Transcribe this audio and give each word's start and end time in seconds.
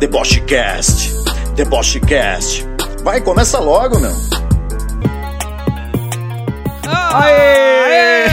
Debochecast, 0.00 1.10
Debochecast. 1.54 2.64
Vai, 3.04 3.20
começa 3.20 3.60
logo, 3.60 4.00
meu. 4.00 4.10
Aê! 6.88 8.30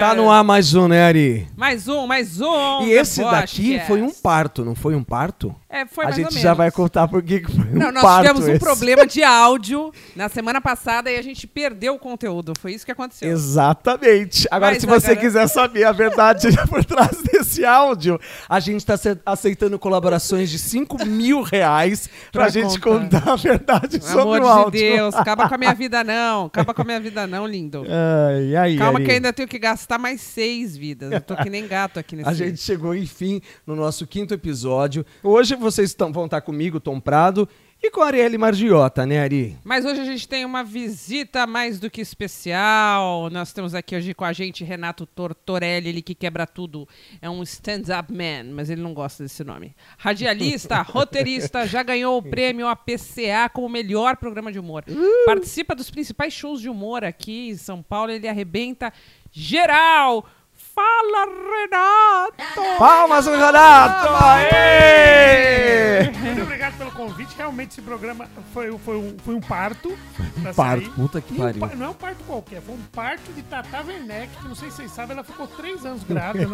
Tá 0.00 0.12
no 0.16 0.28
ar 0.28 0.42
mais 0.42 0.74
um, 0.74 0.88
né, 0.88 1.04
Ari? 1.04 1.46
Mais 1.56 1.86
um, 1.86 2.08
mais 2.08 2.40
um. 2.40 2.82
E 2.82 2.90
esse 2.90 3.20
Deboche 3.20 3.36
daqui 3.40 3.74
Cast. 3.74 3.86
foi 3.86 4.02
um 4.02 4.10
parto, 4.10 4.64
não 4.64 4.74
foi 4.74 4.96
um 4.96 5.04
parto? 5.04 5.54
É, 5.68 5.84
foi 5.84 6.04
a 6.06 6.10
gente 6.12 6.38
já 6.38 6.54
vai 6.54 6.70
contar 6.70 7.08
por 7.08 7.20
que 7.20 7.42
foi 7.44 7.64
um 7.64 7.78
Não, 7.78 7.90
nós 7.90 8.16
tivemos 8.18 8.44
um 8.46 8.50
esse. 8.50 8.60
problema 8.60 9.04
de 9.04 9.24
áudio 9.24 9.92
na 10.14 10.28
semana 10.28 10.60
passada 10.60 11.10
e 11.10 11.16
a 11.18 11.22
gente 11.22 11.44
perdeu 11.44 11.94
o 11.94 11.98
conteúdo. 11.98 12.52
Foi 12.60 12.72
isso 12.72 12.84
que 12.86 12.92
aconteceu. 12.92 13.28
Exatamente. 13.32 14.46
Agora, 14.48 14.72
Mas 14.72 14.80
se 14.80 14.86
você 14.86 15.06
agora- 15.12 15.20
quiser 15.20 15.48
saber 15.48 15.82
a 15.84 15.90
verdade 15.92 16.48
por 16.70 16.84
trás 16.84 17.20
desse 17.20 17.64
áudio, 17.64 18.18
a 18.48 18.60
gente 18.60 18.78
está 18.88 18.94
aceitando 19.26 19.76
colaborações 19.76 20.50
de 20.50 20.58
5 20.58 21.02
mil 21.04 21.42
reais 21.42 22.08
pra, 22.30 22.42
Pra 22.42 22.48
gente 22.48 22.78
contar. 22.80 23.20
contar 23.22 23.32
a 23.32 23.36
verdade 23.36 23.98
Pelo 23.98 24.10
sobre 24.12 24.38
amor 24.38 24.40
o 24.40 24.44
de 24.44 24.48
áudio. 24.48 24.80
Deus, 24.80 25.14
acaba 25.16 25.48
com 25.48 25.54
a 25.56 25.58
minha 25.58 25.74
vida 25.74 26.04
não. 26.04 26.46
Acaba 26.46 26.72
com 26.72 26.82
a 26.82 26.84
minha 26.84 27.00
vida 27.00 27.26
não, 27.26 27.44
lindo. 27.44 27.84
Ai, 27.88 28.54
ai, 28.54 28.76
Calma 28.76 29.00
ai. 29.00 29.04
que 29.04 29.10
eu 29.10 29.14
ainda 29.16 29.32
tenho 29.32 29.48
que 29.48 29.58
gastar 29.58 29.98
mais 29.98 30.20
seis 30.20 30.76
vidas. 30.76 31.10
Eu 31.10 31.20
tô 31.20 31.34
que 31.36 31.50
nem 31.50 31.66
gato 31.66 31.98
aqui 31.98 32.14
nesse 32.14 32.28
A 32.28 32.32
gente 32.32 32.60
chegou, 32.60 32.94
enfim, 32.94 33.40
no 33.66 33.74
nosso 33.74 34.06
quinto 34.06 34.32
episódio. 34.32 35.04
Hoje 35.24 35.55
vocês 35.56 35.94
vão 36.12 36.26
estar 36.26 36.40
comigo, 36.40 36.78
Tom 36.80 37.00
Prado, 37.00 37.48
e 37.82 37.90
com 37.90 38.00
a 38.00 38.06
Arielle 38.06 38.38
Margiota, 38.38 39.04
né, 39.04 39.20
Ari? 39.20 39.56
Mas 39.62 39.84
hoje 39.84 40.00
a 40.00 40.04
gente 40.04 40.26
tem 40.26 40.44
uma 40.44 40.64
visita 40.64 41.46
mais 41.46 41.78
do 41.78 41.90
que 41.90 42.00
especial. 42.00 43.28
Nós 43.30 43.52
temos 43.52 43.74
aqui 43.74 43.94
hoje 43.94 44.14
com 44.14 44.24
a 44.24 44.32
gente 44.32 44.64
Renato 44.64 45.04
Tortorelli, 45.04 45.90
ele 45.90 46.02
que 46.02 46.14
quebra 46.14 46.46
tudo. 46.46 46.88
É 47.20 47.28
um 47.28 47.42
stand-up 47.42 48.12
man, 48.12 48.52
mas 48.54 48.70
ele 48.70 48.80
não 48.80 48.94
gosta 48.94 49.22
desse 49.22 49.44
nome. 49.44 49.76
Radialista, 49.98 50.80
roteirista, 50.88 51.66
já 51.66 51.82
ganhou 51.82 52.18
o 52.18 52.22
prêmio 52.22 52.66
APCA 52.66 53.48
como 53.52 53.68
melhor 53.68 54.16
programa 54.16 54.50
de 54.50 54.58
humor. 54.58 54.82
Participa 55.26 55.74
dos 55.74 55.90
principais 55.90 56.32
shows 56.32 56.60
de 56.62 56.70
humor 56.70 57.04
aqui 57.04 57.50
em 57.50 57.56
São 57.56 57.82
Paulo, 57.82 58.10
ele 58.10 58.26
arrebenta 58.26 58.92
geral. 59.30 60.26
Fala, 60.76 61.26
Renato! 61.26 62.78
Palmas 62.78 63.26
Renato! 63.26 64.08
Aê! 64.22 66.10
Muito 66.20 66.42
obrigado 66.42 66.76
pelo 66.76 66.90
convite. 66.90 67.34
Realmente 67.34 67.70
esse 67.70 67.80
programa 67.80 68.28
foi, 68.52 68.76
foi, 68.84 68.96
um, 68.96 69.16
foi 69.24 69.34
um 69.36 69.40
parto. 69.40 69.96
pra 70.42 70.52
parto, 70.52 70.84
sair. 70.84 70.94
puta 70.94 71.20
que 71.22 71.32
E 71.32 71.36
um 71.36 71.40
pariu. 71.40 71.60
pa- 71.66 71.74
não 71.74 71.86
é 71.86 71.88
um 71.88 71.94
parto 71.94 72.22
qualquer, 72.24 72.60
foi 72.60 72.74
um 72.74 72.82
parto 72.92 73.32
de 73.32 73.42
Tata 73.44 73.82
Werneck, 73.86 74.36
que 74.36 74.46
não 74.48 74.54
sei 74.54 74.70
se 74.70 74.76
vocês 74.76 74.90
sabem, 74.90 75.12
ela 75.16 75.24
ficou 75.24 75.46
três 75.46 75.86
anos 75.86 76.02
grávida. 76.04 76.46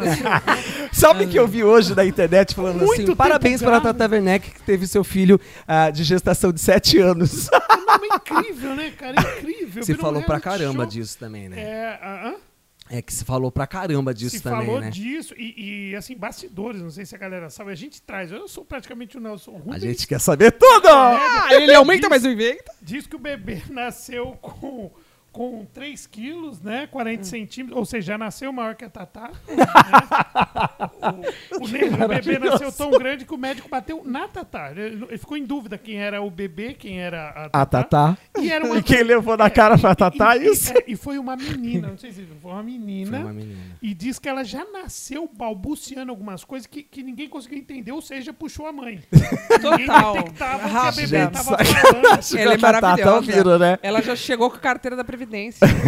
Sabe 0.92 1.24
o 1.24 1.28
que 1.28 1.36
eu 1.38 1.48
vi 1.48 1.64
hoje 1.64 1.92
na 1.96 2.04
internet 2.04 2.54
falando 2.54 2.78
Muito 2.84 3.02
assim? 3.02 3.16
Parabéns 3.16 3.60
para 3.60 3.76
a 3.78 3.80
grávida." 3.80 3.98
Tata 3.98 4.14
Werneck 4.14 4.50
que 4.52 4.62
teve 4.62 4.86
seu 4.86 5.02
filho 5.02 5.40
ah, 5.66 5.90
de 5.90 6.04
gestação 6.04 6.52
de 6.52 6.60
7 6.60 6.98
anos. 7.00 7.48
um 7.48 7.84
nome 7.86 8.06
incrível, 8.14 8.76
né, 8.76 8.92
cara? 8.96 9.16
Incrível. 9.20 9.82
Você 9.82 9.94
um 9.94 9.98
falou 9.98 10.22
pra 10.22 10.38
caramba 10.38 10.84
show. 10.84 10.90
disso 10.92 11.18
também, 11.18 11.48
né? 11.48 11.58
É, 11.60 11.98
hã? 12.04 12.34
É 12.94 13.00
que 13.00 13.10
você 13.10 13.24
falou 13.24 13.50
pra 13.50 13.66
caramba 13.66 14.12
disso 14.12 14.36
se 14.36 14.42
também, 14.42 14.66
falou 14.66 14.80
né? 14.82 14.90
disso 14.90 15.34
e, 15.34 15.92
e, 15.92 15.96
assim, 15.96 16.14
bastidores, 16.14 16.82
não 16.82 16.90
sei 16.90 17.06
se 17.06 17.14
a 17.14 17.18
galera 17.18 17.48
sabe, 17.48 17.70
a 17.72 17.74
gente 17.74 18.02
traz, 18.02 18.30
eu 18.30 18.46
sou 18.46 18.66
praticamente 18.66 19.16
o 19.16 19.20
Nelson 19.20 19.52
A 19.52 19.58
Rubens, 19.58 19.80
gente 19.80 20.06
quer 20.06 20.20
saber 20.20 20.52
tudo! 20.52 20.88
Ah, 20.88 21.48
ele 21.52 21.72
aumenta, 21.74 22.10
mas 22.10 22.22
não 22.22 22.30
inventa. 22.30 22.70
diz 22.82 23.06
que 23.06 23.16
o 23.16 23.18
bebê 23.18 23.62
nasceu 23.72 24.32
com, 24.42 24.90
com 25.33 25.64
3 25.72 26.06
quilos, 26.06 26.61
né, 26.61 26.86
40 26.91 27.25
centímetros, 27.25 27.78
ou 27.78 27.84
seja, 27.86 28.12
já 28.12 28.19
nasceu 28.19 28.52
maior 28.52 28.75
que 28.75 28.84
a 28.84 28.91
Tatá. 28.91 29.30
né? 29.48 31.30
o, 31.52 31.64
o 31.64 32.05
o 32.05 32.08
bebê 32.08 32.39
nasceu 32.39 32.70
tão 32.72 32.91
grande 32.91 33.24
que 33.24 33.34
o 33.34 33.39
médico 33.39 33.69
bateu 33.69 34.02
na 34.05 34.28
Tatá. 34.28 34.70
Ele, 34.70 35.05
ele 35.08 35.19
ficou 35.19 35.36
em 35.36 35.44
dúvida 35.44 35.78
quem 35.78 35.97
era 35.98 36.20
o 36.20 36.30
bebê, 36.30 36.74
quem 36.74 37.00
era 37.00 37.30
a 37.30 37.48
Tatá. 37.48 37.61
A 37.61 37.66
Tatá. 37.66 38.19
E 38.39 38.50
era 38.52 38.64
uma 38.66 38.77
E 38.78 38.83
quem 38.84 39.02
levou 39.02 39.36
na 39.36 39.48
cara 39.48 39.78
pra 39.78 39.94
Tatá, 39.94 40.36
e, 40.36 40.42
e- 40.42 40.52
isso? 40.52 40.77
é, 40.77 40.84
e 40.86 40.96
foi 40.96 41.18
uma 41.18 41.35
menina, 41.36 41.89
não 41.89 41.98
sei 41.98 42.12
se 42.12 42.27
foi 42.40 42.51
uma 42.51 42.62
menina. 42.62 43.11
Foi 43.11 43.20
uma 43.20 43.33
menina. 43.33 43.61
E 43.80 43.95
diz 43.95 44.18
que 44.18 44.29
ela 44.29 44.45
já 44.45 44.64
nasceu 44.67 45.29
balbuciando 45.33 46.11
algumas 46.11 46.45
coisas 46.45 46.67
que, 46.67 46.83
que 46.83 47.02
ninguém 47.02 47.29
conseguiu 47.29 47.58
entender, 47.58 47.92
ou 47.92 48.02
seja, 48.02 48.33
puxou 48.33 48.67
a 48.67 48.73
mãe. 48.73 49.02
Ninguém 49.62 49.86
Total. 49.86 50.12
detectava 50.14 50.67
o 50.67 50.70
que 50.70 50.77
a 50.77 50.92
bebê 50.92 51.06
Gente, 51.06 51.33
tava 51.33 51.56
sai- 51.56 51.64
falando. 51.64 52.06
Ela 52.36 52.52
é 52.52 52.55
a 52.55 52.58
Tatá 52.58 52.80
tá 52.80 52.80
maravilhosa. 52.83 53.17
ouvindo, 53.17 53.58
né? 53.58 53.79
Ela 53.83 54.02
já 54.02 54.14
chegou 54.17 54.51
com 54.51 54.56
a 54.56 54.61
carteira 54.61 54.96
da 54.96 55.05
Previdência. 55.05 55.21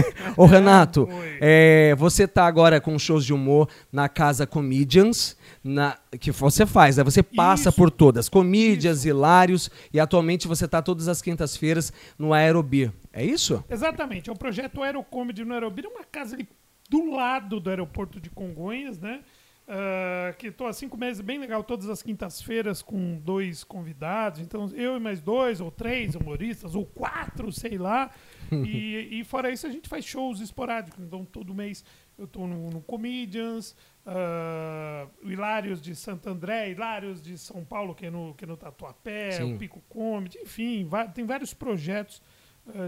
Ô, 0.36 0.46
Renato, 0.46 1.08
é, 1.40 1.94
você 1.96 2.26
tá 2.26 2.46
agora 2.46 2.80
com 2.80 2.98
shows 2.98 3.24
de 3.24 3.32
humor 3.32 3.68
na 3.92 4.08
Casa 4.08 4.46
Comedians, 4.46 5.36
na, 5.62 5.96
que 6.20 6.30
você 6.30 6.66
faz, 6.66 6.96
né? 6.96 7.04
Você 7.04 7.22
passa 7.22 7.70
Isso. 7.70 7.76
por 7.76 7.90
todas. 7.90 8.28
Comedians, 8.28 9.04
hilários, 9.04 9.70
e 9.92 10.00
atualmente 10.00 10.46
você 10.46 10.68
tá 10.68 10.82
todas 10.82 11.08
as 11.08 11.22
quintas-feiras 11.22 11.92
no 12.18 12.32
Aerobir. 12.32 12.92
É 13.12 13.24
isso? 13.24 13.64
Exatamente, 13.70 14.28
é 14.28 14.32
o 14.32 14.36
projeto 14.36 14.82
Aerocomedy 14.82 15.44
no 15.44 15.54
Aerobir, 15.54 15.86
uma 15.86 16.04
casa 16.04 16.34
ali 16.34 16.48
do 16.90 17.12
lado 17.12 17.60
do 17.60 17.70
aeroporto 17.70 18.20
de 18.20 18.30
Congonhas, 18.30 18.98
né? 18.98 19.20
Ah, 19.66 20.34
que 20.38 20.48
estou 20.48 20.66
há 20.66 20.72
cinco 20.74 20.94
meses, 20.96 21.22
bem 21.22 21.38
legal, 21.38 21.64
todas 21.64 21.88
as 21.88 22.02
quintas-feiras 22.02 22.82
com 22.82 23.16
dois 23.18 23.64
convidados. 23.64 24.40
Então, 24.40 24.68
eu 24.74 24.96
e 24.96 25.00
mais 25.00 25.22
dois, 25.22 25.58
ou 25.60 25.70
três 25.70 26.14
humoristas, 26.14 26.74
ou 26.74 26.84
quatro, 26.84 27.50
sei 27.50 27.78
lá. 27.78 28.10
e, 28.52 29.20
e 29.20 29.24
fora 29.24 29.50
isso, 29.50 29.66
a 29.66 29.70
gente 29.70 29.88
faz 29.88 30.04
shows 30.04 30.40
esporádicos. 30.40 31.02
Então, 31.02 31.24
todo 31.24 31.54
mês 31.54 31.82
eu 32.18 32.26
estou 32.26 32.46
no, 32.46 32.68
no 32.70 32.82
Comedians, 32.82 33.74
ah, 34.04 35.06
o 35.22 35.30
Hilários 35.30 35.80
de 35.80 35.96
Santo 35.96 36.28
André, 36.28 36.70
Hilários 36.70 37.22
de 37.22 37.38
São 37.38 37.64
Paulo, 37.64 37.94
que 37.94 38.04
é 38.06 38.10
no, 38.10 38.34
que 38.34 38.44
é 38.44 38.46
no 38.46 38.56
Tatuapé, 38.58 39.32
Sim. 39.32 39.54
o 39.54 39.58
Pico 39.58 39.80
Comedy, 39.88 40.38
enfim, 40.42 40.84
va- 40.84 41.08
tem 41.08 41.24
vários 41.24 41.54
projetos 41.54 42.20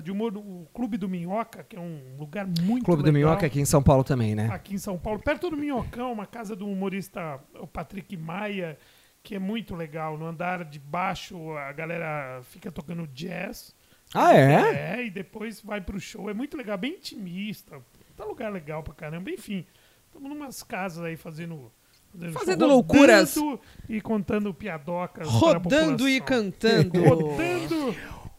de 0.02 0.10
humor. 0.10 0.36
O 0.36 0.66
Clube 0.72 0.96
do 0.96 1.08
Minhoca, 1.08 1.62
que 1.62 1.76
é 1.76 1.80
um 1.80 2.16
lugar 2.18 2.46
muito 2.46 2.84
Clube 2.84 3.02
do 3.02 3.12
legal, 3.12 3.30
Minhoca 3.30 3.46
aqui 3.46 3.60
em 3.60 3.64
São 3.64 3.82
Paulo 3.82 4.02
também, 4.02 4.34
né? 4.34 4.48
aqui 4.50 4.74
em 4.74 4.78
São 4.78 4.98
Paulo, 4.98 5.20
perto 5.20 5.50
do 5.50 5.56
Minhocão, 5.56 6.12
uma 6.12 6.26
casa 6.26 6.56
do 6.56 6.66
humorista 6.66 7.40
o 7.60 7.66
Patrick 7.66 8.16
Maia, 8.16 8.78
que 9.22 9.34
é 9.34 9.38
muito 9.38 9.74
legal. 9.74 10.16
No 10.16 10.26
andar 10.26 10.64
de 10.64 10.78
baixo, 10.78 11.52
a 11.52 11.72
galera 11.72 12.40
fica 12.44 12.70
tocando 12.70 13.06
jazz. 13.08 13.74
Ah, 14.14 14.34
é? 14.34 14.98
É, 14.98 15.06
e 15.06 15.10
depois 15.10 15.60
vai 15.60 15.80
pro 15.80 15.98
show. 15.98 16.30
É 16.30 16.34
muito 16.34 16.56
legal, 16.56 16.78
bem 16.78 16.94
intimista. 16.94 17.80
Tá 18.16 18.24
lugar 18.24 18.52
legal 18.52 18.82
pra 18.82 18.94
caramba. 18.94 19.30
Enfim, 19.30 19.66
estamos 20.06 20.28
numas 20.28 20.62
casas 20.62 21.04
aí 21.04 21.16
fazendo. 21.16 21.70
Fazendo, 22.12 22.32
Fazendo 22.32 22.66
loucuras. 22.66 23.36
E 23.88 24.00
contando 24.00 24.54
piadocas. 24.54 25.28
Rodando 25.28 26.08
e 26.08 26.20
cantando. 26.20 27.02
Rodando. 27.02 27.94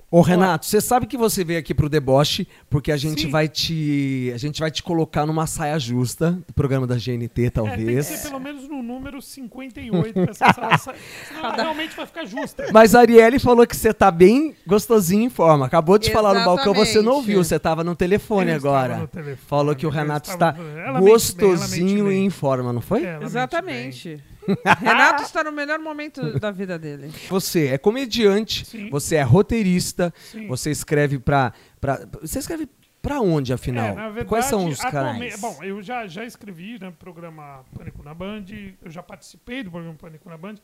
Ô, 0.10 0.22
Renato, 0.22 0.66
você 0.66 0.80
sabe 0.80 1.06
que 1.06 1.18
você 1.18 1.44
veio 1.44 1.60
aqui 1.60 1.74
pro 1.74 1.90
deboche 1.90 2.48
porque 2.70 2.94
a 2.94 2.98
gente 2.98 3.24
Sim. 3.24 3.30
vai 3.30 3.50
te 3.50 4.32
a 4.34 4.38
gente 4.38 4.58
vai 4.62 4.72
te 4.72 4.82
colocar 4.82 5.26
numa 5.26 5.46
saia 5.46 5.78
justa 5.78 6.32
do 6.48 6.54
programa 6.54 6.88
da 6.88 6.96
GNT, 6.96 7.18
É, 7.18 7.28
tem 7.28 7.44
que 7.44 7.52
talvez. 7.52 8.06
ser 8.06 8.30
pelo 8.30 8.40
menos 8.40 8.70
no 8.70 8.82
número 8.82 9.22
58 9.22 10.14
pra 10.14 10.32
essa 10.32 10.54
sala 10.54 10.78
sa- 10.78 10.94
Senão 11.28 11.42
ela 11.44 11.56
realmente 11.56 11.94
vai 11.94 12.06
ficar 12.06 12.24
justa. 12.26 12.68
Mas 12.72 12.96
a 12.96 13.02
Arielle 13.02 13.38
falou 13.38 13.68
que 13.68 13.76
você 13.76 13.94
tá 13.94 14.10
bem 14.10 14.56
gostosinho 14.66 15.24
em 15.24 15.30
forma. 15.30 15.66
Acabou 15.66 15.98
de 15.98 16.10
falar 16.10 16.34
no 16.36 16.46
balcão, 16.46 16.74
você 16.74 17.02
não 17.02 17.14
ouviu, 17.16 17.44
você 17.44 17.60
tava 17.60 17.84
no 17.84 17.94
telefone 17.94 18.52
Eu 18.52 18.58
estava 18.58 18.78
agora. 18.78 18.98
no 19.02 19.08
telefone, 19.08 19.38
Falou 19.46 19.76
que 19.76 19.86
o 19.86 19.90
eu 19.90 19.92
Renato 19.92 20.30
estava- 20.30 20.52
está 20.58 20.64
ela 20.64 20.72
mente 20.72 20.76
bem, 20.80 20.84
ela 20.88 21.02
mente 21.02 21.10
gostosinho 21.12 22.12
e 22.12 22.16
em 22.16 22.30
forma, 22.30 22.72
não 22.72 22.80
foi? 22.82 23.04
É. 23.04 23.20
Exatamente. 23.22 24.24
Renato 24.80 25.24
está 25.24 25.44
no 25.44 25.52
melhor 25.52 25.80
momento 25.80 26.40
da 26.40 26.52
vida 26.52 26.78
dele. 26.78 27.12
Você 27.30 27.68
é 27.68 27.78
comediante, 27.78 28.66
Sim. 28.66 28.90
você 28.90 29.16
é 29.16 29.22
roteirista, 29.24 30.14
Sim. 30.32 30.48
você 30.48 30.72
escreve 30.72 31.20
pra, 31.20 31.54
pra. 31.80 32.08
Você 32.22 32.40
escreve 32.40 32.68
pra 33.02 33.22
onde, 33.22 33.54
afinal? 33.54 33.88
É, 33.88 33.96
na 33.96 34.06
verdade, 34.08 34.28
Quais 34.28 34.46
são 34.46 34.68
os 34.68 34.80
canais? 34.80 35.40
Bom, 35.40 35.58
eu 35.64 35.82
já, 35.82 36.08
já 36.08 36.26
escrevi 36.26 36.78
no 36.80 36.92
programa 36.92 37.64
Pânico 37.76 38.04
na 38.04 38.14
Band, 38.14 38.46
eu 38.82 38.90
já 38.92 39.02
participei 39.02 39.64
do 39.64 39.72
programa 39.72 39.96
Pânico 39.96 40.30
na 40.30 40.38
Band, 40.38 40.56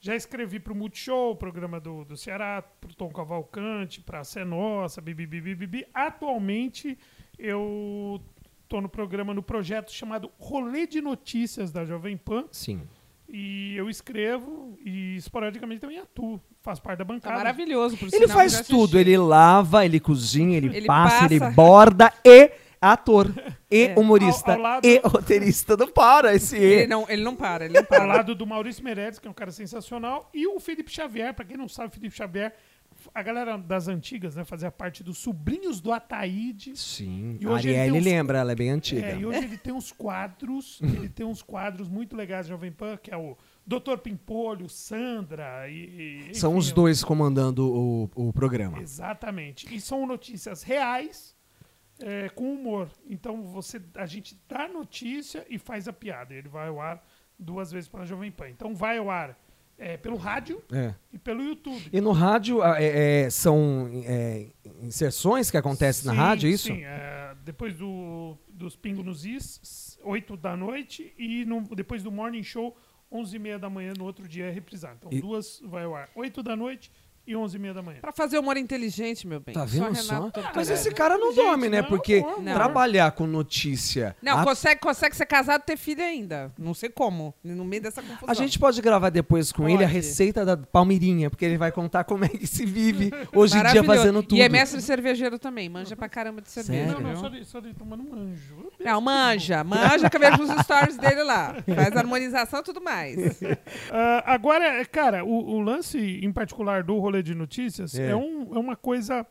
já 0.00 0.16
escrevi 0.16 0.58
pro 0.58 0.74
Multishow, 0.74 1.36
programa 1.36 1.78
do, 1.78 2.04
do 2.04 2.16
Ceará, 2.16 2.62
pro 2.80 2.94
Tom 2.94 3.10
Cavalcante, 3.10 4.00
pra 4.00 4.24
Sé 4.24 4.44
Nossa, 4.44 5.00
bibi, 5.00 5.26
bibi, 5.26 5.54
bibi. 5.54 5.86
Atualmente, 5.92 6.98
eu 7.38 8.20
tô 8.66 8.80
no 8.80 8.88
programa, 8.88 9.34
no 9.34 9.42
projeto 9.42 9.92
chamado 9.92 10.30
Rolê 10.38 10.86
de 10.86 11.02
Notícias 11.02 11.70
da 11.70 11.84
Jovem 11.84 12.16
Pan, 12.16 12.46
Sim. 12.50 12.80
E 13.32 13.74
eu 13.76 13.88
escrevo 13.88 14.78
e 14.84 15.16
esporadicamente 15.16 15.80
também 15.80 15.98
atuo, 15.98 16.40
faço 16.62 16.82
parte 16.82 16.98
da 16.98 17.04
Tá 17.04 17.12
bancada. 17.12 17.36
maravilhoso. 17.36 17.96
Por 17.96 18.08
Ele 18.08 18.26
sinal, 18.26 18.36
faz 18.36 18.60
tudo, 18.66 18.98
ele 18.98 19.16
lava, 19.16 19.84
ele 19.84 20.00
cozinha, 20.00 20.56
ele, 20.56 20.74
Ele 20.76 20.86
passa, 20.86 21.24
ele 21.26 21.38
passa. 21.38 21.52
borda 21.54 22.12
e 22.24 22.50
ator, 22.80 23.26
e 23.70 23.84
É. 23.88 23.94
humorista, 23.96 24.52
Ao- 24.52 24.56
ao 24.56 24.62
lado- 24.62 24.86
e 24.86 24.98
roteirista. 25.04 25.76
Não 25.76 25.88
para 25.88 26.34
esse 26.34 26.56
Ele 26.56 26.84
e. 26.84 26.86
não, 26.86 27.06
ele 27.08 27.22
não 27.22 27.36
para, 27.36 27.64
ele 27.66 27.74
não 27.74 27.80
ao 27.80 27.86
para. 27.86 28.04
lado 28.04 28.34
do 28.34 28.46
Maurício 28.46 28.82
Meirelles, 28.82 29.18
que 29.18 29.28
é 29.28 29.30
um 29.30 29.34
cara 29.34 29.50
sensacional, 29.52 30.28
e 30.34 30.46
o 30.46 30.58
Felipe 30.58 30.90
Xavier, 30.90 31.32
pra 31.34 31.44
quem 31.44 31.56
não 31.56 31.68
sabe, 31.68 31.88
o 31.88 31.92
Felipe 31.92 32.16
Xavier, 32.16 32.54
a 33.14 33.22
galera 33.22 33.56
das 33.58 33.88
antigas, 33.88 34.36
né, 34.36 34.44
fazia 34.44 34.70
parte 34.70 35.02
dos 35.02 35.18
Sobrinhos 35.18 35.80
do 35.80 35.92
Ataíde. 35.92 36.76
Sim, 36.76 37.36
E 37.40 37.46
hoje 37.46 37.68
Arielle 37.68 37.98
uns- 37.98 38.04
lembra, 38.04 38.38
ela 38.38 38.52
é 38.52 38.54
bem 38.54 38.70
antiga. 38.70 39.06
É, 39.06 39.18
e 39.18 39.26
hoje 39.26 39.38
ele 39.44 39.56
tem 39.58 39.72
uns 39.72 39.90
quadros, 39.92 40.80
ele 40.82 41.08
tem 41.08 41.26
uns 41.26 41.42
quadros 41.42 41.88
muito 41.88 42.16
legais 42.16 42.46
de 42.46 42.50
Jovem 42.52 42.70
Pan, 42.72 42.96
que 42.96 43.10
é 43.12 43.16
o 43.16 43.36
Doutor 43.66 43.98
Pimpolho, 43.98 44.68
Sandra 44.68 45.68
e. 45.68 46.30
e- 46.30 46.34
São 46.34 46.50
enfim, 46.52 46.58
os 46.60 46.72
dois 46.72 47.04
comandando 47.04 47.66
o, 47.72 48.10
o 48.14 48.32
programa. 48.32 48.80
Exatamente. 48.80 49.72
E 49.74 49.80
são 49.80 50.06
notícias 50.06 50.62
reais 50.62 51.36
é, 52.00 52.28
com 52.30 52.52
humor. 52.52 52.88
Então 53.08 53.42
você, 53.42 53.80
a 53.94 54.06
gente 54.06 54.38
dá 54.48 54.66
notícia 54.68 55.44
e 55.48 55.58
faz 55.58 55.86
a 55.86 55.92
piada. 55.92 56.34
Ele 56.34 56.48
vai 56.48 56.68
ao 56.68 56.80
ar 56.80 57.04
duas 57.38 57.70
vezes 57.72 57.88
pela 57.88 58.04
Jovem 58.06 58.30
Pan. 58.30 58.48
Então 58.50 58.74
vai 58.74 58.98
ao 58.98 59.10
ar 59.10 59.38
é, 59.80 59.96
pelo 59.96 60.16
rádio 60.16 60.62
É. 60.70 60.94
e 61.12 61.18
pelo 61.18 61.42
YouTube. 61.42 61.88
E 61.92 62.00
no 62.00 62.12
rádio 62.12 62.62
é, 62.62 63.22
é, 63.24 63.30
são 63.30 63.88
é, 64.04 64.46
inserções 64.82 65.50
que 65.50 65.56
acontecem 65.56 66.06
na 66.06 66.12
Sim, 66.12 66.18
rádio, 66.18 66.46
é 66.48 66.52
isso? 66.52 66.66
Sim, 66.68 66.82
depois 67.44 67.74
do, 67.76 68.36
dos 68.48 68.76
Pingo 68.76 69.02
nos 69.02 69.24
Is, 69.24 69.98
8 70.04 70.36
da 70.36 70.56
noite, 70.56 71.12
e 71.18 71.44
no- 71.46 71.62
depois 71.74 72.02
do 72.02 72.12
Morning 72.12 72.42
Show, 72.42 72.76
11 73.10 73.34
e 73.34 73.38
meia 73.38 73.58
da 73.58 73.68
manhã, 73.70 73.92
no 73.96 74.04
outro 74.04 74.28
dia 74.28 74.44
é 74.46 74.50
reprisado. 74.50 74.96
Então, 74.98 75.12
E- 75.12 75.20
duas 75.20 75.60
vai 75.64 75.84
ao 75.84 75.94
ar, 75.96 76.08
8 76.14 76.42
da 76.42 76.54
noite 76.54 76.92
e 77.30 77.36
11 77.36 77.56
e 77.56 77.58
meia 77.60 77.74
da 77.74 77.82
manhã. 77.82 78.00
Pra 78.00 78.12
fazer 78.12 78.38
humor 78.38 78.56
inteligente, 78.56 79.26
meu 79.26 79.38
bem. 79.38 79.54
Tá 79.54 79.64
vendo 79.64 79.84
Renato 79.84 80.02
só? 80.02 80.20
Tortorelli. 80.20 80.52
Mas 80.56 80.70
esse 80.70 80.90
cara 80.90 81.16
não 81.16 81.32
Gente, 81.32 81.44
dorme, 81.44 81.68
né? 81.68 81.80
não, 81.82 81.88
Porque 81.88 82.20
não, 82.20 82.54
trabalhar 82.54 83.12
com 83.12 83.26
notícia. 83.26 84.16
Não, 84.20 84.38
a, 84.38 84.44
consegue, 84.44 84.80
consegue 84.80 85.14
ser 85.16 85.26
casado 85.26 85.62
e 85.62 85.64
ter 85.64 85.76
filho 85.76 86.02
ainda. 86.02 86.52
Não 86.58 86.74
sei 86.74 86.88
como. 86.88 87.32
No 87.44 87.64
meio 87.64 87.82
dessa 87.82 88.02
confusão. 88.02 88.28
a 88.28 88.34
gente 88.34 88.58
pode 88.58 88.80
gravar 88.82 89.10
depois 89.10 89.52
com 89.52 89.68
ele 89.68 89.84
a 89.84 89.86
Pode. 89.86 89.92
receita 89.92 90.44
da 90.44 90.56
Palmeirinha, 90.56 91.30
porque 91.30 91.44
ele 91.44 91.56
vai 91.56 91.70
contar 91.70 92.02
como 92.04 92.24
é 92.24 92.28
que 92.28 92.46
se 92.46 92.66
vive 92.66 93.12
hoje 93.32 93.56
em 93.56 93.62
dia 93.64 93.84
fazendo 93.84 94.22
tudo. 94.22 94.36
E 94.36 94.42
é 94.42 94.48
mestre 94.48 94.80
cervejeiro 94.82 95.38
também. 95.38 95.68
Manja 95.68 95.94
pra 95.94 96.08
caramba 96.08 96.40
de 96.40 96.50
cerveja. 96.50 96.86
Sério? 96.86 97.00
Não, 97.00 97.10
não, 97.12 97.20
só 97.20 97.28
de, 97.28 97.44
só 97.44 97.60
de 97.60 97.72
tomando 97.74 98.02
um 98.02 98.14
anjo. 98.14 98.70
Não, 98.80 99.00
manja. 99.00 99.62
Manja 99.62 100.10
que 100.10 100.16
eu 100.16 100.20
vejo 100.20 100.42
os 100.42 100.50
stories 100.64 100.96
dele 100.96 101.22
lá. 101.22 101.54
Faz 101.74 101.96
harmonização 101.96 102.60
e 102.60 102.64
tudo 102.64 102.80
mais. 102.80 103.40
Ah, 103.92 104.34
agora, 104.34 104.84
cara, 104.86 105.24
o, 105.24 105.56
o 105.56 105.60
lance 105.60 105.98
em 105.98 106.32
particular 106.32 106.82
do 106.82 106.98
rolê 106.98 107.19
de 107.22 107.34
notícias 107.34 107.94
É. 107.98 108.10
é, 108.10 108.16
um- 108.16 108.54
é 108.54 108.58
uma 108.58 108.76
coisa 108.76 109.26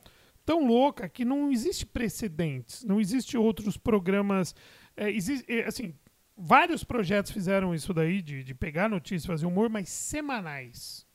tão 0.45 0.65
louca 0.65 1.07
que 1.07 1.24
não 1.24 1.51
existe 1.51 1.86
precedentes, 1.86 2.83
não 2.83 3.00
existe 3.00 3.38
outros 3.38 3.77
programas. 3.77 4.56
É, 4.97 5.09
exi- 5.12 5.45
é, 5.47 5.65
assim, 5.65 5.94
vários 6.36 6.83
projetos 6.83 7.31
fizeram 7.31 7.74
isso 7.75 7.94
daí, 7.94 8.21
de, 8.21 8.44
de 8.44 8.53
pegar 8.56 8.89
notícias, 8.89 9.25
fazer 9.25 9.45
humor, 9.45 9.69
mas 9.69 9.89
semanais, 9.89 11.06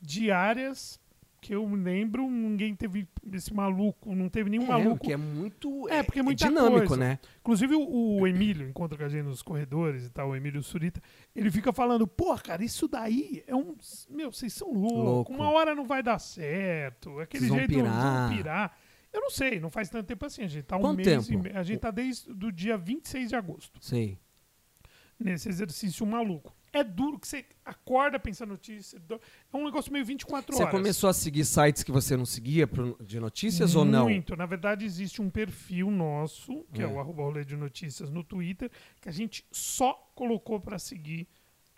diárias, 0.00 0.98
que 1.40 1.54
eu 1.54 1.66
me 1.68 1.76
lembro, 1.76 2.28
ninguém 2.30 2.74
teve 2.74 3.06
esse 3.32 3.52
maluco, 3.54 4.14
não 4.14 4.28
teve 4.28 4.50
nenhum 4.50 4.64
É, 4.64 4.68
maluco. 4.68 4.96
porque 4.98 5.12
é 5.12 5.16
muito 5.16 5.88
É, 5.88 6.02
porque 6.02 6.18
é 6.18 6.22
muita 6.22 6.46
dinâmico, 6.48 6.88
coisa. 6.88 6.96
né? 6.96 7.18
Inclusive 7.40 7.74
o, 7.74 8.18
o 8.20 8.26
Emílio, 8.26 8.68
encontra 8.68 8.96
com 8.98 9.04
a 9.04 9.08
gente 9.08 9.24
nos 9.24 9.42
corredores 9.42 10.04
e 10.06 10.10
tal, 10.10 10.30
o 10.30 10.36
Emílio 10.36 10.62
Surita, 10.62 11.00
ele 11.34 11.50
fica 11.50 11.72
falando, 11.72 12.06
pô, 12.06 12.34
cara, 12.36 12.64
isso 12.64 12.88
daí 12.88 13.44
é 13.46 13.54
um. 13.54 13.76
Meu, 14.10 14.32
vocês 14.32 14.52
são 14.52 14.72
loucos, 14.72 14.98
Louco. 15.04 15.32
uma 15.32 15.50
hora 15.50 15.74
não 15.74 15.84
vai 15.86 16.02
dar 16.02 16.18
certo, 16.18 17.18
aquele 17.20 17.40
Vocês 17.46 17.48
vão 17.50 17.58
jeito 17.58 17.74
pirar. 17.74 18.28
vão 18.28 18.36
pirar. 18.36 18.78
Eu 19.12 19.20
não 19.20 19.30
sei, 19.30 19.58
não 19.60 19.70
faz 19.70 19.88
tanto 19.88 20.06
tempo 20.06 20.26
assim, 20.26 20.42
a 20.42 20.46
gente 20.48 20.64
tá 20.64 20.76
um 20.76 20.80
Quanto 20.80 20.96
mês 20.96 21.26
tempo? 21.26 21.46
e 21.48 21.50
A 21.56 21.62
gente 21.62 21.78
tá 21.80 21.90
desde 21.90 22.30
o 22.30 22.52
dia 22.52 22.76
26 22.76 23.28
de 23.30 23.36
agosto, 23.36 23.78
Sei. 23.82 24.18
nesse 25.18 25.48
exercício 25.48 26.04
maluco. 26.06 26.54
É 26.78 26.84
duro 26.84 27.18
que 27.18 27.26
você 27.26 27.44
acorda 27.64 28.18
pensando 28.18 28.50
notícia. 28.50 29.00
É 29.10 29.56
um 29.56 29.64
negócio 29.64 29.90
meio 29.92 30.04
24 30.04 30.54
Você 30.54 30.62
horas. 30.62 30.74
começou 30.74 31.08
a 31.08 31.12
seguir 31.14 31.44
sites 31.46 31.82
que 31.82 31.90
você 31.90 32.16
não 32.16 32.26
seguia 32.26 32.68
de 33.00 33.18
notícias 33.18 33.74
ou 33.74 33.84
não? 33.84 34.04
Muito. 34.04 34.36
Na 34.36 34.44
verdade, 34.44 34.84
existe 34.84 35.22
um 35.22 35.30
perfil 35.30 35.90
nosso, 35.90 36.64
que 36.74 36.82
é, 36.82 36.84
É. 36.84 36.86
o 36.86 37.00
arroba 37.00 37.22
rolê 37.22 37.44
de 37.46 37.56
notícias 37.56 38.10
no 38.10 38.22
Twitter, 38.22 38.70
que 39.00 39.08
a 39.08 39.12
gente 39.12 39.42
só 39.50 39.94
colocou 40.14 40.60
pra 40.60 40.78
seguir 40.78 41.26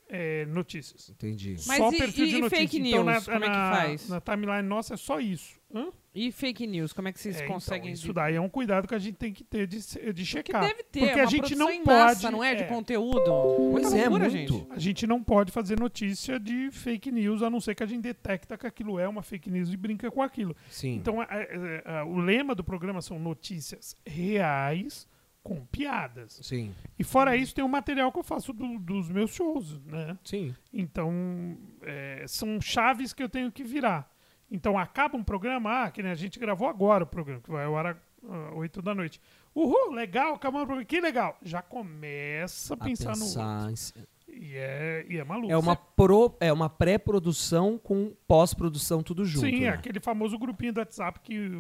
é, 0.09 0.47
notícias. 0.47 1.11
Entendi. 1.11 1.57
Mas 1.67 1.77
só 1.79 1.93
e- 1.93 1.99
perfil 1.99 2.25
e- 2.25 2.29
de 2.31 2.37
e 2.37 2.41
notícias. 2.41 2.71
fake 2.71 2.89
então, 2.89 3.05
na, 3.05 3.13
news, 3.13 3.25
como 3.25 3.37
é 3.37 3.41
que 3.41 3.49
na- 3.49 3.73
faz? 3.77 4.09
Na 4.09 4.21
timeline 4.21 4.63
nossa 4.69 4.95
é 4.95 4.97
só 4.97 5.21
isso. 5.21 5.59
Hã? 5.75 5.89
E 6.15 6.33
fake 6.33 6.67
news, 6.67 6.93
como 6.95 7.09
é 7.09 7.13
que 7.13 7.21
vocês 7.21 7.37
É, 7.37 7.45
então, 7.45 7.55
conseguem... 7.55 7.93
isso 7.93 8.11
daí 8.13 8.35
é 8.35 8.41
um 8.41 8.49
cuidado 8.49 8.89
que 8.89 8.95
a 8.95 8.99
gente 8.99 9.17
tem 9.17 9.33
que 9.33 9.45
ter 9.45 9.67
de, 9.67 9.79
de 10.15 10.27
checar. 10.27 10.63
deve 10.63 10.83
ter, 10.85 11.01
Porque 11.01 11.13
é 11.13 11.15
uma 11.17 11.23
a 11.23 11.27
gente 11.27 11.55
não 11.55 11.67
pode. 11.67 11.85
massa, 11.87 12.31
não 12.31 12.43
é? 12.43 12.55
De 12.55 12.63
é, 12.63 12.67
conteúdo. 12.67 13.71
Pois 13.71 13.93
é, 13.93 14.09
loucura, 14.09 14.31
muito. 14.31 14.55
gente. 14.55 14.67
A 14.71 14.79
gente 14.79 15.07
não 15.07 15.23
pode 15.23 15.53
fazer 15.53 15.79
notícia 15.79 16.41
de 16.41 16.71
fake 16.73 17.13
news, 17.13 17.43
a 17.43 17.51
não 17.51 17.61
ser 17.61 17.75
que 17.75 17.83
a 17.83 17.87
gente 17.87 18.01
detecta 18.03 18.57
que 18.57 18.67
aquilo 18.67 18.99
é 18.99 19.07
uma 19.07 19.23
fake 19.23 19.51
news 19.51 19.71
e 19.71 19.77
brinca 19.77 20.11
com 20.11 20.23
aquilo. 20.23 20.57
Sim. 20.71 20.95
Então, 20.95 21.23
é, 21.23 21.27
é, 21.31 21.83
é, 21.85 22.03
o 22.03 22.17
lema 22.19 22.55
do 22.55 22.65
programa 22.65 23.03
são 23.03 23.19
notícias 23.19 23.95
reais 24.07 25.07
com 25.49 25.65
piadas. 25.67 26.39
Sim. 26.43 26.75
E 26.99 27.03
fora 27.05 27.37
isso, 27.37 27.55
tem 27.55 27.65
o 27.65 27.69
material 27.69 28.13
que 28.13 28.19
eu 28.19 28.23
faço 28.25 28.53
do- 28.53 28.79
dos 28.79 29.09
meus 29.09 29.33
shows, 29.35 29.81
né? 29.85 30.19
Sim. 30.25 30.55
Então, 30.73 31.57
é, 31.83 32.25
são 32.29 32.61
chaves 32.61 33.13
que 33.13 33.23
eu 33.23 33.29
tenho 33.29 33.51
que 33.51 33.65
virar. 33.65 34.11
Então, 34.51 34.79
acaba 34.79 35.17
um 35.17 35.25
programa, 35.25 35.85
ah, 35.85 35.91
que 35.91 36.01
a 36.01 36.15
gente 36.15 36.39
gravou 36.39 36.69
agora 36.69 37.05
o 37.05 37.07
programa, 37.07 37.41
que 37.43 37.51
vai 37.51 37.65
ao 37.65 37.77
ar 37.77 37.87
às 37.87 38.55
8 38.57 38.81
da 38.83 38.95
noite. 38.95 39.21
Uhul, 39.55 39.93
legal, 39.93 40.35
acabou 40.35 40.63
o 40.63 40.67
programa. 40.67 40.85
Que 40.87 41.01
legal. 41.01 41.37
Já 41.43 41.61
começa 41.63 42.75
a 42.75 42.77
A 42.77 42.85
pensar, 42.85 43.13
pensar 43.13 43.71
no... 43.71 43.77
si- 43.77 43.93
E 44.29 44.55
é, 44.57 45.07
e 45.09 45.17
é 45.19 45.25
maluco. 45.25 45.51
É 45.53 45.57
uma, 45.57 45.75
pro, 45.75 46.37
é 46.41 46.53
uma 46.53 46.69
pré-produção 46.71 47.79
com 47.79 48.15
pós-produção 48.27 49.03
tudo 49.03 49.25
junto. 49.25 49.47
Sim, 49.47 49.61
né? 49.63 49.69
aquele 49.69 50.01
famoso 50.01 50.39
grupinho 50.39 50.73
do 50.73 50.79
WhatsApp 50.81 51.21
que 51.21 51.51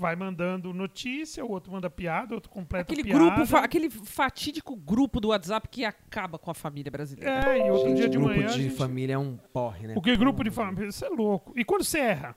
vai 0.00 0.16
mandando 0.16 0.72
notícia, 0.72 1.44
o 1.44 1.50
outro 1.50 1.70
manda 1.72 1.88
piada, 1.90 2.32
o 2.32 2.34
outro 2.36 2.50
completa 2.50 2.82
Aquele 2.90 3.04
piada. 3.04 3.18
grupo, 3.24 3.46
fa- 3.46 3.60
aquele 3.60 3.88
fatídico 3.90 4.74
grupo 4.74 5.20
do 5.20 5.28
WhatsApp 5.28 5.68
que 5.68 5.84
acaba 5.84 6.38
com 6.38 6.50
a 6.50 6.54
família 6.54 6.90
brasileira. 6.90 7.30
É, 7.52 7.66
e 7.66 7.70
outro 7.70 7.88
Gente, 7.88 7.96
dia 7.98 8.08
de 8.08 8.16
grupo 8.18 8.34
manhã. 8.34 8.46
a 8.48 8.50
de 8.52 8.62
gente- 8.64 8.76
família 8.76 9.14
é 9.14 9.18
um 9.18 9.36
porre, 9.52 9.86
né? 9.86 9.94
O 9.96 10.00
que 10.02 10.16
grupo 10.16 10.42
de 10.42 10.50
família? 10.50 10.88
Isso 10.88 11.04
é 11.04 11.08
louco. 11.08 11.52
E 11.56 11.64
quando 11.64 11.84
você 11.84 11.98
erra? 11.98 12.34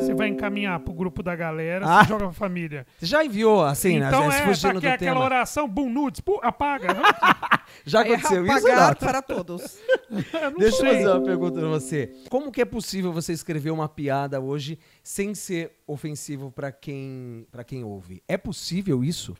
Você 0.00 0.12
vai 0.14 0.28
encaminhar 0.28 0.80
pro 0.80 0.92
grupo 0.92 1.22
da 1.22 1.36
galera, 1.36 1.86
Ah. 1.86 2.02
você 2.02 2.08
joga 2.08 2.24
pra 2.24 2.32
família. 2.32 2.84
Você 2.98 3.06
já 3.06 3.24
enviou, 3.24 3.62
assim, 3.64 4.00
né? 4.00 4.08
então 4.08 4.30
é, 4.30 4.38
tá 4.40 4.44
fugindo 4.46 4.70
aqui 4.70 4.80
do 4.80 4.86
aquela 4.88 4.98
tema. 5.14 5.24
oração, 5.24 5.68
boom, 5.68 5.88
nudes, 5.90 6.20
pô, 6.20 6.40
apaga. 6.42 6.88
Já 7.86 8.02
Aí, 8.02 8.12
aconteceu 8.14 8.44
isso, 8.46 8.66
apagar 8.66 8.96
para 8.96 9.22
todos. 9.22 9.78
Eu 10.10 10.58
Deixa 10.58 10.76
eu 10.76 10.80
sei. 10.80 10.94
fazer 10.96 11.08
uma 11.08 11.22
pergunta 11.22 11.58
pra 11.60 11.68
você. 11.68 12.12
Como 12.28 12.50
que 12.50 12.60
é 12.60 12.64
possível 12.64 13.12
você 13.12 13.32
escrever 13.32 13.70
uma 13.70 13.88
piada 13.88 14.40
hoje 14.40 14.78
sem 15.02 15.34
ser 15.34 15.72
ofensivo 15.86 16.50
pra 16.50 16.70
quem, 16.72 17.46
pra 17.50 17.62
quem 17.64 17.84
ouve? 17.84 18.22
É 18.28 18.36
possível 18.36 19.02
isso? 19.04 19.36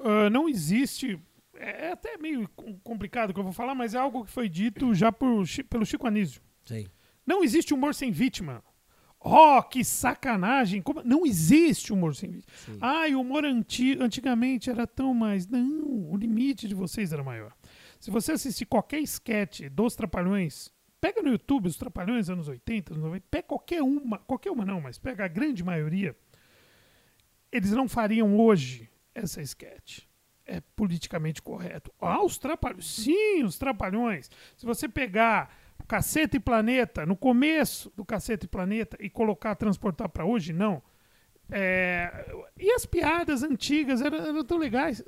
Ah, 0.00 0.28
não 0.30 0.48
existe. 0.48 1.18
É 1.54 1.90
até 1.92 2.16
meio 2.18 2.48
com- 2.56 2.76
complicado 2.80 3.30
o 3.30 3.34
que 3.34 3.40
eu 3.40 3.44
vou 3.44 3.52
falar, 3.52 3.74
mas 3.74 3.94
é 3.94 3.98
algo 3.98 4.24
que 4.24 4.30
foi 4.30 4.48
dito 4.48 4.94
já 4.94 5.10
por, 5.12 5.44
pelo 5.68 5.84
Chico 5.86 6.06
Anísio. 6.06 6.40
Sei. 6.64 6.86
Não 7.26 7.42
existe 7.44 7.74
humor 7.74 7.94
sem 7.94 8.10
vítima. 8.10 8.62
Oh, 9.20 9.62
que 9.62 9.82
sacanagem! 9.84 10.80
Como- 10.80 11.02
Não 11.02 11.26
existe 11.26 11.92
humor 11.92 12.14
sem 12.14 12.30
vítima. 12.30 12.52
Sim. 12.64 12.78
Ai, 12.80 13.14
o 13.14 13.20
humor 13.20 13.44
anti... 13.44 13.96
antigamente 14.00 14.70
era 14.70 14.86
tão 14.86 15.12
mais. 15.12 15.46
Não, 15.46 16.10
o 16.10 16.16
limite 16.16 16.68
de 16.68 16.74
vocês 16.74 17.12
era 17.12 17.22
maior. 17.24 17.52
Se 17.98 18.10
você 18.10 18.32
assistir 18.32 18.64
qualquer 18.66 19.00
sketch 19.00 19.62
dos 19.70 19.96
Trapalhões, 19.96 20.70
pega 21.00 21.20
no 21.20 21.30
YouTube 21.30 21.66
os 21.66 21.76
Trapalhões 21.76 22.30
anos 22.30 22.46
80, 22.46 22.92
anos 22.92 23.02
90, 23.04 23.26
pega 23.28 23.42
qualquer 23.48 23.82
uma, 23.82 24.18
qualquer 24.18 24.52
uma 24.52 24.64
não, 24.64 24.80
mas 24.80 24.98
pega 24.98 25.24
a 25.24 25.28
grande 25.28 25.64
maioria, 25.64 26.16
eles 27.50 27.72
não 27.72 27.88
fariam 27.88 28.36
hoje 28.38 28.88
essa 29.14 29.42
sketch. 29.42 30.00
É 30.46 30.60
politicamente 30.76 31.42
correto. 31.42 31.92
Ah, 32.00 32.24
os 32.24 32.38
Trapalhões. 32.38 32.86
Sim, 32.86 33.42
os 33.44 33.58
Trapalhões. 33.58 34.30
Se 34.56 34.64
você 34.64 34.88
pegar 34.88 35.54
o 35.80 35.86
Caceta 35.86 36.36
e 36.36 36.40
Planeta, 36.40 37.06
no 37.06 37.16
começo 37.16 37.92
do 37.96 38.04
Caceta 38.04 38.44
e 38.44 38.48
Planeta, 38.48 38.96
e 39.00 39.08
colocar, 39.08 39.54
transportar 39.54 40.08
para 40.08 40.24
hoje, 40.24 40.52
não. 40.52 40.82
É, 41.50 42.26
e 42.58 42.70
as 42.72 42.84
piadas 42.84 43.42
antigas 43.42 44.02
eram, 44.02 44.18
eram 44.18 44.44
tão 44.44 44.58
legais. 44.58 45.02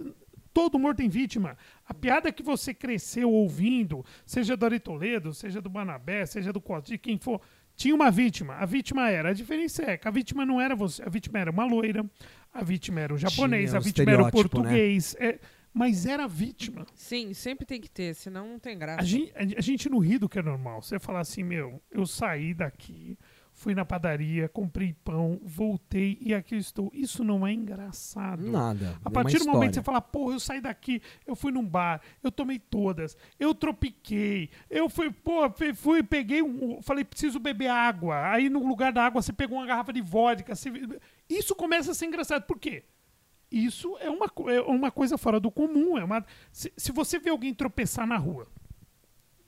Todo 0.53 0.77
humor 0.77 0.95
tem 0.95 1.09
vítima. 1.09 1.57
A 1.87 1.95
piada 1.95 2.33
que 2.33 2.43
você 2.43 2.75
cresceu 2.75 3.31
ouvindo, 3.31 4.05
seja 4.27 4.57
do 4.57 4.65
Ari 4.67 4.81
Toledo, 4.81 5.33
seja 5.33 5.61
do 5.61 5.71
Banabé, 5.71 6.27
seja 6.27 6.53
do 6.53 6.61
Cosdi, 6.61 6.99
quem 6.99 7.19
for, 7.19 7.41
tinha 7.77 7.95
uma 7.95 8.11
vítima. 8.11 8.55
A 8.55 8.67
vítima 8.67 9.09
era. 9.11 9.31
A 9.31 9.33
diferença 9.33 9.83
é 9.83 9.97
que 9.97 10.09
a 10.09 10.11
vítima 10.11 10.45
não 10.45 10.61
era 10.61 10.75
você. 10.75 11.03
A 11.03 11.09
vítima 11.09 11.39
era 11.39 11.51
uma 11.51 11.65
loira, 11.65 12.05
a 12.53 12.65
vítima 12.65 13.01
era 13.01 13.15
o 13.15 13.19
japonês, 13.19 13.71
Tinha 13.71 13.79
a 13.79 13.83
vítima 13.83 14.11
era 14.11 14.23
o 14.23 14.27
né? 14.27 14.31
português. 14.31 15.17
é, 15.21 15.39
mas 15.73 16.07
era 16.07 16.27
vítima. 16.27 16.87
Sim, 16.95 17.33
sempre 17.35 17.65
tem 17.65 17.81
que 17.81 17.91
ter, 17.91 18.15
senão 18.15 18.49
não 18.49 18.59
tem 18.59 18.79
graça. 18.79 19.01
A 19.01 19.05
gente, 19.05 19.33
a- 19.37 19.59
a 19.59 19.63
gente 19.63 19.89
não 19.89 19.99
ri 19.99 20.19
do 20.19 20.29
que 20.29 20.39
é 20.39 20.43
normal. 20.43 20.83
Você 20.83 20.99
falar 20.99 21.21
assim, 21.21 21.43
meu, 21.43 21.81
eu 21.91 22.07
saí 22.07 22.53
daqui, 22.55 23.17
fui 23.53 23.75
na 23.75 23.85
padaria, 23.85 24.49
comprei 24.49 24.95
pão, 25.05 25.39
voltei 25.45 26.17
e 26.21 26.33
aqui 26.35 26.55
eu 26.55 26.59
estou. 26.59 26.91
Isso 26.95 27.23
não 27.23 27.47
é 27.47 27.53
engraçado. 27.53 28.51
Nada. 28.51 28.99
A 29.05 29.09
É 29.09 29.13
partir 29.13 29.37
uma 29.37 29.45
do 29.45 29.53
momento 29.53 29.71
que 29.71 29.75
você 29.77 29.83
fala, 29.83 30.01
porra, 30.01 30.35
eu 30.35 30.41
saí 30.41 30.61
daqui, 30.61 31.01
eu 31.27 31.37
fui 31.37 31.53
num 31.53 31.65
bar, 31.67 32.01
eu 32.23 32.33
tomei 32.33 32.59
todas, 32.59 33.17
eu 33.39 33.55
tropiquei, 33.55 34.49
eu 34.71 34.89
fui, 34.89 35.11
pô, 35.11 35.49
fui, 35.51 35.75
fui, 35.75 36.03
peguei 36.03 36.43
um. 36.43 36.81
Falei, 36.83 37.05
preciso 37.05 37.39
beber 37.39 37.69
água. 37.69 38.31
Aí 38.33 38.49
no 38.49 38.67
lugar 38.67 38.93
da 38.93 39.05
água 39.05 39.21
você 39.23 39.33
pegou 39.33 39.59
uma 39.59 39.67
garrafa 39.67 39.93
de 39.93 40.01
vodka. 40.01 40.55
você- 40.55 40.71
Isso 41.29 41.55
começa 41.55 41.91
a 41.93 41.95
ser 41.95 42.07
engraçado. 42.07 42.43
Por 42.45 42.59
quê? 42.59 42.85
Isso 43.51 43.97
é 44.01 44.09
uma, 44.09 44.27
é 44.53 44.61
uma 44.61 44.91
coisa 44.91 45.19
fora 45.19 45.41
do 45.41 45.51
comum. 45.51 45.99
É 45.99 46.05
uma, 46.05 46.25
se, 46.53 46.73
se 46.77 46.93
você 46.93 47.19
vê 47.19 47.31
alguém 47.31 47.53
tropeçar 47.53 48.07
na 48.07 48.17
rua, 48.17 48.47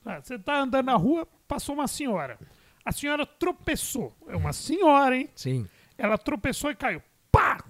Ah, 0.04 0.20
Você 0.20 0.38
tá 0.38 0.60
andando 0.60 0.86
na 0.86 0.96
rua, 0.96 1.26
passou 1.46 1.74
uma 1.76 1.86
senhora. 1.86 2.38
A 2.84 2.90
senhora 2.90 3.24
tropeçou. 3.24 4.12
É 4.26 4.34
uma 4.36 4.52
senhora, 4.52 5.16
hein? 5.16 5.30
Sim. 5.36 5.68
Ela 5.96 6.18
tropeçou 6.18 6.70
e 6.70 6.74
caiu. 6.74 7.00
Pá! 7.30 7.62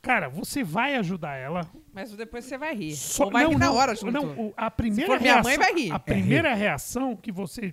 Cara, 0.00 0.28
você 0.28 0.64
vai 0.64 0.96
ajudar 0.96 1.36
ela. 1.36 1.70
Mas 1.92 2.10
depois 2.16 2.44
você 2.44 2.58
vai 2.58 2.74
rir. 2.74 2.96
Só, 2.96 3.26
Ou 3.26 3.30
vai 3.30 3.46
rir 3.46 3.56
na 3.56 3.70
hora, 3.70 3.94
junto. 3.94 4.10
não, 4.10 4.52
a 4.56 4.68
primeira 4.68 5.12
for 5.12 5.20
minha 5.20 5.34
reação, 5.34 5.50
mãe, 5.50 5.58
vai 5.58 5.72
rir. 5.72 5.92
A 5.92 5.98
primeira 6.00 6.52
reação 6.54 7.14
que 7.14 7.30
você 7.30 7.72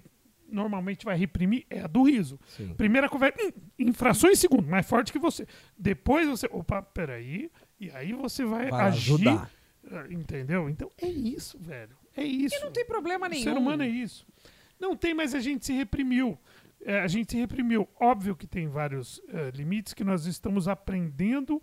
normalmente 0.52 1.06
vai 1.06 1.18
reprimir 1.18 1.66
é 1.70 1.82
a 1.82 1.88
do 1.88 2.04
riso. 2.04 2.40
Sim. 2.48 2.74
Primeira 2.76 3.08
conversa, 3.10 3.38
hum, 3.46 3.52
infrações 3.80 4.34
em 4.34 4.42
segundo, 4.42 4.68
mais 4.68 4.88
forte 4.88 5.12
que 5.12 5.20
você. 5.20 5.48
Depois 5.78 6.28
você, 6.28 6.48
opa, 6.52 6.82
peraí, 6.82 7.52
e 7.80 7.90
aí 7.92 8.14
você 8.14 8.44
vai, 8.46 8.70
Vai 8.70 8.82
agir. 8.88 9.14
ajudar. 9.14 9.52
ah, 9.92 10.06
Entendeu? 10.10 10.70
Então 10.70 10.90
é 11.02 11.08
isso, 11.08 11.58
velho. 11.60 11.96
É 12.16 12.24
isso. 12.24 12.56
E 12.56 12.60
não 12.60 12.72
tem 12.72 12.86
problema 12.86 13.28
O 13.28 13.30
nenhum. 13.30 13.44
ser 13.44 13.58
humano 13.58 13.84
é 13.84 13.88
isso. 13.88 14.26
Não 14.80 14.96
tem, 14.96 15.14
mas 15.14 15.34
a 15.36 15.40
gente 15.40 15.66
se 15.66 15.74
reprimiu. 15.74 16.38
É, 16.82 17.00
a 17.02 17.08
gente 17.08 17.32
se 17.32 17.38
reprimiu. 17.38 17.88
Óbvio 18.00 18.36
que 18.36 18.48
tem 18.48 18.68
vários 18.68 19.22
eh, 19.28 19.52
limites 19.54 19.94
que 19.94 20.04
nós 20.04 20.26
estamos 20.26 20.68
aprendendo 20.68 21.62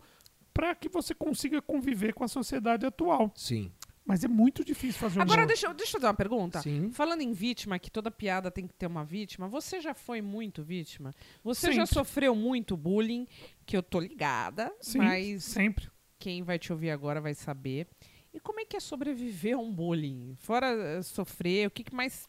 para 0.52 0.74
que 0.74 0.88
você 0.88 1.14
consiga 1.14 1.60
conviver 1.62 2.12
com 2.14 2.24
a 2.24 2.28
sociedade 2.28 2.84
atual. 2.86 3.32
Sim. 3.34 3.70
Mas 4.06 4.22
é 4.22 4.28
muito 4.28 4.64
difícil 4.64 5.00
fazer 5.00 5.18
um 5.18 5.22
Agora, 5.22 5.40
humor. 5.40 5.48
deixa, 5.48 5.66
eu- 5.66 5.74
deixa 5.74 5.96
eu 5.96 6.00
fazer 6.00 6.06
uma 6.06 6.14
pergunta. 6.14 6.62
Sim. 6.62 6.90
Falando 6.92 7.22
em 7.22 7.32
vítima, 7.32 7.76
que 7.78 7.90
toda 7.90 8.10
piada 8.10 8.50
tem 8.50 8.66
que 8.66 8.72
ter 8.74 8.86
uma 8.86 9.04
vítima, 9.04 9.48
você 9.48 9.80
já 9.80 9.92
foi 9.94 10.22
muito 10.22 10.62
vítima? 10.62 11.12
Você 11.42 11.72
já 11.72 11.84
Sempre. 11.84 11.94
sofreu 11.94 12.34
muito 12.34 12.76
bullying, 12.76 13.26
que 13.66 13.76
eu 13.76 13.82
tô 13.82 13.98
ligada, 13.98 14.72
Sim, 14.80 14.98
mas 14.98 15.42
sempre. 15.44 15.90
quem 16.20 16.42
vai 16.44 16.56
te 16.58 16.72
ouvir 16.72 16.90
agora 16.90 17.20
vai 17.20 17.34
saber. 17.34 17.88
E 18.32 18.38
como 18.38 18.60
é 18.60 18.64
que 18.64 18.76
é 18.76 18.80
sobreviver 18.80 19.56
a 19.56 19.58
um 19.58 19.72
bullying? 19.72 20.36
Fora 20.38 20.68
eh, 20.68 21.02
sofrer, 21.02 21.66
o 21.66 21.70
que, 21.70 21.82
que 21.82 21.94
mais 21.94 22.28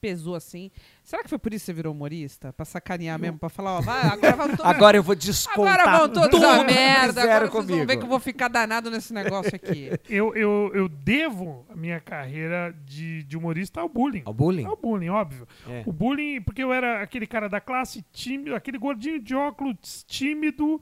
pesou 0.00 0.34
assim? 0.34 0.70
Será 1.02 1.22
que 1.22 1.28
foi 1.28 1.38
por 1.38 1.52
isso 1.52 1.62
que 1.64 1.66
você 1.66 1.72
virou 1.72 1.92
humorista? 1.92 2.52
Pra 2.52 2.64
sacanear 2.64 3.18
mesmo, 3.18 3.38
pra 3.38 3.48
falar, 3.48 3.78
ó, 3.78 3.80
vai, 3.80 4.02
agora 4.06 4.36
vamos 4.36 4.56
todos... 4.58 4.72
Agora 4.72 4.96
eu 4.96 5.02
vou 5.02 5.14
descontar 5.14 5.80
Agora 5.80 5.98
vão 5.98 6.08
todos 6.12 6.30
tudo 6.30 6.46
a 6.46 6.64
merda, 6.64 7.22
agora 7.22 7.40
vocês 7.46 7.52
vão 7.52 7.62
comigo. 7.66 7.86
ver 7.86 7.96
que 7.96 8.04
eu 8.04 8.08
vou 8.08 8.20
ficar 8.20 8.48
danado 8.48 8.90
nesse 8.90 9.12
negócio 9.12 9.54
aqui. 9.54 9.90
Eu, 10.08 10.34
eu, 10.34 10.70
eu 10.74 10.88
devo 10.88 11.66
a 11.68 11.76
minha 11.76 12.00
carreira 12.00 12.74
de, 12.84 13.22
de 13.24 13.36
humorista 13.36 13.80
ao 13.80 13.88
bullying. 13.88 14.22
Ao 14.24 14.32
bullying? 14.32 14.64
Ao 14.64 14.76
bullying, 14.76 15.08
óbvio. 15.10 15.46
É. 15.68 15.82
O 15.86 15.92
bullying, 15.92 16.40
porque 16.40 16.62
eu 16.62 16.72
era 16.72 17.02
aquele 17.02 17.26
cara 17.26 17.48
da 17.48 17.60
classe 17.60 18.02
tímido, 18.12 18.54
aquele 18.54 18.78
gordinho 18.78 19.20
de 19.20 19.34
óculos 19.34 20.04
tímido, 20.06 20.80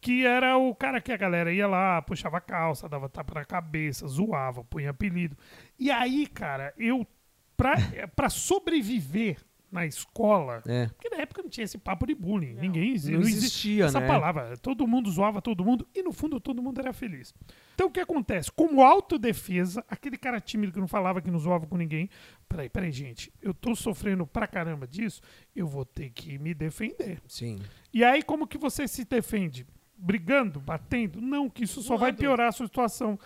que 0.00 0.24
era 0.26 0.56
o 0.56 0.74
cara 0.74 1.00
que 1.00 1.12
a 1.12 1.16
galera 1.16 1.52
ia 1.52 1.66
lá, 1.66 2.00
puxava 2.02 2.40
calça, 2.40 2.88
dava 2.88 3.08
tapa 3.08 3.34
na 3.34 3.44
cabeça, 3.44 4.06
zoava, 4.06 4.64
punha 4.64 4.90
apelido. 4.90 5.36
E 5.78 5.90
aí, 5.90 6.26
cara, 6.26 6.72
eu, 6.78 7.06
pra, 7.56 7.74
pra 8.14 8.28
sobreviver 8.30 9.38
na 9.70 9.84
escola, 9.84 10.62
É. 10.68 10.86
porque 10.86 11.08
na 11.10 11.16
época 11.22 11.42
não 11.42 11.50
tinha 11.50 11.64
esse 11.64 11.76
papo 11.76 12.06
de 12.06 12.14
bullying, 12.14 12.54
ninguém 12.54 12.90
Não 12.90 12.94
exi- 12.94 13.14
existia, 13.16 13.86
essa 13.86 13.98
né? 13.98 14.06
palavra. 14.06 14.56
Todo 14.56 14.86
mundo 14.86 15.10
zoava 15.10 15.42
todo 15.42 15.64
mundo 15.64 15.84
e 15.92 16.00
no 16.00 16.12
fundo 16.12 16.38
todo 16.38 16.62
mundo 16.62 16.78
era 16.80 16.92
feliz. 16.92 17.34
Então 17.74 17.88
o 17.88 17.90
que 17.90 17.98
acontece? 17.98 18.52
Como 18.52 18.82
autodefesa, 18.82 19.84
aquele 19.88 20.16
cara 20.16 20.40
tímido 20.40 20.72
que 20.72 20.78
não 20.78 20.86
falava, 20.86 21.20
que 21.20 21.28
não 21.28 21.40
zoava 21.40 21.66
com 21.66 21.76
ninguém, 21.76 22.08
peraí, 22.48 22.68
peraí, 22.68 22.92
gente, 22.92 23.32
eu 23.42 23.52
tô 23.52 23.74
sofrendo 23.74 24.24
pra 24.24 24.46
caramba 24.46 24.86
disso, 24.86 25.20
eu 25.56 25.66
vou 25.66 25.84
ter 25.84 26.10
que 26.10 26.38
me 26.38 26.54
defender. 26.54 27.20
Sim. 27.26 27.58
E 27.92 28.04
aí 28.04 28.22
como 28.22 28.46
que 28.46 28.56
você 28.56 28.86
se 28.86 29.04
defende? 29.04 29.66
Brigando, 29.98 30.60
batendo? 30.60 31.20
Não, 31.20 31.50
que 31.50 31.64
isso 31.64 31.82
só 31.82 31.96
vai 31.96 32.12
piorar 32.12 32.48
a 32.48 32.52
sua 32.52 32.66
situação. 32.66 33.18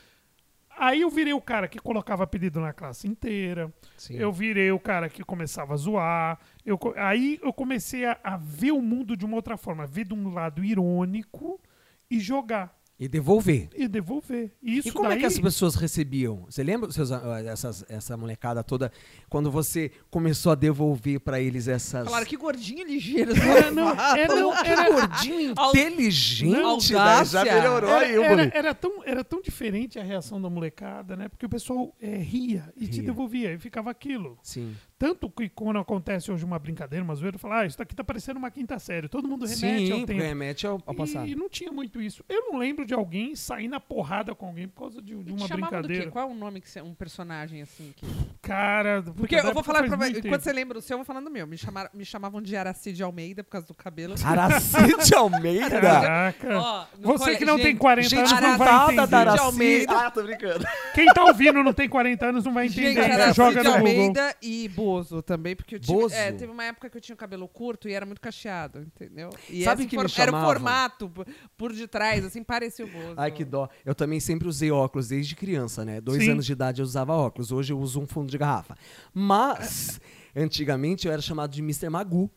Aí 0.78 1.00
eu 1.00 1.10
virei 1.10 1.32
o 1.32 1.40
cara 1.40 1.66
que 1.66 1.78
colocava 1.78 2.22
apelido 2.22 2.60
na 2.60 2.72
classe 2.72 3.08
inteira. 3.08 3.72
Sim. 3.96 4.14
Eu 4.14 4.32
virei 4.32 4.70
o 4.70 4.78
cara 4.78 5.08
que 5.08 5.24
começava 5.24 5.74
a 5.74 5.76
zoar. 5.76 6.38
Eu, 6.64 6.78
aí 6.96 7.40
eu 7.42 7.52
comecei 7.52 8.04
a, 8.04 8.16
a 8.22 8.36
ver 8.36 8.70
o 8.70 8.80
mundo 8.80 9.16
de 9.16 9.24
uma 9.24 9.34
outra 9.34 9.56
forma, 9.56 9.86
ver 9.86 10.04
de 10.06 10.14
um 10.14 10.32
lado 10.32 10.64
irônico 10.64 11.60
e 12.08 12.20
jogar 12.20 12.77
E 13.00 13.06
devolver. 13.06 13.68
e 13.76 13.86
devolver. 13.86 14.50
E 14.60 14.78
isso 14.78 14.88
e 14.88 14.90
como 14.92 15.08
daí, 15.08 15.18
é 15.18 15.20
que 15.20 15.26
as 15.26 15.38
pessoas 15.38 15.76
recebiam? 15.76 16.46
Você 16.50 16.64
lembra 16.64 16.90
seus, 16.90 17.10
essas, 17.46 17.84
essa 17.88 18.16
molecada 18.16 18.64
toda 18.64 18.90
quando 19.28 19.52
você 19.52 19.92
começou 20.10 20.50
a 20.50 20.56
devolver 20.56 21.20
pra 21.20 21.40
eles 21.40 21.68
essas. 21.68 22.04
Falaram 22.06 22.26
que 22.26 22.36
gordinho 22.36 22.84
ligeiro. 22.84 23.32
Era, 23.36 23.70
não, 23.70 23.90
era, 23.90 24.34
não, 24.34 24.50
que 24.62 24.68
era, 24.68 24.90
gordinho 24.90 25.54
Au- 25.56 25.70
inteligente, 25.70 26.50
né? 26.52 26.60
Audácia. 26.62 27.44
Já 27.44 27.54
melhorou 27.54 27.90
era, 27.90 28.00
aí 28.06 28.18
o 28.18 28.22
era, 28.24 28.42
era 28.52 28.74
tão, 28.74 29.04
era 29.04 29.22
tão 29.22 29.40
diferente 29.40 29.98
a 29.98 30.02
reação 30.02 30.42
da 30.42 30.50
molecada, 30.50 31.16
né? 31.16 31.28
Porque 31.28 31.46
o 31.46 31.48
pessoal 31.48 31.94
é, 32.00 32.16
ria 32.16 32.72
e 32.76 32.88
te 32.88 32.96
Ria. 32.96 33.04
devolvia 33.04 33.52
e 33.54 33.58
ficava 33.58 33.90
aquilo. 33.92 34.36
Sim. 34.42 34.74
Tanto 34.98 35.30
que 35.30 35.48
quando 35.48 35.78
acontece 35.78 36.32
hoje 36.32 36.44
uma 36.44 36.58
brincadeira, 36.58 37.04
uma 37.04 37.14
zoeira, 37.14 37.38
fala, 37.38 37.60
ah, 37.60 37.66
isso 37.66 37.78
daqui 37.78 37.94
tá 37.94 38.02
parecendo 38.02 38.36
uma 38.38 38.50
quinta 38.50 38.78
série. 38.80 39.08
Todo 39.08 39.28
mundo 39.28 39.46
remete 39.46 39.86
Sim, 39.86 39.92
ao 39.92 40.06
tempo. 40.06 40.20
remete 40.20 40.66
ao, 40.66 40.82
ao 40.84 40.94
passado. 40.94 41.26
E 41.28 41.36
não 41.36 41.48
tinha 41.48 41.70
muito 41.70 42.02
isso. 42.02 42.24
Eu 42.28 42.50
não 42.50 42.58
lembro 42.58 42.84
de 42.84 42.92
alguém 42.94 43.36
sair 43.36 43.68
na 43.68 43.78
porrada 43.78 44.34
com 44.34 44.46
alguém 44.46 44.66
por 44.66 44.80
causa 44.80 45.00
de, 45.00 45.14
de 45.22 45.32
uma 45.32 45.46
chamavam 45.46 45.82
do 45.82 45.86
quê? 45.86 45.94
brincadeira. 45.94 46.10
Qual 46.10 46.28
é 46.28 46.32
o 46.32 46.34
nome 46.34 46.60
que 46.60 46.68
você, 46.68 46.82
um 46.82 46.94
personagem 46.94 47.62
assim? 47.62 47.92
Que... 47.94 48.06
Cara, 48.42 49.02
Porque 49.16 49.36
eu 49.36 49.52
vou 49.54 49.62
falar 49.62 49.84
pra 49.84 49.96
muito 49.96 50.14
você. 50.14 50.22
tempo. 50.22 50.28
Quando 50.34 50.40
você 50.42 50.52
lembra 50.52 50.78
o 50.78 50.82
seu, 50.82 50.94
eu 50.94 50.98
vou 50.98 51.04
falando 51.04 51.24
do 51.26 51.30
meu. 51.30 51.46
Me, 51.46 51.56
chamaram, 51.56 51.90
me 51.94 52.04
chamavam 52.04 52.42
de 52.42 52.56
Aracide 52.56 53.02
Almeida 53.02 53.44
por 53.44 53.50
causa 53.50 53.66
do 53.68 53.74
cabelo. 53.74 54.14
Aracide 54.24 55.14
Almeida. 55.14 55.80
Caraca. 55.80 56.58
Ó, 56.58 56.86
Você 57.02 57.24
cole- 57.24 57.36
que 57.36 57.44
não 57.44 57.56
tem 57.56 57.66
gente, 57.66 57.78
40 57.78 58.08
Gente 58.08 58.18
anos 58.18 58.40
não 58.40 58.58
vai 58.58 58.84
entender. 58.84 59.06
da 59.06 59.18
Aracide. 59.18 59.42
Almeida. 59.44 60.06
Ah, 60.06 60.10
tô 60.10 60.22
brincando. 60.24 60.64
Quem 60.94 61.06
tá 61.06 61.24
ouvindo 61.24 61.62
não 61.62 61.72
tem 61.72 61.88
40 61.88 62.26
anos 62.26 62.44
não 62.44 62.52
vai 62.52 62.66
entender. 62.66 62.94
Gente, 62.94 63.10
era 63.12 63.32
Joga 63.32 63.62
no 63.62 63.70
Google. 63.70 63.76
Almeida 63.78 64.34
e 64.42 64.68
Bozo 64.88 65.22
também, 65.22 65.54
porque 65.54 65.74
eu 65.74 65.80
tinha, 65.80 65.98
Bozo? 65.98 66.14
é, 66.14 66.32
teve 66.32 66.50
uma 66.50 66.64
época 66.64 66.88
que 66.88 66.96
eu 66.96 67.00
tinha 67.00 67.14
o 67.14 67.18
cabelo 67.18 67.46
curto 67.48 67.88
e 67.88 67.92
era 67.92 68.06
muito 68.06 68.20
cacheado, 68.20 68.80
entendeu? 68.80 69.30
E 69.48 69.62
Sabe 69.64 69.86
que 69.86 69.96
me 69.96 70.00
era 70.00 70.06
o 70.06 70.10
chamavam? 70.10 70.46
formato 70.48 71.08
por, 71.10 71.26
por 71.56 71.72
detrás, 71.72 72.24
assim, 72.24 72.42
parecia 72.42 72.84
o 72.84 72.88
Bozo. 72.88 73.14
Ai, 73.16 73.30
que 73.30 73.44
dó. 73.44 73.68
Eu 73.84 73.94
também 73.94 74.18
sempre 74.20 74.48
usei 74.48 74.70
óculos 74.70 75.08
desde 75.08 75.36
criança, 75.36 75.84
né? 75.84 76.00
Dois 76.00 76.22
Sim. 76.22 76.30
anos 76.30 76.46
de 76.46 76.52
idade 76.52 76.80
eu 76.80 76.84
usava 76.84 77.12
óculos. 77.14 77.52
Hoje 77.52 77.72
eu 77.72 77.78
uso 77.78 78.00
um 78.00 78.06
fundo 78.06 78.30
de 78.30 78.38
garrafa. 78.38 78.76
Mas, 79.12 80.00
antigamente 80.34 81.06
eu 81.06 81.12
era 81.12 81.20
chamado 81.20 81.50
de 81.50 81.60
Mr. 81.60 81.88
Magu. 81.90 82.30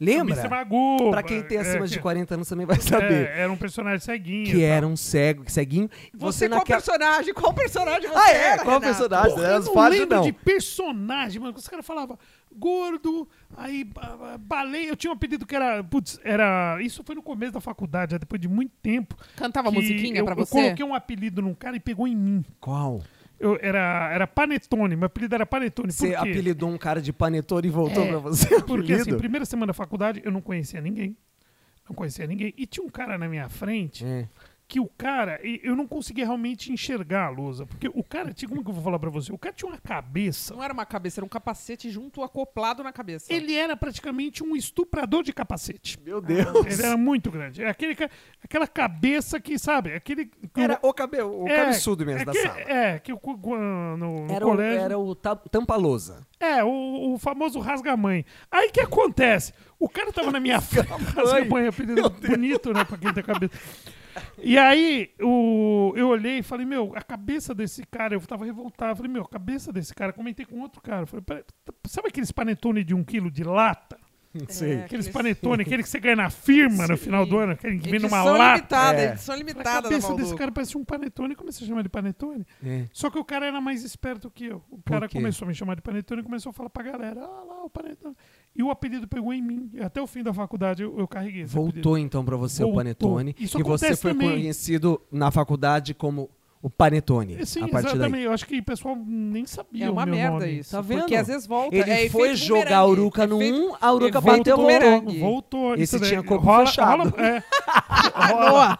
Lembra? 0.00 0.34
Mr. 0.34 0.48
Magu. 0.48 1.10
Pra 1.10 1.22
quem 1.22 1.42
tem 1.42 1.58
é, 1.58 1.60
acima 1.60 1.86
de 1.86 1.96
que- 1.96 2.02
40 2.02 2.34
anos 2.34 2.48
também 2.48 2.64
vai 2.66 2.80
saber. 2.80 3.28
É, 3.30 3.40
era 3.40 3.52
um 3.52 3.56
personagem 3.56 3.98
ceguinho. 4.00 4.46
que 4.46 4.62
era 4.62 4.86
um 4.86 4.96
cego, 4.96 5.42
ceguinho. 5.50 5.90
Você, 6.14 6.48
qual 6.48 6.60
naquela- 6.60 6.80
personagem? 6.80 7.34
Qual 7.34 7.52
personagem 7.52 8.08
você 8.08 8.16
Ah, 8.16 8.30
é? 8.30 8.36
era, 8.36 8.56
Qual 8.64 8.78
Renato? 8.78 8.80
personagem? 8.86 9.30
Porra, 9.30 9.42
Era 9.44 9.52
eu 9.54 9.58
as 9.58 9.66
não 9.66 9.74
fases, 9.74 9.98
lembro 10.00 10.16
não. 10.16 10.22
de 10.24 10.32
personagem, 10.32 11.40
mano. 11.40 11.54
Os 11.56 11.66
caras 11.68 11.84
falavam 11.86 12.18
gordo, 12.56 13.28
aí 13.56 13.84
ba- 13.84 14.16
ba- 14.16 14.38
baleia. 14.38 14.88
Eu 14.88 14.96
tinha 14.96 15.10
um 15.10 15.14
apelido 15.14 15.46
que 15.46 15.54
era. 15.56 15.82
Putz, 15.82 16.20
era. 16.24 16.78
Isso 16.80 17.02
foi 17.04 17.14
no 17.14 17.22
começo 17.22 17.52
da 17.52 17.60
faculdade, 17.60 18.12
já 18.12 18.18
depois 18.18 18.40
de 18.40 18.48
muito 18.48 18.72
tempo. 18.82 19.16
Cantava 19.36 19.70
musiquinha 19.70 20.18
eu, 20.20 20.24
pra 20.24 20.34
eu 20.34 20.38
você? 20.46 20.52
coloquei 20.52 20.84
um 20.84 20.94
apelido 20.94 21.42
num 21.42 21.54
cara 21.54 21.76
e 21.76 21.80
pegou 21.80 22.06
em 22.06 22.16
mim. 22.16 22.44
Qual? 22.60 23.02
Eu, 23.40 23.56
era, 23.60 24.10
era 24.12 24.26
Panetone, 24.26 24.96
meu 24.96 25.06
apelido 25.06 25.34
era 25.34 25.46
Panetone. 25.46 25.92
Você 25.92 26.08
Por 26.08 26.22
quê? 26.24 26.30
apelidou 26.30 26.68
um 26.68 26.78
cara 26.78 27.00
de 27.00 27.12
panetone 27.12 27.68
e 27.68 27.70
voltou 27.70 28.02
É, 28.02 28.08
pra 28.08 28.18
você? 28.18 28.60
Porque 28.62 28.92
assim, 28.94 29.16
primeira 29.16 29.44
semana 29.44 29.68
da 29.68 29.72
faculdade 29.74 30.20
eu 30.24 30.32
não 30.32 30.40
conhecia 30.40 30.80
ninguém. 30.80 31.16
Não 31.88 31.94
conhecia 31.94 32.26
ninguém. 32.26 32.52
E 32.56 32.66
tinha 32.66 32.84
um 32.84 32.90
cara 32.90 33.16
na 33.16 33.28
minha 33.28 33.48
frente 33.48 34.04
É. 34.04 34.28
que 34.68 34.78
o 34.78 34.86
cara, 34.86 35.40
eu 35.42 35.74
não 35.74 35.86
conseguia 35.86 36.26
realmente 36.26 36.70
enxergar 36.70 37.24
a 37.26 37.30
lousa. 37.30 37.64
Porque 37.64 37.88
o 37.88 38.04
cara 38.04 38.34
tinha, 38.34 38.46
como 38.48 38.62
que 38.62 38.68
eu 38.68 38.74
vou 38.74 38.84
falar 38.84 38.98
pra 38.98 39.08
você? 39.08 39.32
O 39.32 39.38
cara 39.38 39.54
tinha 39.54 39.66
uma 39.70 39.78
cabeça. 39.78 40.54
Não 40.54 40.62
era 40.62 40.74
uma 40.74 40.84
cabeça, 40.84 41.20
era 41.20 41.24
um 41.24 41.28
capacete 41.28 41.88
junto 41.90 42.22
acoplado 42.22 42.82
na 42.84 42.92
cabeça. 42.92 43.32
Ele 43.32 43.54
era 43.54 43.74
praticamente 43.74 44.44
um 44.44 44.54
estuprador 44.54 45.22
de 45.22 45.32
capacete. 45.32 45.98
Meu 46.04 46.20
Deus. 46.20 46.66
Ele 46.66 46.82
era 46.86 46.98
muito 46.98 47.30
grande. 47.30 47.62
É 47.62 47.70
Aquele, 47.70 47.96
aquela 48.44 48.66
cabeça 48.66 49.40
que, 49.40 49.58
sabe, 49.58 49.94
aquele. 49.94 50.26
que 50.26 50.60
Era 50.60 50.78
o 50.82 50.92
cabelo, 50.92 51.44
o 51.44 51.48
é, 51.48 51.56
cabeçudo 51.56 52.04
mesmo 52.04 52.20
é 52.20 52.24
da 52.26 52.32
que, 52.32 52.42
sala. 52.42 52.60
É, 52.60 52.98
que 52.98 53.12
o, 53.12 53.18
no, 53.26 53.96
no 53.96 54.32
Era 54.34 54.44
o, 54.46 54.50
colégio. 54.50 54.80
era 54.84 54.98
o 54.98 55.14
ta- 55.14 55.34
tampa-lousa. 55.36 56.26
É, 56.38 56.62
o, 56.62 57.14
o 57.14 57.18
famoso 57.18 57.58
rasga-mãe. 57.58 58.22
Aí 58.50 58.68
o 58.68 58.72
que 58.72 58.80
acontece? 58.80 59.54
O 59.78 59.88
cara 59.88 60.12
tava 60.12 60.30
na 60.30 60.40
minha 60.40 60.60
frente. 60.60 60.88
Rasga-mãe 61.16 61.64
é 61.64 61.68
apelido 61.68 62.10
bonito, 62.10 62.72
né? 62.74 62.84
Pra 62.84 62.98
quem 62.98 63.14
tem 63.14 63.24
cabeça. 63.24 63.54
E 64.38 64.56
aí, 64.58 65.10
o, 65.20 65.92
eu 65.96 66.08
olhei 66.08 66.38
e 66.38 66.42
falei, 66.42 66.66
meu, 66.66 66.92
a 66.96 67.02
cabeça 67.02 67.54
desse 67.54 67.82
cara, 67.84 68.14
eu 68.14 68.20
tava 68.20 68.44
revoltado. 68.44 68.96
Falei, 68.96 69.10
meu, 69.12 69.22
a 69.22 69.28
cabeça 69.28 69.72
desse 69.72 69.94
cara, 69.94 70.12
comentei 70.12 70.44
com 70.46 70.60
outro 70.60 70.80
cara. 70.80 71.06
Falei, 71.06 71.24
"Pera- 71.24 71.44
sabe 71.86 72.08
aqueles 72.08 72.30
panetone 72.32 72.84
de 72.84 72.94
um 72.94 73.04
quilo 73.04 73.30
de 73.30 73.44
lata? 73.44 73.98
Sei. 74.50 74.74
É, 74.74 74.84
Aqueles 74.84 75.08
panetone, 75.08 75.62
aquele 75.64 75.82
que 75.82 75.88
você 75.88 75.98
ganha 75.98 76.14
na 76.16 76.28
firma 76.30 76.86
no 76.86 76.98
final 76.98 77.24
do 77.24 77.38
ano, 77.38 77.52
aquele 77.52 77.78
que 77.78 77.90
vem 77.90 77.98
numa 77.98 78.22
lata. 78.22 78.56
limitada, 78.56 79.00
É. 79.00 79.12
edição 79.12 79.34
A 79.34 79.38
limitada 79.38 79.64
da 79.64 79.82
cabeça 79.88 80.14
desse 80.14 80.36
cara 80.36 80.52
parecia 80.52 80.78
um 80.78 80.84
panetone, 80.84 81.34
comecei 81.34 81.64
a 81.64 81.68
chamar 81.68 81.82
de 81.82 81.88
panetone. 81.88 82.46
É. 82.64 82.84
Só 82.92 83.08
que 83.10 83.18
o 83.18 83.24
cara 83.24 83.46
era 83.46 83.58
mais 83.60 83.82
esperto 83.82 84.30
que 84.30 84.44
eu. 84.44 84.62
O 84.70 84.82
cara 84.82 85.08
começou 85.08 85.46
a 85.46 85.48
me 85.48 85.54
chamar 85.54 85.76
de 85.76 85.82
panetone 85.82 86.20
e 86.20 86.24
começou 86.24 86.50
a 86.50 86.52
falar 86.52 86.68
pra 86.68 86.82
galera: 86.84 87.20
ah 87.22 87.42
lá, 87.44 87.64
o 87.64 87.70
panetone. 87.70 88.14
E 88.58 88.62
o 88.62 88.72
apelido 88.72 89.06
pegou 89.06 89.32
em 89.32 89.40
mim. 89.40 89.70
Até 89.80 90.02
o 90.02 90.06
fim 90.06 90.20
da 90.20 90.34
faculdade 90.34 90.82
eu, 90.82 90.98
eu 90.98 91.06
carreguei 91.06 91.42
esse 91.42 91.56
apelido. 91.56 91.74
Voltou 91.74 91.96
então 91.96 92.24
pra 92.24 92.36
você 92.36 92.64
o 92.64 92.66
Voltou. 92.66 92.80
panetone. 92.80 93.36
Isso 93.38 93.60
e 93.60 93.62
você 93.62 93.94
foi 93.94 94.10
também. 94.12 94.30
conhecido 94.32 95.00
na 95.12 95.30
faculdade 95.30 95.94
como 95.94 96.28
O 96.60 96.68
Panetone. 96.68 97.46
Sim, 97.46 97.62
a 97.64 97.68
partir 97.68 97.86
daí. 97.86 97.94
exatamente. 97.96 98.24
Eu 98.24 98.32
acho 98.32 98.46
que 98.46 98.58
o 98.58 98.62
pessoal 98.64 98.96
nem 99.06 99.46
sabia 99.46 99.86
É 99.86 99.88
o 99.88 99.92
uma 99.92 100.04
meu 100.04 100.14
merda 100.16 100.38
nome. 100.40 100.58
isso. 100.58 100.72
Tá 100.72 100.80
vendo? 100.80 101.00
Porque 101.00 101.14
às 101.14 101.28
vezes 101.28 101.46
volta. 101.46 101.76
Ele 101.76 101.88
é 101.90 102.08
foi 102.08 102.34
jogar 102.34 102.78
a. 102.78 102.86
Uruca 102.86 103.26
no 103.28 103.40
Efeito- 103.40 103.70
1, 103.72 103.76
a 103.80 103.92
Uruca 103.92 104.20
bateu 104.20 104.56
bumerangue. 104.56 105.18
voltou. 105.20 105.60
Voltou. 105.60 105.74
Esse 105.74 105.82
Isso 105.84 105.98
daí. 106.00 106.08
tinha 106.10 106.22
corpo 106.22 106.44
rola, 106.44 106.66
fechado. 106.66 107.10
rola- 107.10 107.14
é. 107.26 107.42
Noah. 108.34 108.78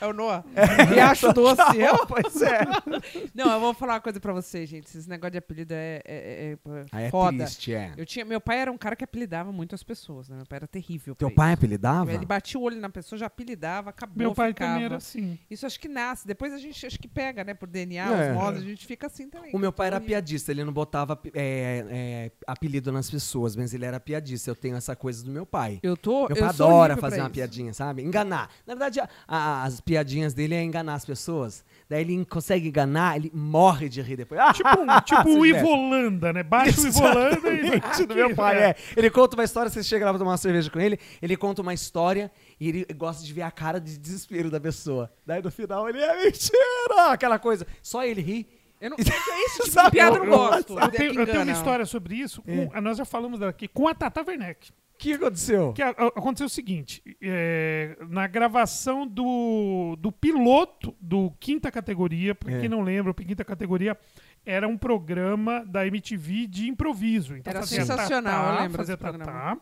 É 0.00 0.06
o 0.06 0.12
Noah. 0.12 0.44
Riacho 0.88 1.30
Doce. 1.34 1.60
Eu? 1.78 2.06
pois 2.06 2.42
é. 2.42 2.60
Não, 3.34 3.50
eu 3.52 3.60
vou 3.60 3.74
falar 3.74 3.94
uma 3.94 4.00
coisa 4.00 4.20
pra 4.20 4.32
vocês, 4.32 4.68
gente. 4.68 4.86
Esse 4.86 5.08
negócio 5.08 5.32
de 5.32 5.38
apelido 5.38 5.72
é, 5.72 6.00
é- 6.04 6.04
é- 6.04 6.52
é 6.52 6.84
Aí 6.92 7.04
é 7.04 7.10
foda. 7.10 7.44
triste, 7.44 7.72
é. 7.74 7.92
Eu 7.96 8.04
tinha, 8.04 8.24
meu 8.24 8.40
pai 8.40 8.58
era 8.58 8.72
um 8.72 8.76
cara 8.78 8.96
que 8.96 9.04
apelidava 9.04 9.52
muito 9.52 9.74
as 9.74 9.82
pessoas, 9.82 10.28
né? 10.28 10.36
Meu 10.36 10.46
pai 10.46 10.56
era 10.56 10.66
terrível. 10.66 11.14
Teu 11.14 11.30
pai 11.30 11.50
isso. 11.52 11.54
apelidava? 11.58 12.12
Ele 12.12 12.26
batia 12.26 12.58
o 12.58 12.62
olho 12.64 12.80
na 12.80 12.88
pessoa, 12.90 13.18
já 13.18 13.26
apelidava, 13.26 13.90
acabou, 13.90 14.16
Meu 14.16 14.34
pai 14.34 14.48
ficava. 14.48 14.72
também 14.72 14.84
era 14.86 14.96
assim. 14.96 15.38
Isso 15.50 15.64
acho 15.66 15.78
que 15.78 15.88
nasce. 15.88 16.26
Depois 16.26 16.52
a 16.52 16.58
gente 16.58 16.84
acho 16.84 16.98
que 16.98 17.08
pega, 17.20 17.44
né? 17.44 17.54
Por 17.54 17.68
DNA, 17.68 18.04
É. 18.10 18.30
os 18.30 18.34
modos, 18.34 18.62
a 18.62 18.64
gente 18.64 18.86
fica 18.86 19.06
assim 19.06 19.28
também. 19.28 19.50
O 19.54 19.58
meu 19.58 19.72
pai 19.72 19.88
era 19.88 20.00
piadista, 20.00 20.50
ele 20.50 20.64
não 20.64 20.72
botava 20.72 21.18
é, 21.34 21.84
é, 21.90 22.30
apelido 22.46 22.90
nas 22.90 23.10
pessoas, 23.10 23.54
mas 23.54 23.74
ele 23.74 23.84
era 23.84 24.00
piadista. 24.00 24.50
Eu 24.50 24.54
tenho 24.56 24.76
essa 24.76 24.96
coisa 24.96 25.22
do 25.24 25.30
meu 25.30 25.44
pai. 25.44 25.78
Eu 25.82 25.96
tô. 25.96 26.20
Meu 26.28 26.30
eu 26.30 26.36
pai 26.36 26.48
adora 26.48 26.96
fazer 26.96 27.16
uma 27.20 27.24
isso. 27.26 27.32
piadinha, 27.34 27.72
sabe? 27.74 28.02
Enganar. 28.02 28.48
Na 28.66 28.74
verdade, 28.74 29.00
a- 29.00 29.08
a- 29.28 29.64
as 29.64 29.80
piadinhas 29.80 30.32
dele 30.32 30.54
é 30.54 30.62
enganar 30.62 30.94
as 30.94 31.04
pessoas. 31.04 31.64
Daí 31.88 32.02
ele 32.02 32.24
consegue 32.24 32.68
enganar, 32.68 33.16
ele 33.16 33.30
morre 33.34 33.88
de 33.88 34.00
rir 34.00 34.16
depois. 34.16 34.40
Ah, 34.40 34.52
Tipo, 34.52 34.68
um- 34.80 35.00
tipo 35.00 35.28
o. 35.40 35.46
Ivolanda, 35.46 36.32
né? 36.32 36.42
Baixa 36.42 36.80
o 36.80 36.86
Ivolanda 36.86 37.50
e... 37.50 37.80
Do 38.06 38.14
meu 38.14 38.34
pai, 38.34 38.62
é. 38.62 38.76
Ele 38.96 39.10
conta 39.10 39.36
uma 39.36 39.44
história, 39.44 39.70
você 39.70 39.82
chega 39.82 40.04
lá 40.04 40.12
pra 40.12 40.18
tomar 40.18 40.30
uma 40.32 40.36
cerveja 40.38 40.70
com 40.70 40.80
ele, 40.80 40.98
ele 41.20 41.36
conta 41.36 41.60
uma 41.62 41.74
história 41.74 42.30
e 42.60 42.68
ele 42.68 42.84
gosta 42.94 43.24
de 43.24 43.32
ver 43.32 43.42
a 43.42 43.50
cara 43.50 43.80
de 43.80 43.96
desespero 43.98 44.50
da 44.50 44.60
pessoa. 44.60 45.10
Daí 45.26 45.42
no 45.42 45.50
final 45.50 45.88
ele 45.88 45.98
é 45.98 46.24
mentira! 46.24 47.10
Aquela 47.10 47.38
coisa. 47.38 47.66
Só 47.82 48.04
ele 48.04 48.20
ri. 48.20 48.46
Eu 48.80 48.90
não, 48.90 48.96
é 49.00 49.00
esse 49.02 49.52
tipo 49.56 49.64
de 49.64 49.70
Sabe? 49.72 49.90
piada 49.92 50.16
eu 50.16 50.24
não 50.24 50.32
Eu- 50.32 50.38
gosto. 50.38 50.78
Eu 50.78 50.88
tenho, 50.90 51.18
eu 51.20 51.26
tenho 51.26 51.42
uma 51.42 51.52
história 51.52 51.84
sobre 51.86 52.14
isso. 52.16 52.42
com- 52.42 52.70
É. 52.74 52.80
nós 52.80 52.96
já 52.98 53.04
falamos 53.04 53.40
daqui 53.40 53.66
com 53.68 53.88
a 53.88 53.94
Tata 53.94 54.22
Werneck. 54.26 54.70
O 54.70 55.02
que 55.02 55.14
aconteceu? 55.14 55.72
Que 55.72 55.82
a- 55.82 55.88
a- 55.96 56.06
aconteceu 56.08 56.46
o 56.46 56.50
seguinte: 56.50 57.02
é, 57.22 57.96
na 58.08 58.26
gravação 58.26 59.06
do, 59.06 59.96
do 59.98 60.12
piloto 60.12 60.94
do 61.00 61.30
Quinta 61.40 61.70
Categoria, 61.70 62.34
pra 62.34 62.52
É. 62.52 62.60
quem 62.60 62.68
não 62.68 62.82
lembra, 62.82 63.10
o 63.10 63.14
Quinta 63.14 63.42
Categoria 63.44 63.96
era 64.44 64.66
um 64.68 64.76
programa 64.76 65.64
da 65.66 65.86
MTV 65.86 66.46
de 66.46 66.68
improviso. 66.68 67.34
Então 67.36 67.50
Era 67.50 67.60
fazia 67.60 67.80
sensacional, 67.80 68.44
Tatá, 68.44 68.54
eu 68.56 68.62
lembro 68.62 68.76
fazia 68.78 68.96
desse 68.96 69.18
Tatá. 69.18 69.56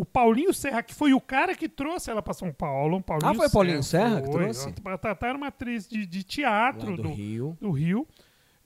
O 0.00 0.04
Paulinho 0.04 0.52
Serra, 0.54 0.82
que 0.82 0.94
foi 0.94 1.12
o 1.12 1.20
cara 1.20 1.54
que 1.54 1.68
trouxe 1.68 2.10
ela 2.10 2.22
pra 2.22 2.32
São 2.32 2.50
Paulo. 2.52 2.96
o 2.98 3.02
Paulinho 3.02 3.30
Ah, 3.30 3.34
foi 3.34 3.46
o 3.46 3.50
Paulinho 3.50 3.82
Serra 3.82 4.22
que 4.22 4.26
foi. 4.32 4.42
trouxe? 4.44 4.74
A 4.86 4.96
Tatá 4.98 5.28
era 5.28 5.36
uma 5.36 5.48
atriz 5.48 5.86
de, 5.86 6.06
de 6.06 6.22
teatro 6.24 6.96
do 6.96 7.02
do, 7.02 7.08
Rio. 7.12 7.56
do 7.60 7.70
Rio. 7.70 8.08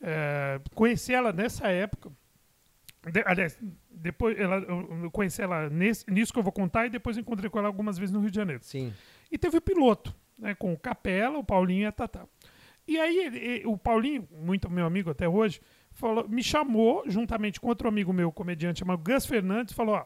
É, 0.01 0.61
conheci 0.75 1.13
ela 1.13 1.33
nessa 1.33 1.69
época. 1.69 2.11
De- 3.11 3.23
aliás, 3.27 3.59
depois 3.91 4.39
ela, 4.39 4.57
eu 4.57 5.11
conheci 5.11 5.43
ela 5.43 5.69
nesse, 5.69 6.09
nisso 6.11 6.33
que 6.33 6.39
eu 6.39 6.43
vou 6.43 6.53
contar 6.53 6.87
e 6.87 6.91
depois 6.91 7.19
encontrei 7.19 7.51
com 7.51 7.59
ela 7.59 7.69
algumas 7.69 7.99
vezes 7.99 8.13
no 8.15 8.21
Rio 8.21 8.31
de 8.31 8.37
Janeiro. 8.37 8.63
Sim. 8.63 8.93
E 9.31 9.37
teve 9.37 9.57
o 9.59 9.61
piloto, 9.61 10.15
né, 10.39 10.55
com 10.55 10.73
o 10.73 10.79
Capela, 10.79 11.39
o 11.39 11.45
Paulinho 11.45 11.83
e 11.83 11.87
a 11.87 11.93
Tatá. 11.93 12.27
E 12.87 12.99
aí 12.99 13.19
ele- 13.27 13.39
e- 13.63 13.67
o 13.67 13.77
Paulinho, 13.77 14.29
muito 14.31 14.71
meu 14.71 14.87
amigo 14.87 15.11
até 15.11 15.29
hoje, 15.29 15.61
falou, 15.91 16.29
me 16.29 16.43
chamou 16.43 17.03
juntamente 17.07 17.61
com 17.61 17.67
outro 17.69 17.89
amigo 17.89 18.13
meu, 18.13 18.31
comediante 18.31 18.79
chamado 18.81 19.03
Gus 19.03 19.27
Fernandes, 19.27 19.75
falou: 19.75 19.97
ó, 19.97 20.05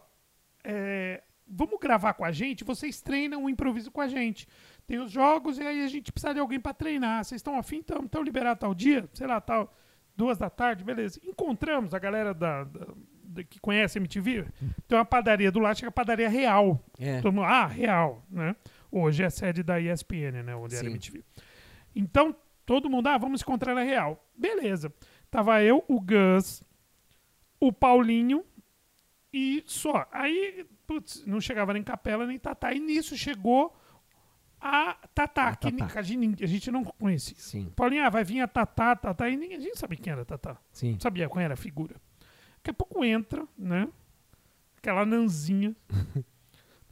é, 0.65 1.23
vamos 1.47 1.79
gravar 1.81 2.15
com 2.15 2.25
a 2.25 2.33
gente, 2.33 2.65
vocês 2.65 3.00
treinam 3.00 3.45
o 3.45 3.50
improviso 3.50 3.91
com 3.91 4.00
a 4.00 4.09
gente. 4.09 4.47
Tem 4.87 4.99
os 4.99 5.11
jogos 5.11 5.59
e 5.59 5.62
aí 5.62 5.85
a 5.85 5.88
gente 5.88 6.11
precisa 6.12 6.35
de 6.35 6.41
alguém 6.41 6.59
para 6.61 6.75
treinar. 6.75 7.25
Vocês 7.25 7.38
estão 7.38 7.59
afim? 7.59 7.79
Estão 7.81 8.00
então 8.05 8.23
liberados 8.23 8.61
tal 8.61 8.75
dia? 8.75 9.09
Sei 9.12 9.27
lá, 9.27 9.41
tal, 9.41 9.73
duas 10.17 10.38
da 10.38 10.49
tarde, 10.50 10.83
beleza. 10.85 11.21
Encontramos 11.25 11.93
a 11.95 11.99
galera 11.99 12.33
da, 12.35 12.65
da- 12.65 12.87
da- 13.25 13.45
que 13.45 13.61
conhece 13.61 13.99
a 13.99 14.00
MTV. 14.00 14.47
Tem 14.88 14.99
uma 14.99 15.05
padaria 15.05 15.50
do 15.53 15.59
lado, 15.61 15.77
chega 15.77 15.88
a 15.88 15.93
padaria 15.93 16.29
Real. 16.29 16.83
É. 16.99 17.21
Todo 17.21 17.35
mundo, 17.35 17.45
ah, 17.45 17.67
Real, 17.67 18.25
né? 18.31 18.56
Hoje 18.91 19.23
é 19.23 19.28
sede 19.30 19.63
da 19.63 19.78
ESPN, 19.80 20.43
né? 20.43 20.56
Onde 20.56 20.75
era 20.75 20.85
Sim. 20.85 20.91
MTV. 20.93 21.23
Então, 21.95 22.35
todo 22.65 22.89
mundo, 22.89 23.06
ah, 23.09 23.19
vamos 23.19 23.43
encontrar 23.43 23.75
na 23.75 23.82
Real. 23.82 24.26
Beleza. 24.35 24.93
Tava 25.30 25.63
eu, 25.63 25.85
o 25.87 26.00
Gus, 26.00 26.63
o 27.61 27.71
Paulinho 27.73 28.43
e 29.32 29.62
só. 29.67 30.06
Aí, 30.12 30.67
putz, 30.86 31.25
não 31.26 31.41
chegava 31.41 31.73
nem 31.73 31.82
Capela 31.82 32.26
nem 32.26 32.38
Tatá. 32.38 32.73
E 32.73 32.80
nisso 32.80 33.17
chegou 33.17 33.76
a 34.60 34.95
Tatá, 35.14 35.49
A 35.49 35.56
que 35.56 35.71
Tatá. 35.71 36.00
a 36.00 36.02
gente, 36.02 36.43
a 36.43 36.47
gente 36.47 36.71
não 36.71 36.82
conhecia. 36.84 37.36
Sim, 37.38 37.71
Paulinho, 37.76 38.04
ah, 38.04 38.10
vai 38.10 38.25
vir 38.25 38.41
a 38.41 38.49
Tatá, 38.49 38.97
Tatá, 38.97 39.28
e 39.28 39.36
ninguém, 39.36 39.56
a 39.56 39.60
gente 39.60 39.78
sabia 39.78 39.99
quem 39.99 40.12
era 40.12 40.23
a 40.23 40.25
Tatá. 40.25 40.56
sim. 40.73 40.93
Não 40.95 41.00
sabia 41.00 41.28
qual 41.28 41.41
era 41.43 41.54
a 41.54 41.56
figura. 41.56 41.95
Daqui 42.56 42.71
a 42.71 42.75
pouco 42.75 43.04
entra, 43.04 43.47
né? 43.56 43.88
Aquela 44.76 45.04
nanzinha. 45.06 45.76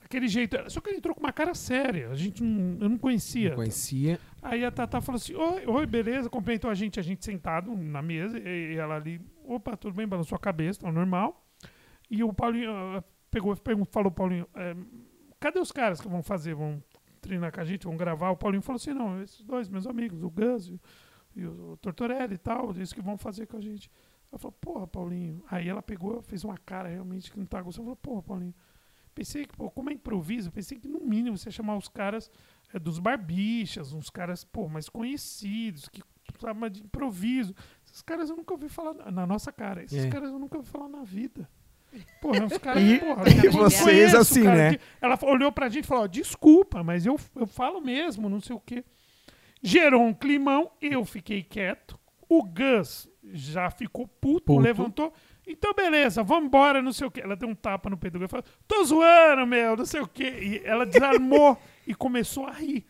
Daquele 0.01 0.29
jeito. 0.29 0.57
Só 0.71 0.81
que 0.81 0.91
ele 0.91 0.99
entrou 0.99 1.15
com 1.15 1.21
uma 1.21 1.33
cara 1.33 1.55
séria. 1.55 2.11
A 2.11 2.15
gente 2.15 2.41
não, 2.43 2.79
eu 2.81 2.89
não 2.89 2.99
conhecia. 2.99 3.51
Não 3.51 3.57
conhecia. 3.57 4.21
Aí 4.41 4.65
a 4.65 4.71
Tatá 4.71 5.01
falou 5.01 5.17
assim: 5.17 5.35
Oi, 5.35 5.67
oi 5.67 5.87
beleza. 5.87 6.31
Cumprimentou 6.31 6.71
a 6.71 6.75
gente, 6.75 7.01
a 7.01 7.03
gente 7.03 7.25
sentado 7.25 7.75
na 7.77 8.01
mesa. 8.01 8.39
E, 8.39 8.75
e 8.75 8.77
ela 8.77 8.95
ali, 8.95 9.21
opa, 9.45 9.77
tudo 9.77 9.95
bem, 9.95 10.07
balançou 10.07 10.37
a 10.37 10.39
cabeça, 10.39 10.81
tá 10.83 10.93
normal. 10.93 11.45
E 12.11 12.23
o 12.23 12.33
Paulinho 12.33 12.71
ah, 12.71 13.05
pegou 13.31 13.53
e 13.53 13.85
falou: 13.87 14.11
Paulinho, 14.11 14.47
eh, 14.55 14.77
cadê 15.41 15.59
os 15.59 15.73
caras 15.73 16.01
que 16.01 16.09
vão 16.09 16.23
fazer? 16.23 16.55
Vão 16.55 16.83
treinar 17.21 17.53
com 17.53 17.61
a 17.61 17.65
gente, 17.65 17.85
vão 17.87 17.97
gravar? 17.97 18.31
O 18.31 18.37
Paulinho 18.37 18.63
falou 18.63 18.77
assim: 18.77 18.93
Não, 18.93 19.21
esses 19.23 19.43
dois 19.43 19.69
meus 19.69 19.87
amigos, 19.87 20.23
o 20.23 20.31
Gus 20.31 20.69
e 20.69 20.73
o, 20.75 20.81
e 21.37 21.47
o 21.47 21.77
Tortorelli 21.79 22.35
e 22.35 22.39
tal, 22.39 22.73
disse 22.73 22.95
que 22.95 23.03
vão 23.03 23.17
fazer 23.19 23.47
com 23.47 23.57
a 23.57 23.61
gente. 23.61 23.91
Ela 24.31 24.39
falou: 24.39 24.53
Porra, 24.61 24.87
Paulinho. 24.87 25.43
Aí 25.51 25.69
ela 25.69 25.83
pegou, 25.83 26.23
fez 26.23 26.45
uma 26.45 26.57
cara 26.59 26.89
realmente 26.89 27.31
que 27.31 27.39
não 27.39 27.47
tá 27.47 27.61
gostando. 27.61 27.85
Falou: 27.85 27.97
Porra, 27.97 28.23
Paulinho. 28.23 28.55
Pensei 29.15 29.47
que, 29.47 29.57
pô, 29.57 29.71
como 29.71 29.89
é 29.89 29.95
improviso, 29.95 30.53
pensei 30.53 30.79
que 30.79 30.87
no 30.87 31.01
mínimo 31.01 31.39
você 31.39 31.49
ia 31.49 31.53
chamar 31.53 31.75
os 31.79 31.89
caras 31.89 32.31
é, 32.75 32.79
dos 32.79 32.99
barbichas, 32.99 33.95
uns 33.95 34.11
caras, 34.11 34.45
pô, 34.45 34.69
mais 34.69 34.91
conhecidos, 34.91 35.89
que 35.89 36.03
sabem 36.39 36.71
de 36.71 36.83
improviso. 36.83 37.55
Esses 37.87 38.03
caras 38.03 38.29
eu 38.29 38.37
nunca 38.37 38.53
ouvi 38.53 38.69
falar 38.69 38.93
na, 38.93 39.11
na 39.11 39.27
nossa 39.27 39.51
cara. 39.51 39.83
Esses 39.83 40.05
É. 40.05 40.11
caras 40.11 40.31
eu 40.31 40.39
nunca 40.39 40.59
ouvi 40.59 40.69
falar 40.69 40.91
na 40.91 41.03
vida. 41.03 41.49
Porra, 42.21 42.45
uns 42.45 42.59
caras, 42.59 42.83
E- 42.83 42.99
porra, 42.99 43.25
e 43.31 43.47
eu 43.47 43.53
não 43.53 43.61
vocês 43.63 43.83
conheço, 43.83 44.17
assim, 44.19 44.43
cara, 44.45 44.71
né? 44.73 44.79
Ela 45.01 45.19
olhou 45.23 45.53
pra 45.53 45.69
gente 45.69 45.85
e 45.85 45.89
falou, 45.89 46.09
desculpa, 46.09 46.83
mas 46.83 47.07
eu, 47.07 47.19
eu 47.35 47.47
falo 47.47 47.81
mesmo, 47.81 48.29
não 48.29 48.41
sei 48.41 48.55
o 48.57 48.61
quê. 48.61 48.85
Gerou 49.63 50.03
um 50.03 50.13
climão, 50.15 50.71
eu 50.81 51.05
fiquei 51.05 51.43
quieto. 51.43 51.99
O 52.29 52.43
Gus 52.43 53.09
já 53.33 53.71
ficou 53.71 54.07
puto, 54.07 54.47
Puto. 54.47 54.61
levantou. 54.61 55.13
Então, 55.47 55.73
beleza, 55.75 56.23
vambora, 56.25 56.83
não 56.83 56.93
sei 56.93 57.07
o 57.07 57.11
quê. 57.11 57.21
Ela 57.23 57.37
deu 57.37 57.49
um 57.49 57.55
tapa 57.55 57.89
no 57.89 57.97
Gus 57.97 58.25
e 58.25 58.29
falou: 58.29 58.45
tô 58.67 58.85
zoando, 58.85 59.47
meu, 59.47 59.77
não 59.77 59.87
sei 59.87 60.01
o 60.01 60.09
quê. 60.09 60.25
E 60.41 60.63
ela 60.65 60.85
desarmou 60.85 61.57
e 61.87 61.95
começou 61.95 62.47
a 62.47 62.53
rir. 62.53 62.85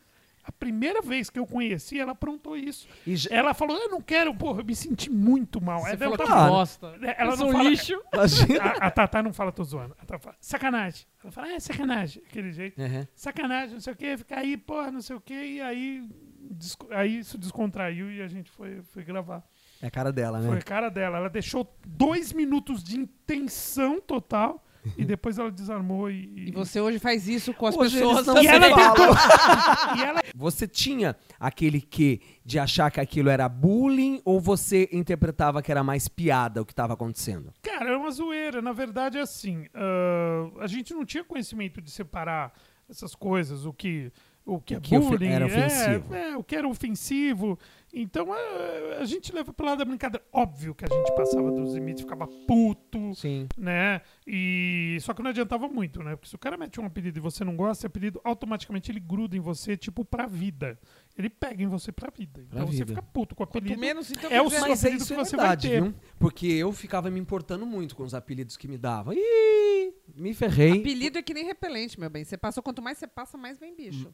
A 0.49 0.53
primeira 0.53 1.03
vez 1.03 1.29
que 1.29 1.39
eu 1.41 1.45
conheci, 1.47 1.99
ela 1.99 2.13
aprontou 2.13 2.57
isso. 2.57 2.87
E 3.05 3.17
já- 3.17 3.29
Ela 3.35 3.53
falou: 3.53 3.77
Eu 3.77 3.89
não 3.91 4.01
quero, 4.01 4.33
porra, 4.33 4.61
eu 4.61 4.65
me 4.65 4.77
senti 4.77 5.11
muito 5.11 5.61
mal. 5.61 5.81
Você 5.81 5.89
Ela 5.89 5.99
falou 5.99 6.17
tá- 6.19 6.25
que 6.25 6.51
bosta. 6.51 6.87
Ela 7.19 7.33
Eu 7.33 7.37
não 7.37 7.53
fala- 7.53 7.65
lixo. 7.69 8.01
A, 8.81 8.87
a 8.87 8.91
Tatá 8.93 9.23
não 9.23 9.33
fala, 9.33 9.51
tô 9.51 9.65
zoando. 9.65 9.95
A 9.99 10.05
Tatá 10.05 10.19
fala, 10.21 10.37
sacanagem. 10.41 11.05
Ela 11.23 11.33
fala, 11.33 11.49
é 11.53 11.59
sacanagem. 11.59 12.23
Aquele 12.31 12.53
jeito. 12.53 12.81
Uhum. 12.81 13.07
Sacanagem, 13.15 13.75
não 13.75 13.81
sei 13.81 13.93
o 13.93 13.97
quê. 13.97 14.17
Fica 14.17 14.39
aí, 14.39 14.57
porra, 14.57 14.93
não 14.93 15.01
sei 15.03 15.17
o 15.17 15.21
quê. 15.21 15.35
E 15.35 15.61
aí, 15.61 16.09
desco- 16.51 16.87
aí 16.93 17.19
isso 17.19 17.37
descontraiu 17.37 18.11
e 18.11 18.23
a 18.23 18.29
gente 18.29 18.49
foi, 18.53 18.81
foi 18.83 19.03
gravar. 19.03 19.43
É 19.83 19.89
a 19.89 19.91
cara 19.91 20.13
dela, 20.13 20.41
Foi 20.41 20.53
né? 20.53 20.59
a 20.59 20.63
cara 20.63 20.89
dela. 20.89 21.19
Ela 21.19 21.29
deixou 21.29 21.69
dois 21.87 22.33
minutos 22.33 22.83
de 22.85 22.97
intenção 22.99 24.01
total 24.01 24.65
e 24.97 25.05
depois 25.05 25.39
ela 25.39 25.51
desarmou 25.51 26.11
e. 26.11 26.49
E 26.49 26.53
você 26.53 26.81
hoje 26.81 26.99
faz 26.99 27.27
isso 27.29 27.53
com 27.55 27.67
as 27.67 27.77
Hoje 27.77 27.95
pessoas 27.99 28.27
não 28.27 28.35
também. 28.35 28.45
E 28.45 28.55
ela 28.55 28.67
tentou. 28.75 29.15
e 29.99 30.03
ela 30.03 30.23
Você 30.35 30.67
tinha 30.69 31.17
aquele 31.41 31.81
que 31.81 32.21
de 32.45 32.59
achar 32.59 32.91
que 32.91 33.01
aquilo 33.01 33.29
era 33.29 33.49
bullying 33.49 34.21
ou 34.25 34.41
você 34.41 34.89
interpretava 34.93 35.63
que 35.63 35.71
era 35.71 35.83
mais 35.83 36.09
piada 36.09 36.63
o 36.63 36.65
que 36.67 36.73
estava 36.73 36.93
acontecendo? 36.95 37.53
Cara, 37.63 37.91
é 37.91 37.97
uma 37.97 38.11
zoeira. 38.11 38.61
Na 38.63 38.73
verdade, 38.73 39.19
é 39.19 39.21
assim. 39.23 39.67
ah, 39.75 40.51
a 40.61 40.67
gente 40.67 40.93
não 40.95 41.05
tinha 41.05 41.25
conhecimento 41.25 41.81
de 41.81 41.91
separar 41.91 42.53
essas 42.89 43.15
coisas, 43.15 43.65
o 43.67 43.73
que, 43.73 44.13
o 44.45 44.61
que 44.61 44.75
O 44.75 44.79
é 44.79 44.81
que 44.81 44.97
ofe- 44.97 45.09
bullying, 45.09 45.29
era 45.29 45.45
é, 45.45 45.49
ofensivo. 45.49 46.15
é, 46.15 46.37
o 46.37 46.45
que 46.45 46.55
era 46.55 46.69
ofensivo. 46.69 47.59
Então, 47.99 48.31
ah, 48.31 48.99
a 49.01 49.07
gente 49.07 49.33
leva 49.33 49.55
pro 49.55 49.65
lado 49.65 49.79
da 49.79 49.85
brincadeira. 49.87 50.23
Óbvio 50.31 50.75
que 50.75 50.85
a 50.85 50.89
gente 50.89 51.17
passava 51.17 51.51
dos 51.51 51.73
limites, 51.75 52.03
ficava 52.03 52.27
puto, 52.47 53.15
Sim. 53.15 53.49
né? 53.57 54.03
E 54.27 54.99
só 55.01 55.15
que 55.15 55.23
não 55.23 55.31
adiantava 55.31 55.67
muito, 55.67 56.03
né? 56.03 56.15
Porque 56.15 56.29
se 56.29 56.35
o 56.35 56.39
cara 56.39 56.59
mete 56.59 56.79
um 56.79 56.85
apelido 56.85 57.19
e 57.19 57.23
você 57.23 57.43
não 57.43 57.57
gosta, 57.57 57.81
esse 57.81 57.87
apelido 57.87 58.21
automaticamente 58.23 58.93
ele 58.93 59.01
gruda 59.01 59.35
em 59.35 59.41
você, 59.41 59.79
tipo, 59.79 60.05
pra 60.05 60.27
vida. 60.27 60.79
Ele 61.19 61.31
pega 61.31 61.63
em 61.63 61.67
você 61.67 61.91
pra 61.91 62.11
vida. 62.15 62.45
Então 62.47 62.67
você 62.67 62.79
vida. 62.85 62.89
fica 62.89 63.03
puto 63.03 63.35
com 63.35 63.43
o 63.43 63.47
Quanto 63.47 63.57
apelido. 63.59 63.81
menos, 63.81 64.11
então, 64.11 64.31
É 64.31 64.43
o 64.43 64.51
seu 64.51 64.61
Mas 64.61 64.85
é 64.85 64.89
apelido 64.89 65.03
isso 65.03 65.15
que 65.15 65.21
é 65.21 65.25
você 65.25 65.37
verdade, 65.37 65.69
vai 65.69 65.77
ter. 65.79 65.83
viu? 65.83 65.95
Porque 66.19 66.47
eu 66.47 66.73
ficava 66.73 67.11
me 67.11 67.19
importando 67.19 67.65
muito 67.65 67.97
com 67.97 68.03
os 68.03 68.13
apelidos 68.13 68.57
que 68.59 68.69
me 68.69 68.77
davam. 68.77 69.15
Ih, 69.15 69.95
Me 70.15 70.35
ferrei. 70.35 70.81
Apelido 70.81 71.17
é 71.19 71.23
que 71.23 71.33
nem 71.33 71.45
repelente, 71.47 71.99
meu 71.99 72.11
bem. 72.11 72.23
Você 72.23 72.37
passou, 72.37 72.63
quanto 72.63 72.83
mais 72.83 72.99
você 72.99 73.07
passa, 73.07 73.39
mais 73.39 73.59
vem 73.59 73.75
bicho. 73.75 74.09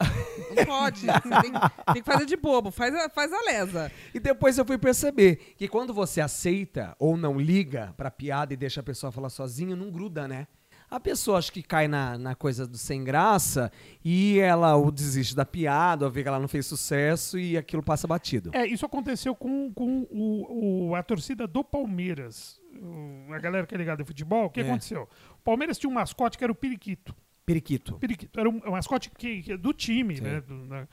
Não 0.57 0.65
pode. 0.65 1.01
Você 1.01 1.41
tem, 1.43 1.53
tem 1.93 2.03
que 2.03 2.11
fazer 2.11 2.25
de 2.25 2.37
bobo. 2.37 2.71
Faz 2.71 2.95
a, 2.95 3.09
faz 3.09 3.33
a 3.33 3.41
lesa. 3.43 3.91
E 4.15 4.21
depois 4.21 4.57
eu 4.57 4.65
fui 4.65 4.79
perceber 4.79 5.37
que 5.57 5.67
quando 5.69 5.93
você 5.93 6.21
aceita 6.21 6.95
ou 7.01 7.17
não 7.17 7.38
liga 7.41 7.93
pra 7.97 8.11
piada 8.12 8.55
e 8.55 8.57
deixa 8.57 8.81
a 8.81 8.85
pessoa 8.85 9.11
falar 9.11 9.29
sozinha, 9.29 9.75
não 9.77 9.91
gruda, 9.91 10.27
né? 10.29 10.47
A 10.95 11.01
pessoa 11.01 11.39
acho 11.39 11.51
que 11.51 11.63
cai 11.63 11.89
na, 11.89 12.19
na 12.19 12.35
coisa 12.35 12.67
do 12.67 12.77
sem 12.77 13.03
graça 13.03 13.73
e 14.05 14.39
ela 14.39 14.77
ou 14.77 14.91
desiste 14.91 15.35
da 15.35 15.45
piada, 15.45 16.05
ou 16.05 16.11
vê 16.11 16.23
que 16.23 16.29
ela 16.29 16.39
não 16.39 16.47
fez 16.49 16.67
sucesso 16.67 17.39
e 17.39 17.57
aquilo 17.57 17.83
passa 17.83 18.07
batido. 18.07 18.51
É, 18.53 18.67
isso 18.67 18.85
aconteceu 18.85 19.35
com, 19.35 19.73
com 19.73 20.07
o, 20.11 20.89
o- 20.91 20.95
a 20.95 21.03
torcida 21.03 21.47
do 21.47 21.65
Palmeiras. 21.65 22.61
O- 22.79 23.33
a 23.33 23.39
galera 23.39 23.67
que 23.67 23.75
é 23.75 23.79
ligada 23.79 24.03
ao 24.03 24.07
futebol, 24.07 24.45
o 24.47 24.51
que 24.51 24.61
É. 24.61 24.65
aconteceu? 24.65 25.09
O 25.39 25.43
Palmeiras 25.43 25.79
tinha 25.79 25.89
um 25.89 25.95
mascote 25.95 26.37
que 26.37 26.45
era 26.45 26.53
o 26.53 26.55
Periquito. 26.57 27.15
Periquito. 27.47 27.95
Periquito. 27.99 28.39
Era 28.39 28.51
um, 28.51 28.61
um 28.67 28.71
mascote 28.73 29.11
que, 29.11 29.43
que- 29.43 29.57
do 29.57 29.73
time, 29.73 30.17
Sim. 30.17 30.23
né? 30.23 30.41
do- 30.43 30.67
da- 30.67 30.87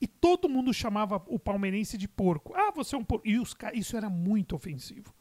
e 0.00 0.06
todo 0.08 0.48
mundo 0.48 0.74
chamava 0.74 1.22
o 1.28 1.38
palmeirense 1.38 1.96
de 1.96 2.08
porco. 2.08 2.52
Ah, 2.56 2.72
você 2.74 2.96
é 2.96 2.98
um 2.98 3.04
porco. 3.04 3.26
E 3.26 3.38
os, 3.38 3.54
isso 3.72 3.96
era 3.96 4.10
muito 4.10 4.56
ofensivo. 4.56 5.14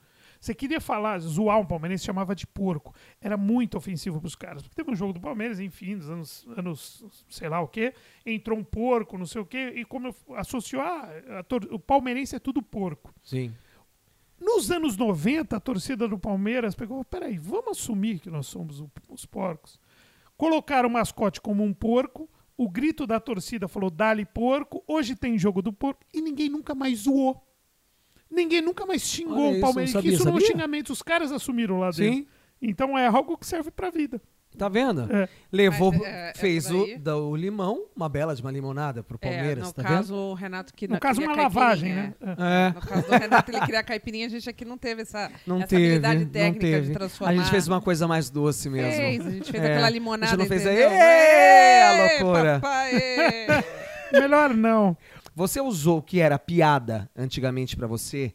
Você 0.44 0.54
queria 0.54 0.82
falar, 0.82 1.20
zoar 1.20 1.58
um 1.58 1.66
palmeirense, 1.66 2.04
chamava 2.04 2.36
de 2.36 2.46
porco. 2.46 2.94
Era 3.22 3.38
muito 3.38 3.78
ofensivo 3.78 4.20
pros 4.20 4.36
caras. 4.36 4.62
Porque 4.62 4.76
teve 4.76 4.92
um 4.92 4.96
jogo 4.96 5.14
do 5.14 5.22
Palmeiras, 5.22 5.58
enfim, 5.58 5.96
nos 5.96 6.10
anos, 6.10 6.48
anos 6.58 7.26
sei 7.30 7.48
lá 7.48 7.62
o 7.62 7.68
quê, 7.70 7.94
entrou 8.26 8.60
um 8.60 8.64
porco, 8.64 9.18
não 9.18 9.26
sei 9.26 9.40
o 9.40 9.46
quê, 9.46 9.72
e 9.74 9.86
como 9.86 10.14
associou, 10.36 10.82
ah, 10.82 11.10
o 11.72 11.80
palmeirense 11.80 12.36
é 12.36 12.40
tudo 12.40 12.62
porco. 12.62 13.14
Sim. 13.24 13.56
Nos 14.38 14.70
anos 14.70 14.98
90, 14.98 15.56
a 15.56 15.62
torcida 15.62 16.10
do 16.10 16.20
Palmeiras 16.20 16.76
pegou, 16.76 17.06
peraí, 17.06 17.38
vamos 17.38 17.80
assumir 17.80 18.20
que 18.20 18.30
nós 18.30 18.46
somos 18.46 18.84
os 19.08 19.26
porcos. 19.26 19.80
Colocaram 20.36 20.90
o 20.90 20.92
mascote 20.92 21.40
como 21.40 21.64
um 21.64 21.74
porco, 21.74 22.30
o 22.58 22.70
grito 22.70 23.08
da 23.08 23.18
torcida 23.18 23.70
falou, 23.70 23.90
dali 23.90 24.26
porco, 24.26 24.84
hoje 24.86 25.16
tem 25.16 25.40
jogo 25.40 25.62
do 25.62 25.72
porco, 25.72 26.04
e 26.14 26.22
ninguém 26.22 26.50
nunca 26.50 26.76
mais 26.76 27.04
zoou. 27.04 27.42
Ninguém 28.34 28.62
nunca 28.62 28.86
mais 28.86 29.02
xingou 29.02 29.38
Olha 29.38 29.48
o 29.48 29.52
isso, 29.54 29.62
Palmeiras. 29.62 29.94
não 29.94 30.02
que 30.02 30.08
sabia, 30.08 30.14
isso 30.18 30.26
não 30.26 30.34
é 30.34 30.36
um 30.36 30.40
xingamento, 30.42 30.90
os 30.92 31.02
caras 31.02 31.32
assumiram 31.32 31.80
lá 31.80 31.92
dentro. 31.92 32.04
Sim. 32.16 32.28
Então 32.62 32.98
é 32.98 33.08
algo 33.08 33.38
que 33.38 33.46
serve 33.46 33.70
pra 33.72 33.90
vida. 33.90 34.22
Tá 34.56 34.70
vendo? 34.70 35.12
É. 35.12 35.28
Levou, 35.52 35.92
Mas, 35.92 36.04
é, 36.04 36.30
essa 36.30 36.40
fez 36.40 36.66
daí- 36.66 36.94
o, 36.96 37.00
da- 37.00 37.18
o 37.18 37.36
limão, 37.36 37.86
uma 37.96 38.08
bela 38.08 38.36
de 38.36 38.42
uma 38.44 38.52
limonada 38.52 39.02
pro 39.02 39.18
Palmeiras, 39.18 39.64
é, 39.64 39.68
no 39.68 39.74
tá 39.74 39.82
caso, 39.84 40.16
o 40.16 40.34
Renato 40.36 40.72
que 40.76 40.88
No 40.88 40.94
não 40.94 41.00
caso, 41.00 41.22
uma 41.24 41.36
lavagem, 41.36 41.92
né? 41.92 42.14
vendo? 42.22 42.40
é. 42.40 42.68
É. 42.68 42.74
No 42.74 42.82
caso 42.82 43.08
do 43.08 43.12
Renato, 43.14 43.50
ele 43.52 43.60
queria 43.62 43.82
caipirinha, 43.84 44.28
a 44.28 44.30
gente 44.30 44.48
aqui 44.48 44.64
não 44.64 44.78
teve 44.78 45.02
essa, 45.02 45.32
Não 45.48 45.58
essa 45.58 45.68
teve, 45.70 45.84
habilidade 45.86 46.26
não 46.26 46.32
técnica 46.32 46.60
teve. 46.68 46.88
de 46.88 46.94
transformar. 46.94 47.34
A 47.34 47.36
gente 47.36 47.50
fez 47.50 47.68
uma 47.68 47.82
coisa 47.82 48.08
mais 48.08 48.30
doce 48.30 48.70
mesmo. 48.70 48.92
Fez, 48.92 49.26
a 49.26 49.30
gente 49.32 49.52
fez 49.52 49.64
É. 49.64 49.72
aquela 49.72 49.88
A 49.88 49.90
limonada, 49.90 50.28
gente 50.32 50.40
não 50.40 50.46
fez 50.46 50.62
entendeu? 50.62 50.90
Ê, 50.92 51.82
a 51.82 52.20
loucura. 52.20 52.60
papai. 52.60 52.92
Melhor 54.22 54.54
não. 54.54 54.96
Você 55.36 55.60
usou 55.62 55.98
o 56.00 56.02
que 56.02 56.20
era 56.20 56.38
piada 56.38 57.10
antigamente 57.16 57.76
pra 57.76 57.88
você, 57.88 58.34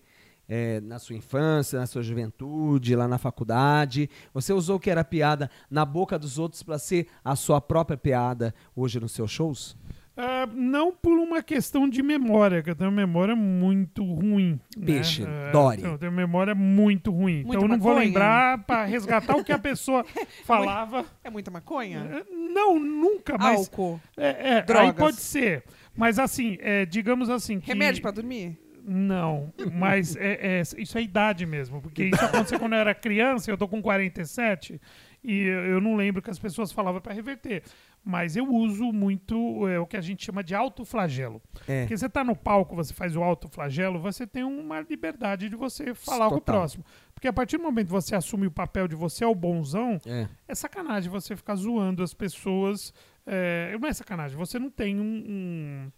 é, 0.49 0.81
na 0.81 0.99
sua 0.99 1.15
infância, 1.15 1.79
na 1.79 1.87
sua 1.87 2.03
juventude, 2.03 2.97
lá 2.97 3.07
na 3.07 3.19
faculdade? 3.19 4.11
Você 4.35 4.53
usou 4.53 4.77
o 4.77 4.81
que 4.81 4.91
era 4.91 5.05
piada 5.05 5.51
na 5.71 5.85
boca 5.85 6.19
dos 6.19 6.39
outros 6.39 6.63
pra 6.63 6.79
ser 6.79 7.07
a 7.25 7.37
sua 7.37 7.61
própria 7.61 7.97
piada 7.97 8.55
hoje 8.75 8.99
nos 8.99 9.13
seus 9.13 9.31
shows? 9.31 9.77
Ah, 10.21 10.49
não 10.53 10.91
por 10.91 11.17
uma 11.17 11.41
questão 11.41 11.89
de 11.89 12.03
memória, 12.03 12.61
que 12.61 12.69
eu 12.69 12.75
tenho 12.75 12.91
uma 12.91 12.97
memória 12.97 13.37
muito 13.37 14.03
ruim. 14.03 14.59
né? 14.77 14.85
Peixe, 14.85 15.23
Ah, 15.25 15.53
Dory. 15.53 15.85
Eu 15.85 15.97
tenho 15.97 16.11
memória 16.11 16.57
muito 16.57 17.13
ruim. 17.13 17.45
Muito 17.45 17.51
então 17.51 17.63
eu 17.63 17.69
não 17.69 17.79
vou 17.79 17.95
lembrar 17.95 18.59
para 18.65 18.85
resgatar 18.85 19.37
o 19.37 19.45
que 19.45 19.53
a 19.53 19.59
pessoa 19.61 20.05
falava. 20.45 21.05
É 21.23 21.31
muita 21.31 21.53
maconha? 21.53 22.01
Eh, 22.13 22.25
Não, 22.35 22.81
nunca, 22.81 23.39
mas. 23.39 23.59
Álcool. 23.61 24.01
É, 24.17 24.55
é, 24.57 24.63
Drogas. 24.63 24.87
aí 24.89 24.93
pode 24.93 25.17
ser. 25.19 25.63
Mas 25.99 26.19
assim, 26.19 26.57
é, 26.61 26.87
digamos 26.87 27.29
assim. 27.29 27.59
Que... 27.61 27.67
Remédio 27.69 28.01
pra 28.01 28.11
dormir? 28.13 28.57
Não, 28.91 29.53
mas 29.75 30.17
é, 30.17 30.61
é- 30.61 30.63
isso 30.79 30.97
é 30.97 31.03
idade 31.03 31.45
mesmo. 31.45 31.83
Porque 31.83 32.05
isso 32.05 32.25
aconteceu 32.25 32.59
quando 32.59 32.73
eu 32.73 32.79
era 32.79 32.95
criança, 32.95 33.51
eu 33.51 33.59
tô 33.59 33.69
com 33.69 33.83
47, 33.83 34.81
e 35.23 35.41
eu 35.43 35.79
não 35.79 35.95
lembro 35.95 36.23
que 36.23 36.31
as 36.31 36.39
pessoas 36.39 36.73
falavam 36.73 36.99
para 36.99 37.13
reverter. 37.13 37.63
Mas 38.03 38.35
eu 38.37 38.49
uso 38.51 38.91
muito 38.91 39.69
é, 39.69 39.79
o 39.79 39.85
que 39.87 39.97
a 39.97 40.01
gente 40.01 40.25
chama 40.25 40.43
de 40.43 40.55
autoflagelo. 40.55 41.43
É. 41.67 41.81
Porque 41.83 41.99
você 41.99 42.09
tá 42.09 42.25
no 42.25 42.35
palco, 42.35 42.75
você 42.75 42.95
faz 42.95 43.15
o 43.15 43.23
autoflagelo, 43.23 43.99
você 44.01 44.27
tem 44.27 44.43
uma 44.45 44.81
liberdade 44.81 45.51
de 45.51 45.57
você 45.57 45.93
falar 45.93 46.29
com 46.31 46.37
o 46.37 46.41
Total. 46.41 46.61
próximo. 46.61 46.85
Porque 47.13 47.29
a 47.29 47.33
partir 47.33 47.59
do 47.59 47.65
momento 47.65 47.87
que 47.89 47.93
você 47.93 48.15
assume 48.15 48.47
o 48.47 48.51
papel 48.51 48.89
de 48.89 48.95
você 48.95 49.25
é 49.25 49.27
o 49.27 49.35
bonzão, 49.35 50.01
É. 50.07 50.27
é 50.47 50.55
sacanagem 50.55 51.11
você 51.11 51.37
ficar 51.37 51.57
zoando 51.57 52.03
as 52.03 52.15
pessoas. 52.15 52.95
É, 53.31 53.77
não 53.79 53.87
é 53.87 53.93
sacanagem, 53.93 54.39
você 54.39 54.59
não 54.59 54.71
tem 54.71 54.99
um, 54.99 55.05
um, 55.05 55.93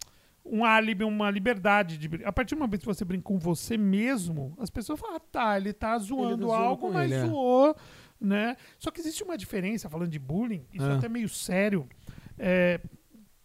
um 0.57 0.65
álibi, 0.65 1.05
uma 1.05 1.31
liberdade 1.31 1.97
de 1.97 2.25
A 2.25 2.31
partir 2.31 2.55
do 2.55 2.59
momento 2.59 2.81
que 2.81 2.85
você 2.85 3.05
brinca 3.05 3.23
com 3.23 3.39
você 3.39 3.77
mesmo, 3.77 4.53
as 4.59 4.69
pessoas 4.69 4.99
falam, 4.99 5.15
ah, 5.15 5.19
tá, 5.19 5.55
ele 5.57 5.71
tá 5.71 5.97
zoando 5.97 6.45
zoando 6.45 6.51
algo, 6.51 6.91
mas 6.91 7.09
ele, 7.09 7.21
é. 7.21 7.25
zoou, 7.25 7.73
né? 8.19 8.57
Só 8.77 8.91
que 8.91 8.99
existe 8.99 9.23
uma 9.23 9.37
diferença, 9.37 9.89
falando 9.89 10.09
de 10.09 10.19
bullying, 10.19 10.65
isso 10.73 10.85
é 10.85 10.91
Ah. 10.91 10.97
até 10.97 11.07
meio 11.07 11.29
sério. 11.29 11.87
É, 12.37 12.81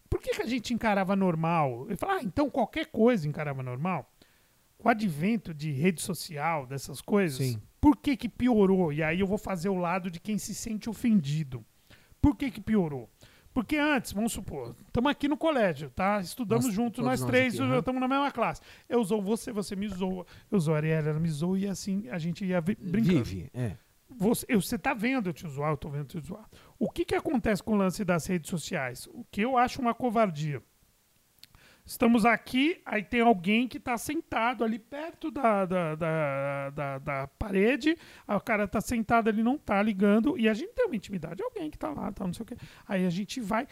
por 0.09 0.19
que, 0.21 0.31
que 0.31 0.41
a 0.41 0.45
gente 0.45 0.73
encarava 0.73 1.15
normal? 1.15 1.87
Eu 1.89 1.97
falo, 1.97 2.11
ah, 2.11 2.21
então 2.21 2.49
qualquer 2.49 2.87
coisa 2.87 3.25
encarava 3.25 3.63
normal? 3.63 4.11
Com 4.77 4.89
o 4.89 4.91
advento 4.91 5.53
de 5.53 5.71
rede 5.71 6.01
social, 6.01 6.65
dessas 6.65 6.99
coisas, 6.99 7.37
Sim. 7.37 7.61
por 7.79 7.95
que 7.95 8.17
que 8.17 8.27
piorou? 8.27 8.91
E 8.91 9.01
aí 9.01 9.21
eu 9.21 9.27
vou 9.27 9.37
fazer 9.37 9.69
o 9.69 9.75
lado 9.75 10.11
de 10.11 10.19
quem 10.19 10.37
se 10.37 10.53
sente 10.53 10.89
ofendido. 10.89 11.65
Por 12.21 12.35
que 12.35 12.51
que 12.51 12.59
piorou? 12.59 13.09
Porque 13.57 13.75
antes, 13.75 14.13
vamos 14.13 14.33
supor, 14.33 14.75
estamos 14.85 15.09
aqui 15.09 15.27
no 15.27 15.35
colégio, 15.35 15.89
tá? 15.89 16.21
Estudamos 16.21 16.65
Nós- 16.67 16.75
junto, 16.75 17.01
todos 17.01 17.09
nós 17.09 17.23
três, 17.25 17.55
estamos 17.55 17.99
na 17.99 18.07
mesma 18.07 18.31
classe. 18.31 18.61
Eu 18.87 19.01
usou 19.01 19.19
você, 19.19 19.51
você 19.51 19.75
me 19.75 19.87
zoa. 19.87 20.27
Eu 20.51 20.59
usou 20.59 20.75
a 20.75 20.77
Ariela, 20.77 21.09
ela 21.09 21.19
me 21.19 21.27
zoa 21.27 21.57
e 21.57 21.65
assim 21.67 22.07
a 22.09 22.19
gente 22.19 22.45
ia 22.45 22.61
brincando. 22.61 23.23
Vive, 23.23 23.49
é. 23.55 23.75
Você, 24.15 24.45
eu- 24.47 24.61
você 24.61 24.77
tá 24.77 24.93
vendo 24.93 25.29
eu 25.29 25.33
te 25.33 25.47
zoar, 25.49 25.71
eu 25.71 25.77
tô 25.77 25.89
vendo 25.89 26.01
eu 26.01 26.21
te 26.21 26.27
zoar. 26.27 26.47
O 26.77 26.87
que 26.87 27.03
que 27.03 27.15
acontece 27.15 27.63
com 27.63 27.73
o 27.73 27.75
lance 27.77 28.05
das 28.05 28.27
redes 28.27 28.47
sociais? 28.47 29.07
O 29.11 29.25
que 29.31 29.41
eu 29.41 29.57
acho 29.57 29.81
uma 29.81 29.95
covardia. 29.95 30.61
Estamos 31.87 32.25
aqui, 32.25 32.81
aí 32.85 33.01
tem 33.01 33.21
alguém 33.21 33.65
que 33.65 33.79
tá 33.79 33.97
sentado 33.97 34.61
ali 34.61 34.77
perto 34.77 35.31
da, 35.31 35.65
da, 35.65 35.95
da, 35.95 36.69
da, 36.71 36.97
da 36.99 37.27
parede, 37.39 37.97
aí 38.27 38.35
o 38.35 38.41
cara 38.41 38.67
tá 38.67 38.81
sentado 38.81 39.29
ali, 39.29 39.41
não 39.41 39.57
tá 39.57 39.81
ligando, 39.81 40.37
e 40.37 40.49
a 40.49 40.53
gente 40.53 40.73
tem 40.73 40.85
uma 40.85 40.95
intimidade, 40.97 41.41
alguém 41.41 41.71
que 41.71 41.77
tá 41.77 41.89
lá, 41.89 42.11
tá, 42.11 42.25
não 42.25 42.33
sei 42.33 42.43
o 42.43 42.45
quê. 42.45 42.57
Aí 42.85 43.05
a 43.05 43.09
gente 43.09 43.39
vai, 43.39 43.65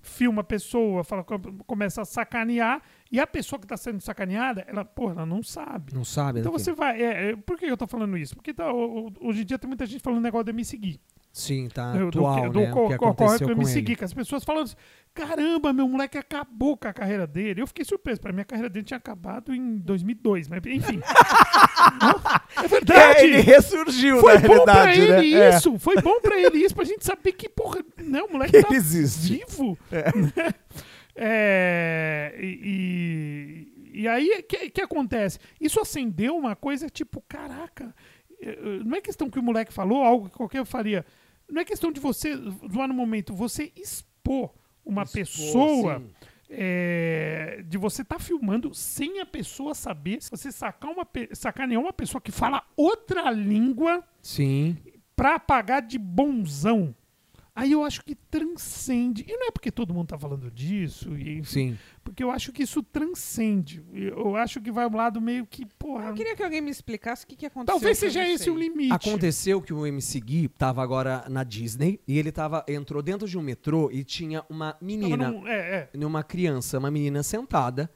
filma 0.00 0.42
a 0.42 0.44
pessoa, 0.44 1.02
fala, 1.02 1.24
começa 1.66 2.02
a 2.02 2.04
sacanear, 2.04 2.80
e 3.10 3.18
a 3.18 3.26
pessoa 3.26 3.58
que 3.58 3.66
tá 3.66 3.76
sendo 3.76 4.00
sacaneada, 4.00 4.64
ela, 4.68 4.84
pô, 4.84 5.10
ela 5.10 5.26
não 5.26 5.42
sabe. 5.42 5.92
Não 5.94 6.04
sabe 6.04 6.38
Então 6.38 6.52
você 6.52 6.72
vai. 6.72 7.02
é, 7.02 7.30
é, 7.30 7.36
por 7.36 7.58
que 7.58 7.64
eu 7.66 7.76
tô 7.76 7.88
falando 7.88 8.16
isso? 8.16 8.36
Porque 8.36 8.54
tá, 8.54 8.72
hoje 8.72 9.42
em 9.42 9.44
dia 9.44 9.58
tem 9.58 9.66
muita 9.66 9.86
gente 9.86 10.00
falando 10.02 10.22
negócio 10.22 10.44
de 10.44 10.52
me 10.52 10.64
seguir. 10.64 11.00
Sim, 11.30 11.68
tá 11.68 11.94
Eu- 11.94 12.10
do 12.10 12.18
atual, 12.26 12.42
que- 12.42 12.48
do 12.50 12.60
né? 12.60 12.70
co- 12.72 12.84
o 12.84 12.88
que 12.88 12.94
aconteceu 12.94 13.48
eu 13.48 13.54
com 13.54 13.60
me 13.60 13.64
ele. 13.66 13.72
seguir, 13.72 13.96
que 13.96 14.04
as 14.04 14.14
pessoas 14.14 14.42
falando 14.44 14.64
assim, 14.64 14.76
caramba, 15.18 15.72
meu 15.72 15.88
moleque 15.88 16.16
acabou 16.16 16.76
com 16.76 16.86
a 16.86 16.92
carreira 16.92 17.26
dele. 17.26 17.60
Eu 17.60 17.66
fiquei 17.66 17.84
surpreso, 17.84 18.20
pra 18.20 18.32
mim 18.32 18.42
a 18.42 18.44
carreira 18.44 18.68
dele 18.70 18.84
tinha 18.84 18.96
acabado 18.98 19.52
em 19.52 19.78
2002, 19.78 20.48
mas 20.48 20.64
enfim. 20.66 21.00
É 22.62 22.66
verdade. 22.68 23.20
É, 23.20 23.24
ele 23.24 23.40
ressurgiu 23.40 24.20
Foi 24.20 24.34
na 24.38 24.48
bom 24.48 24.64
pra 24.64 24.94
ele 24.94 25.36
né? 25.36 25.50
isso, 25.50 25.78
foi 25.78 26.00
bom 26.02 26.20
pra 26.20 26.36
ele 26.38 26.58
isso, 26.58 26.74
pra 26.74 26.84
gente 26.84 27.04
saber 27.04 27.32
que, 27.32 27.48
porra, 27.48 27.84
né, 27.98 28.20
o 28.22 28.32
moleque 28.32 28.56
É, 28.56 28.62
tá 28.62 28.68
que 28.68 28.74
existe. 28.74 29.44
vivo. 29.46 29.78
né? 29.90 30.54
É, 31.14 32.34
e, 32.38 33.68
e, 33.92 34.00
e 34.02 34.08
aí, 34.08 34.28
o 34.38 34.42
que, 34.42 34.70
que 34.70 34.80
acontece? 34.80 35.38
Isso 35.60 35.80
acendeu 35.80 36.36
uma 36.36 36.54
coisa 36.56 36.88
tipo, 36.88 37.22
caraca, 37.28 37.94
eh, 38.40 38.58
não 38.84 38.96
é 38.96 39.00
questão 39.00 39.28
que 39.30 39.38
o 39.38 39.42
moleque 39.42 39.72
falou, 39.72 40.02
algo 40.04 40.28
que 40.28 40.36
qualquer 40.36 40.62
um 40.62 40.64
faria. 40.64 41.04
Não 41.48 41.60
é 41.60 41.64
questão 41.64 41.90
de 41.92 42.00
você 42.00 42.36
zoar 42.72 42.86
no 42.88 42.94
momento, 42.94 43.34
você 43.34 43.72
expor 43.76 44.52
uma 44.88 45.04
pessoa. 45.06 46.02
é, 46.50 47.62
de 47.68 47.76
você 47.76 48.00
estar 48.02 48.18
filmando 48.18 48.72
sem 48.74 49.20
a 49.20 49.26
pessoa 49.26 49.74
saber, 49.74 50.18
você 50.22 50.50
sacar 50.50 50.90
uma, 50.90 51.04
pe- 51.04 51.28
sacanear 51.34 51.80
uma 51.80 51.92
pessoa 51.92 52.20
que 52.22 52.32
fala 52.32 52.62
outra 52.74 53.30
língua 53.30 54.02
Sim. 54.22 54.76
pra 55.14 55.38
pagar 55.38 55.80
de 55.80 55.98
bonzão. 55.98 56.94
Aí 57.58 57.72
eu 57.72 57.82
acho 57.82 58.04
que 58.04 58.14
transcende. 58.14 59.24
E 59.26 59.36
não 59.36 59.48
é 59.48 59.50
porque 59.50 59.72
todo 59.72 59.92
mundo 59.92 60.06
tá 60.06 60.16
falando 60.16 60.48
disso, 60.48 61.18
e, 61.18 61.44
Sim. 61.44 61.76
porque 62.04 62.22
eu 62.22 62.30
acho 62.30 62.52
que 62.52 62.62
isso 62.62 62.84
transcende. 62.84 63.82
Eu 63.92 64.36
acho 64.36 64.60
que 64.60 64.70
vai 64.70 64.86
um 64.86 64.94
lado 64.94 65.20
meio 65.20 65.44
que, 65.44 65.66
porra. 65.76 66.06
Eu 66.10 66.14
queria 66.14 66.36
que 66.36 66.42
alguém 66.44 66.60
me 66.60 66.70
explicasse 66.70 67.24
o 67.24 67.26
que, 67.26 67.34
que 67.34 67.46
aconteceu. 67.46 67.74
Talvez 67.74 67.98
seja 67.98 68.24
esse 68.28 68.48
o 68.48 68.56
limite. 68.56 68.92
Aconteceu 68.92 69.60
que 69.60 69.74
o 69.74 69.84
MC 69.84 70.20
Gui 70.20 70.46
tava 70.46 70.84
agora 70.84 71.24
na 71.28 71.42
Disney 71.42 72.00
e 72.06 72.16
ele 72.16 72.30
tava, 72.30 72.64
entrou 72.68 73.02
dentro 73.02 73.26
de 73.26 73.36
um 73.36 73.42
metrô 73.42 73.90
e 73.90 74.04
tinha 74.04 74.44
uma 74.48 74.76
menina, 74.80 75.28
num- 75.28 75.48
é, 75.48 75.90
é. 75.92 76.06
uma 76.06 76.22
criança, 76.22 76.78
uma 76.78 76.92
menina 76.92 77.24
sentada 77.24 77.90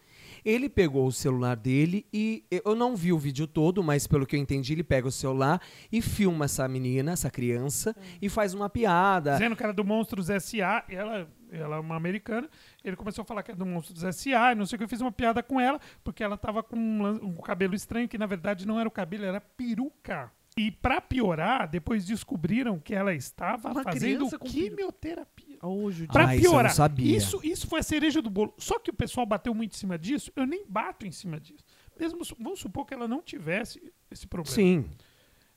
Ele 0.44 0.68
pegou 0.68 1.06
o 1.06 1.12
celular 1.12 1.56
dele 1.56 2.06
e 2.12 2.44
eu 2.50 2.74
não 2.74 2.96
vi 2.96 3.12
o 3.12 3.18
vídeo 3.18 3.46
todo, 3.46 3.82
mas 3.82 4.06
pelo 4.06 4.26
que 4.26 4.36
eu 4.36 4.40
entendi, 4.40 4.72
ele 4.72 4.82
pega 4.82 5.06
o 5.06 5.12
celular 5.12 5.60
e 5.90 6.02
filma 6.02 6.46
essa 6.46 6.66
menina, 6.66 7.12
essa 7.12 7.30
criança, 7.30 7.94
e 8.20 8.28
faz 8.28 8.54
uma 8.54 8.68
piada. 8.68 9.32
Dizendo 9.32 9.56
que 9.56 9.62
era 9.62 9.72
do 9.72 9.84
Monstros 9.84 10.30
S.A. 10.30 10.84
e 10.88 10.94
Ela, 10.94 11.28
ela 11.50 11.76
é 11.76 11.80
uma 11.80 11.96
americana. 11.96 12.48
Ele 12.82 12.96
começou 12.96 13.22
a 13.22 13.24
falar 13.24 13.42
que 13.42 13.50
era 13.50 13.58
do 13.58 13.66
Monstros 13.66 14.02
S.A. 14.02 14.52
e 14.52 14.54
não 14.54 14.66
sei 14.66 14.76
o 14.76 14.78
que. 14.78 14.84
Eu 14.84 14.88
fiz 14.88 15.00
uma 15.00 15.12
piada 15.12 15.42
com 15.42 15.60
ela, 15.60 15.80
porque 16.02 16.24
ela 16.24 16.36
tava 16.36 16.62
com 16.62 16.76
um, 16.76 17.06
um 17.26 17.36
cabelo 17.36 17.74
estranho, 17.74 18.08
que 18.08 18.18
na 18.18 18.26
verdade 18.26 18.66
não 18.66 18.78
era 18.78 18.88
o 18.88 18.92
cabelo, 18.92 19.24
era 19.24 19.40
peruca. 19.40 20.30
E 20.56 20.70
pra 20.70 21.00
piorar, 21.00 21.66
depois 21.68 22.04
descobriram 22.04 22.78
que 22.78 22.94
ela 22.94 23.14
estava 23.14 23.70
Uma 23.70 23.82
fazendo 23.82 24.28
quimioterapia. 24.38 25.41
Judy. 25.90 26.08
Pra 26.08 26.28
Ah, 26.28 26.36
isso 26.36 26.50
piorar, 26.50 26.74
sabia. 26.74 27.16
Isso, 27.16 27.40
isso 27.42 27.66
foi 27.66 27.80
a 27.80 27.82
cereja 27.82 28.20
do 28.20 28.28
bolo. 28.28 28.52
Só 28.58 28.78
que 28.78 28.90
o 28.90 28.94
pessoal 28.94 29.24
bateu 29.24 29.54
muito 29.54 29.74
em 29.74 29.78
cima 29.78 29.98
disso, 29.98 30.32
eu 30.34 30.46
nem 30.46 30.64
bato 30.68 31.06
em 31.06 31.12
cima 31.12 31.38
disso. 31.38 31.64
Mesmo, 31.98 32.20
vamos 32.38 32.58
supor 32.60 32.84
que 32.86 32.94
ela 32.94 33.06
não 33.06 33.22
tivesse 33.22 33.80
esse 34.10 34.26
problema. 34.26 34.54
Sim. 34.54 34.84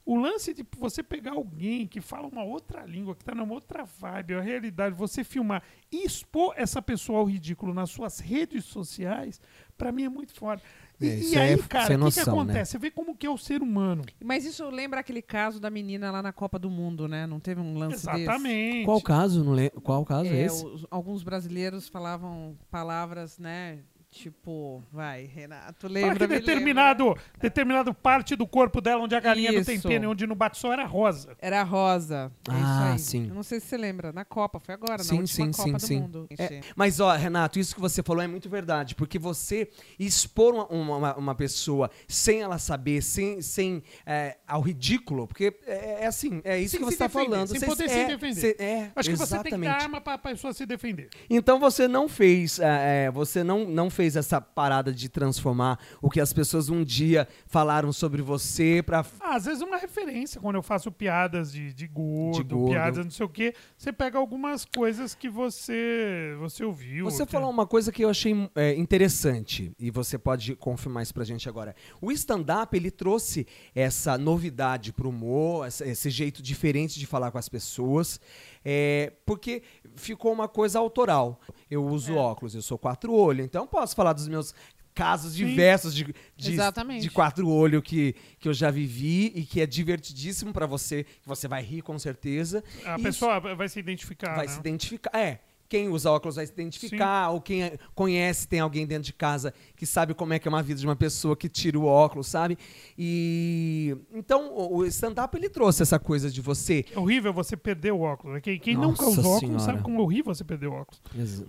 O 0.05 0.15
lance 0.19 0.53
de 0.53 0.63
você 0.77 1.01
pegar 1.01 1.31
alguém 1.31 1.87
que 1.87 1.99
fala 1.99 2.27
uma 2.27 2.43
outra 2.43 2.85
língua, 2.85 3.15
que 3.15 3.25
tá 3.25 3.33
numa 3.33 3.55
outra 3.55 3.83
vibe, 3.85 4.35
a 4.35 4.41
realidade, 4.41 4.93
você 4.93 5.23
filmar 5.23 5.63
e 5.91 6.05
expor 6.05 6.53
essa 6.55 6.79
pessoa 6.79 7.17
ao 7.19 7.25
ridículo 7.25 7.73
nas 7.73 7.89
suas 7.89 8.19
redes 8.19 8.65
sociais, 8.65 9.41
pra 9.75 9.91
mim 9.91 10.03
é 10.03 10.09
muito 10.09 10.35
foda. 10.35 10.61
E, 11.01 11.07
É, 11.07 11.15
e 11.15 11.19
isso 11.19 11.39
aí, 11.39 11.53
é 11.53 11.57
cara, 11.57 11.87
sem 11.87 11.95
o 11.97 12.05
que, 12.05 12.11
que 12.11 12.25
né? 12.25 12.31
acontece? 12.31 12.71
Você 12.71 12.77
vê 12.79 12.89
como 12.91 13.15
que 13.15 13.25
é 13.27 13.29
o 13.29 13.37
ser 13.37 13.61
humano. 13.61 14.03
Mas 14.23 14.45
isso 14.45 14.69
lembra 14.69 14.99
aquele 15.01 15.21
caso 15.21 15.59
da 15.59 15.69
menina 15.69 16.09
lá 16.11 16.21
na 16.21 16.31
Copa 16.31 16.57
do 16.57 16.69
Mundo, 16.69 17.07
né? 17.07 17.25
Não 17.27 17.39
teve 17.39 17.59
um 17.61 17.77
lance 17.77 18.05
desse? 18.05 18.09
Exatamente. 18.21 18.85
Qual 18.85 19.01
caso? 19.01 19.43
Não 19.43 19.53
le... 19.53 19.69
Qual 19.71 20.05
caso 20.05 20.29
é, 20.29 20.37
É, 20.37 20.45
esse? 20.45 20.65
os- 20.65 20.85
alguns 20.89 21.21
brasileiros 21.23 21.87
falavam 21.89 22.57
palavras, 22.71 23.37
né? 23.37 23.79
Tipo, 24.15 24.81
vai, 24.93 25.25
Renato, 25.25 25.89
lembra? 25.89 26.15
Fala 26.15 26.19
que 26.19 26.27
me 26.33 26.39
determinado, 26.39 27.17
determinado 27.37 27.93
parte 27.93 28.33
do 28.33 28.47
corpo 28.47 28.79
dela, 28.79 29.03
onde 29.03 29.13
a 29.13 29.19
galinha 29.19 29.51
não 29.51 29.61
tem 29.63 29.75
Isso. 29.75 29.87
pena 29.89 30.05
e 30.05 30.07
onde 30.07 30.25
não 30.25 30.35
bate 30.37 30.57
sol, 30.57 30.71
era 30.71 30.85
rosa. 30.85 31.35
Era 31.41 31.61
rosa. 31.63 32.31
É 32.47 32.51
Ah, 32.53 32.93
isso 32.95 33.17
aí. 33.17 33.21
sim. 33.21 33.27
Eu 33.27 33.35
não 33.35 33.43
sei 33.43 33.59
se 33.59 33.67
você 33.67 33.75
lembra. 33.77 34.13
Na 34.13 34.23
Copa, 34.23 34.57
foi 34.57 34.73
agora, 34.73 35.03
Sim, 35.03 35.15
na 35.15 35.21
última 35.21 35.45
sim, 35.47 35.51
Copa 35.51 35.63
sim, 35.63 35.73
do 35.73 35.79
sim. 35.81 35.99
Mundo. 35.99 36.27
É, 36.39 36.61
mas, 36.77 37.01
ó, 37.01 37.13
Renato, 37.13 37.59
isso 37.59 37.75
que 37.75 37.81
você 37.81 38.01
falou 38.01 38.23
é 38.23 38.27
muito 38.27 38.47
verdade, 38.49 38.95
porque 38.95 39.19
você 39.19 39.69
expor 39.99 40.53
uma, 40.53 40.67
uma, 40.67 41.15
uma 41.17 41.35
pessoa 41.35 41.91
sem 42.07 42.41
ela 42.41 42.57
saber, 42.57 43.01
sem, 43.01 43.41
sem 43.41 43.83
é, 44.05 44.37
ao 44.47 44.61
ridículo, 44.61 45.27
porque 45.27 45.53
é, 45.67 46.03
é 46.03 46.07
assim, 46.07 46.39
é 46.45 46.57
isso 46.57 46.71
Sem 46.71 46.79
que 46.79 46.85
você 46.85 46.93
está 46.93 47.09
falando. 47.09 47.47
sem 47.47 47.59
Vocês- 47.59 47.69
poder 47.69 47.89
se 47.89 47.95
é, 47.99 48.07
defender. 48.07 48.35
cê- 48.35 48.55
é, 48.59 48.91
Acho 48.95 49.09
que 49.09 49.15
você 49.17 49.39
tem 49.39 49.51
que 49.59 49.65
dar 49.65 49.81
arma 49.81 49.99
pra 49.99 50.17
pessoa 50.17 50.53
se 50.53 50.65
defender. 50.65 51.09
Então 51.29 51.59
você 51.59 51.85
não 51.85 52.07
fez, 52.07 52.59
é, 52.59 53.05
é, 53.07 53.11
você 53.11 53.43
não, 53.43 53.65
não 53.65 53.89
fez 53.89 54.04
essa 54.15 54.41
parada 54.41 54.93
de 54.93 55.07
transformar 55.07 55.79
o 56.01 56.09
que 56.09 56.19
as 56.19 56.33
pessoas 56.33 56.67
um 56.69 56.83
dia 56.83 57.25
falaram 57.47 57.93
sobre 57.93 58.21
você 58.21 58.83
pra. 58.85 59.05
Ah, 59.21 59.35
às 59.35 59.45
vezes 59.45 59.61
uma 59.61 59.77
referência, 59.77 60.41
quando 60.41 60.55
eu 60.57 60.61
faço 60.61 60.91
piadas 60.91 61.51
de, 61.53 61.73
de, 61.73 61.87
gordo, 61.87 62.43
De 62.43 62.53
gordo. 62.53 62.71
piadas 62.71 63.05
não 63.05 63.11
sei 63.11 63.25
o 63.25 63.29
quê, 63.29 63.53
você 63.77 63.93
pega 63.93 64.17
algumas 64.17 64.65
coisas 64.65 65.15
que 65.15 65.29
você, 65.29 66.35
você 66.39 66.63
ouviu. 66.65 67.05
Você 67.05 67.25
que- 67.25 67.31
falou 67.31 67.49
uma 67.49 67.65
coisa 67.65 67.91
que 67.91 68.03
eu 68.03 68.09
achei 68.09 68.33
é, 68.55 68.75
interessante 68.75 69.71
e 69.79 69.89
você 69.89 70.17
pode 70.17 70.55
confirmar 70.55 71.03
isso 71.03 71.13
pra 71.13 71.23
gente 71.23 71.47
agora. 71.47 71.73
O 72.01 72.11
stand-up 72.11 72.75
ele 72.75 72.91
trouxe 72.91 73.45
essa 73.73 74.17
novidade 74.17 74.91
pro 74.91 75.09
humor, 75.09 75.67
esse 75.67 76.09
jeito 76.09 76.41
diferente 76.41 76.99
de 76.99 77.05
falar 77.05 77.31
com 77.31 77.37
as 77.37 77.47
pessoas, 77.47 78.19
é, 78.65 79.13
porque 79.25 79.61
ficou 79.95 80.33
uma 80.33 80.47
coisa 80.47 80.79
autoral. 80.79 81.39
Eu 81.69 81.85
uso 81.85 82.13
É. 82.13 82.15
óculos, 82.17 82.55
eu 82.55 82.61
sou 82.61 82.77
quatro 82.77 83.13
olhos, 83.13 83.45
então 83.45 83.67
posso 83.67 83.95
falar 83.95 84.13
dos 84.13 84.27
meus 84.27 84.53
casos 84.93 85.33
Sim. 85.33 85.45
diversos 85.45 85.93
de, 85.93 86.05
de, 86.37 86.57
de 87.01 87.09
quatro 87.11 87.49
olhos 87.49 87.81
que, 87.83 88.15
que 88.39 88.47
eu 88.47 88.53
já 88.53 88.71
vivi 88.71 89.31
e 89.35 89.43
que 89.45 89.59
é 89.59 89.65
divertidíssimo 89.65 90.53
pra 90.53 90.65
você, 90.65 91.03
que 91.03 91.27
você 91.27 91.47
vai 91.49 91.61
rir 91.61 91.81
com 91.81 91.99
certeza. 91.99 92.63
A 92.85 92.95
Isso- 92.95 93.03
pessoa 93.03 93.39
vai 93.39 93.67
se 93.67 93.77
identificar, 93.79 94.35
vai 94.35 94.45
né? 94.47 94.51
se 94.53 94.59
identificar. 94.59 95.11
É. 95.17 95.39
Quem 95.67 95.89
usa 95.89 96.11
óculos 96.11 96.35
vai 96.35 96.45
se 96.45 96.51
identificar, 96.53 97.29
ou 97.31 97.41
quem 97.41 97.63
é- 97.63 97.77
conhece, 97.95 98.47
tem 98.47 98.59
alguém 98.59 98.85
dentro 98.85 99.03
de 99.05 99.13
casa 99.13 99.53
que 99.75 99.85
sabe 99.85 100.13
como 100.13 100.31
é 100.33 100.39
que 100.39 100.47
é 100.47 100.49
uma 100.49 100.61
vida 100.61 100.79
de 100.79 100.85
uma 100.85 100.95
pessoa 100.95 101.35
que 101.35 101.49
tira 101.49 101.77
o 101.79 101.85
óculos, 101.85 102.27
sabe? 102.27 102.57
E 102.97 103.95
então 104.13 104.51
o 104.55 104.85
stand-up 104.85 105.35
ele 105.37 105.49
trouxe 105.49 105.81
essa 105.83 105.99
coisa 105.99 106.29
de 106.29 106.41
você. 106.41 106.85
É 106.93 106.99
horrível 106.99 107.33
você 107.33 107.57
perder 107.57 107.91
o 107.91 108.01
óculos. 108.01 108.35
né? 108.35 108.41
Quem, 108.41 108.59
quem 108.59 108.75
Nossa 108.75 108.87
nunca 108.87 109.03
óculos 109.05 109.39
Senhora. 109.39 109.59
sabe 109.59 109.81
como 109.81 109.99
é 109.99 110.03
horrível 110.03 110.33
você 110.33 110.43
perder 110.43 110.67
o 110.67 110.73
óculos. 110.73 111.01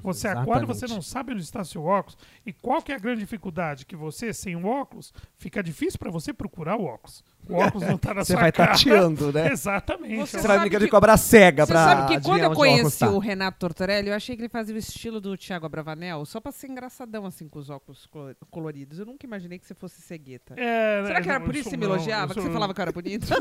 Você 0.02 0.28
acorda 0.28 0.62
e 0.64 0.66
você 0.66 0.86
não 0.86 1.02
sabe 1.02 1.32
onde 1.32 1.42
está 1.42 1.64
seu 1.64 1.84
óculos. 1.84 2.16
E 2.44 2.52
qual 2.52 2.82
que 2.82 2.92
é 2.92 2.94
a 2.94 2.98
grande 2.98 3.20
dificuldade? 3.20 3.84
Que 3.86 3.96
você, 3.96 4.32
sem 4.32 4.56
o 4.56 4.66
óculos, 4.66 5.12
fica 5.38 5.62
difícil 5.62 5.98
para 5.98 6.10
você 6.10 6.32
procurar 6.32 6.76
o 6.76 6.84
óculos. 6.84 7.22
O 7.48 7.54
óculos 7.54 7.86
não 7.86 7.94
está 7.96 8.12
na 8.14 8.24
Você 8.24 8.32
sua 8.32 8.40
vai 8.42 8.50
cara. 8.52 8.72
tateando, 8.72 9.32
né? 9.32 9.52
Exatamente. 9.52 10.16
Você 10.16 10.40
Você 10.40 10.48
vai 10.48 10.58
brincar 10.60 10.78
que- 10.78 10.84
de 10.84 10.90
cobrar 10.90 11.16
cega 11.16 11.64
Você 11.64 11.72
pra 11.72 11.84
sabe 11.84 12.14
que 12.16 12.22
quando 12.24 12.40
eu 12.42 12.50
conheci 12.52 12.98
tá. 12.98 13.10
o 13.10 13.18
Renato 13.18 13.58
Tortorelli, 13.58 14.08
eu 14.08 14.14
achei 14.14 14.34
que 14.36 14.42
ele 14.42 14.48
fazia 14.48 14.74
o 14.74 14.78
estilo 14.78 15.20
do 15.20 15.36
Thiago 15.36 15.64
Abravanel, 15.66 16.24
só 16.24 16.40
pra 16.40 16.50
ser 16.52 16.66
engraçadão, 16.68 17.24
assim, 17.24 17.48
com 17.48 17.58
os 17.58 17.70
óculos 17.70 18.06
colo- 18.06 18.34
coloridos. 18.50 18.98
Eu 18.98 19.06
nunca 19.06 19.24
imaginei 19.26 19.58
que 19.58 19.66
você 19.66 19.74
fosse 19.74 20.00
cegueta. 20.02 20.54
É, 20.56 21.04
Será 21.06 21.20
que 21.22 21.28
era 21.28 21.38
eu 21.38 21.44
por 21.44 21.54
isso 21.54 21.64
que 21.64 21.70
você 21.70 21.76
me 21.76 21.86
não, 21.86 21.94
elogiava, 21.94 22.32
eu 22.32 22.34
que 22.36 22.40
você 22.42 22.50
falava 22.50 22.74
que 22.74 22.80
eu 22.80 22.82
era 22.82 22.92
bonito? 22.92 23.26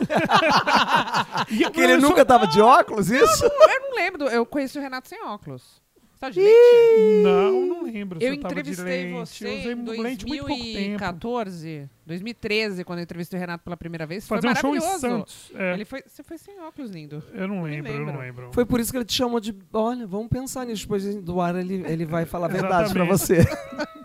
Que 1.74 1.82
ele 1.82 1.94
eu 1.94 2.02
sou- 2.02 2.10
nunca 2.10 2.26
tava 2.26 2.48
de 2.48 2.62
óculos, 2.62 3.10
isso? 3.10 3.44
eu 3.46 3.80
não 3.82 3.96
lembro, 3.96 4.26
eu 4.28 4.46
conheci 4.46 4.78
o 4.78 4.82
Renato 4.82 5.08
sem 5.08 5.24
óculos. 5.24 5.84
Tá 6.26 6.30
de 6.32 6.40
lente? 6.40 7.24
Não, 7.24 7.66
não 7.66 7.84
lembro. 7.84 8.20
se 8.20 8.26
Eu 8.26 8.40
tava 8.40 8.56
de 8.56 8.60
entrevistei 8.72 9.04
lente. 9.06 9.14
você 9.14 9.46
Eu 9.48 9.60
usei 9.60 9.72
em 9.74 10.02
lente 10.02 10.26
muito 10.26 10.46
pouco 10.48 10.64
tempo. 10.64 10.74
2014, 10.74 11.90
2013, 12.06 12.84
quando 12.84 13.00
eu 13.00 13.04
entrevistei 13.04 13.38
o 13.38 13.40
Renato 13.40 13.64
pela 13.64 13.78
primeira 13.78 14.06
vez. 14.06 14.28
Foi 14.28 14.38
Fazer 14.38 14.48
um 14.48 14.56
show 14.56 14.76
em 14.76 14.80
maravilhoso. 14.80 15.00
Santos. 15.00 15.52
É, 15.56 15.74
Ele 15.74 15.86
foi, 15.86 16.04
você 16.06 16.24
foi 16.24 16.38
sem 16.38 16.60
óculos, 16.62 16.92
lindo. 16.92 17.24
Eu 17.34 17.48
não 17.48 17.64
lembro, 17.64 17.92
eu 17.92 18.06
não 18.06 18.18
lembro. 18.18 18.50
Foi 18.54 18.66
por 18.66 18.80
isso 18.80 18.92
que 18.92 18.98
ele 18.98 19.06
te 19.06 19.14
chamou 19.14 19.40
de. 19.40 19.56
Olha, 19.72 20.08
vamos 20.08 20.28
pensar 20.28 20.66
nisso. 20.66 20.84
Depois 20.84 21.16
do 21.18 21.42
ar 21.42 21.56
ele, 21.56 21.84
ele 21.88 22.06
vai 22.06 22.26
falar 22.26 22.48
a 22.48 22.50
verdade 22.50 22.92
pra 22.94 23.04
você. 23.06 23.46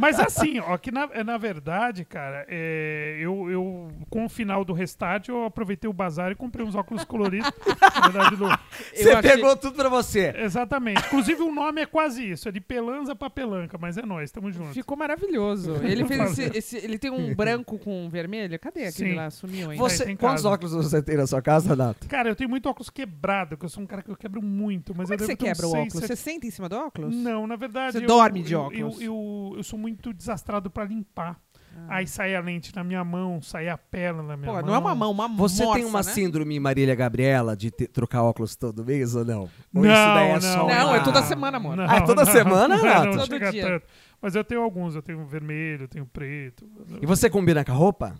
Mas 0.00 0.18
assim, 0.18 0.58
ó, 0.60 0.76
que 0.78 0.90
na, 0.90 1.06
na 1.24 1.36
verdade, 1.38 2.04
cara, 2.04 2.44
é, 2.48 3.16
eu, 3.20 3.50
eu, 3.50 3.88
com 4.08 4.24
o 4.24 4.28
final 4.28 4.64
do 4.64 4.72
restart, 4.72 5.28
eu 5.28 5.44
aproveitei 5.44 5.88
o 5.88 5.92
bazar 5.92 6.30
e 6.32 6.34
comprei 6.34 6.64
uns 6.64 6.74
óculos 6.74 7.04
coloridos. 7.04 7.50
na 7.94 8.08
verdade, 8.08 8.36
do- 8.36 8.46
Você 8.94 9.10
achei- 9.10 9.30
pegou 9.32 9.56
tudo 9.56 9.74
pra 9.74 9.88
você. 9.88 10.32
Exatamente. 10.36 11.00
Inclusive, 11.06 11.42
o 11.42 11.52
nome 11.52 11.80
é 11.82 11.86
quase 11.86 12.28
isso. 12.30 12.48
É 12.48 12.52
de 12.52 12.60
pelanza 12.60 13.14
pra 13.14 13.28
pelanca, 13.30 13.76
mas 13.78 13.96
é 13.96 14.02
nós, 14.02 14.30
tamo 14.30 14.50
juntos. 14.50 14.74
Ficou 14.74 14.96
maravilhoso. 14.96 15.76
Ele 15.82 16.04
fez 16.04 16.38
esse, 16.38 16.56
esse- 16.58 16.76
Ele 16.78 16.98
tem 16.98 17.10
um 17.10 17.34
branco 17.34 17.78
com 17.78 18.06
um 18.06 18.08
vermelho. 18.08 18.58
Cadê 18.58 18.86
aquele 18.86 19.10
Sim. 19.10 19.16
lá? 19.16 19.30
Sumiu 19.30 19.70
ainda. 19.70 19.82
Você, 19.82 20.04
tem 20.04 20.16
quantos 20.16 20.44
óculos 20.44 20.72
você 20.72 21.02
tem 21.02 21.16
na 21.16 21.26
sua 21.26 21.42
casa, 21.42 21.68
Renato? 21.70 22.06
Cara, 22.08 22.28
eu 22.28 22.36
tenho 22.36 22.48
muito 22.50 22.68
óculos 22.68 22.90
quebrado, 22.90 23.56
que 23.56 23.64
eu 23.64 23.68
sou 23.68 23.82
um 23.82 23.86
cara 23.86 24.02
que 24.02 24.10
eu 24.10 24.16
quebro 24.16 24.42
muito, 24.42 24.94
mas 24.96 25.08
Como 25.08 25.12
é 25.12 25.14
eu 25.14 25.18
que 25.18 25.24
você 25.26 25.36
quebra 25.36 25.66
o 25.66 25.70
óculos? 25.70 25.92
sete- 25.94 26.06
Você 26.06 26.16
senta 26.16 26.46
em 26.46 26.50
cima 26.50 26.68
do 26.68 26.76
óculos? 26.76 27.14
Não, 27.14 27.46
na 27.46 27.56
verdade. 27.56 27.92
Você 27.98 28.04
eu- 28.04 28.08
dorme 28.08 28.42
de 28.42 28.52
eu- 28.54 28.60
óculos? 28.60 29.00
Eu, 29.00 29.06
eu, 29.06 29.49
eu 29.56 29.62
sou 29.62 29.78
muito 29.78 30.12
desastrado 30.12 30.70
pra 30.70 30.84
limpar. 30.84 31.38
Ah. 31.76 31.96
Aí 31.96 32.06
sai 32.06 32.34
a 32.34 32.40
lente 32.40 32.74
na 32.74 32.82
minha 32.82 33.04
mão, 33.04 33.40
sai 33.40 33.68
a 33.68 33.78
perna 33.78 34.22
na 34.24 34.36
minha 34.36 34.48
Pô, 34.50 34.54
mão. 34.58 34.62
não 34.66 34.74
é 34.74 34.78
uma 34.78 34.94
mão, 34.94 35.10
uma 35.12 35.28
Você 35.28 35.62
morsa, 35.64 35.78
tem 35.80 35.88
uma 35.88 35.98
né? 36.00 36.02
síndrome 36.02 36.58
Marília 36.58 36.94
Gabriela 36.96 37.56
de 37.56 37.70
ter- 37.70 37.86
trocar 37.86 38.24
óculos 38.24 38.56
todo 38.56 38.84
mês 38.84 39.14
ou 39.14 39.24
não? 39.24 39.42
Ou 39.42 39.50
Não, 39.74 39.82
isso 39.82 39.90
daí 40.14 40.28
é 40.30 40.32
não, 40.34 40.40
só 40.40 40.66
Não, 40.66 40.86
uma- 40.88 40.96
é 40.96 41.00
toda 41.04 41.22
semana, 41.22 41.56
amor. 41.58 41.76
Não, 41.76 41.84
Ah, 41.88 41.96
é 41.96 42.00
toda 42.00 42.24
não, 42.24 42.32
semana, 42.32 42.76
não, 42.76 42.82
Renato? 42.82 43.06
não 43.06 43.12
Todo 43.18 43.26
chega 43.28 43.52
dia. 43.52 43.62
tanto. 43.62 43.86
Mas 44.20 44.34
eu 44.34 44.42
tenho 44.44 44.62
alguns, 44.62 44.96
eu 44.96 45.02
tenho 45.02 45.24
vermelho, 45.24 45.84
eu 45.84 45.88
tenho 45.88 46.06
preto. 46.06 46.68
E 47.00 47.06
você 47.06 47.30
combina 47.30 47.64
com 47.64 47.70
a 47.70 47.74
roupa? 47.74 48.16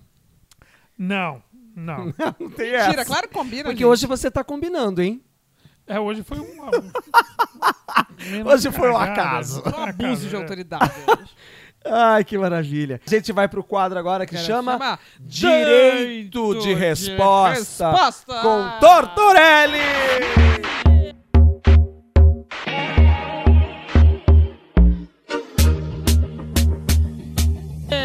Não, 0.97 1.43
não. 1.75 2.07
Não 2.39 2.51
tem 2.51 2.73
Mentira, 2.73 3.05
claro 3.05 3.27
que 3.29 3.35
combina, 3.35 3.65
Porque 3.65 3.79
gente. 3.79 3.85
hoje 3.87 4.07
você 4.07 4.31
tá 4.31 4.45
combinando, 4.45 5.03
hein? 5.03 5.23
É, 5.91 5.99
hoje 5.99 6.23
foi 6.23 6.39
um. 6.39 6.47
Hoje 8.47 8.71
foi 8.71 8.91
um 8.91 8.97
acaso. 8.97 9.61
Um 9.67 9.83
abuso 9.83 10.29
de 10.29 10.37
É. 10.37 10.39
autoridade. 10.39 10.93
Ai, 11.85 12.23
que 12.23 12.39
maravilha. 12.39 13.01
A 13.05 13.11
gente 13.11 13.33
vai 13.33 13.49
pro 13.49 13.65
quadro 13.65 13.99
agora 13.99 14.25
que 14.25 14.35
Cara, 14.35 14.47
chama 14.47 14.73
chama 14.73 14.99
Direito 15.19 16.55
de 16.55 16.61
de 16.61 16.75
Resposta, 16.75 17.91
Resposta. 17.91 18.41
com 18.43 18.79
Tortorelli. 18.79 19.79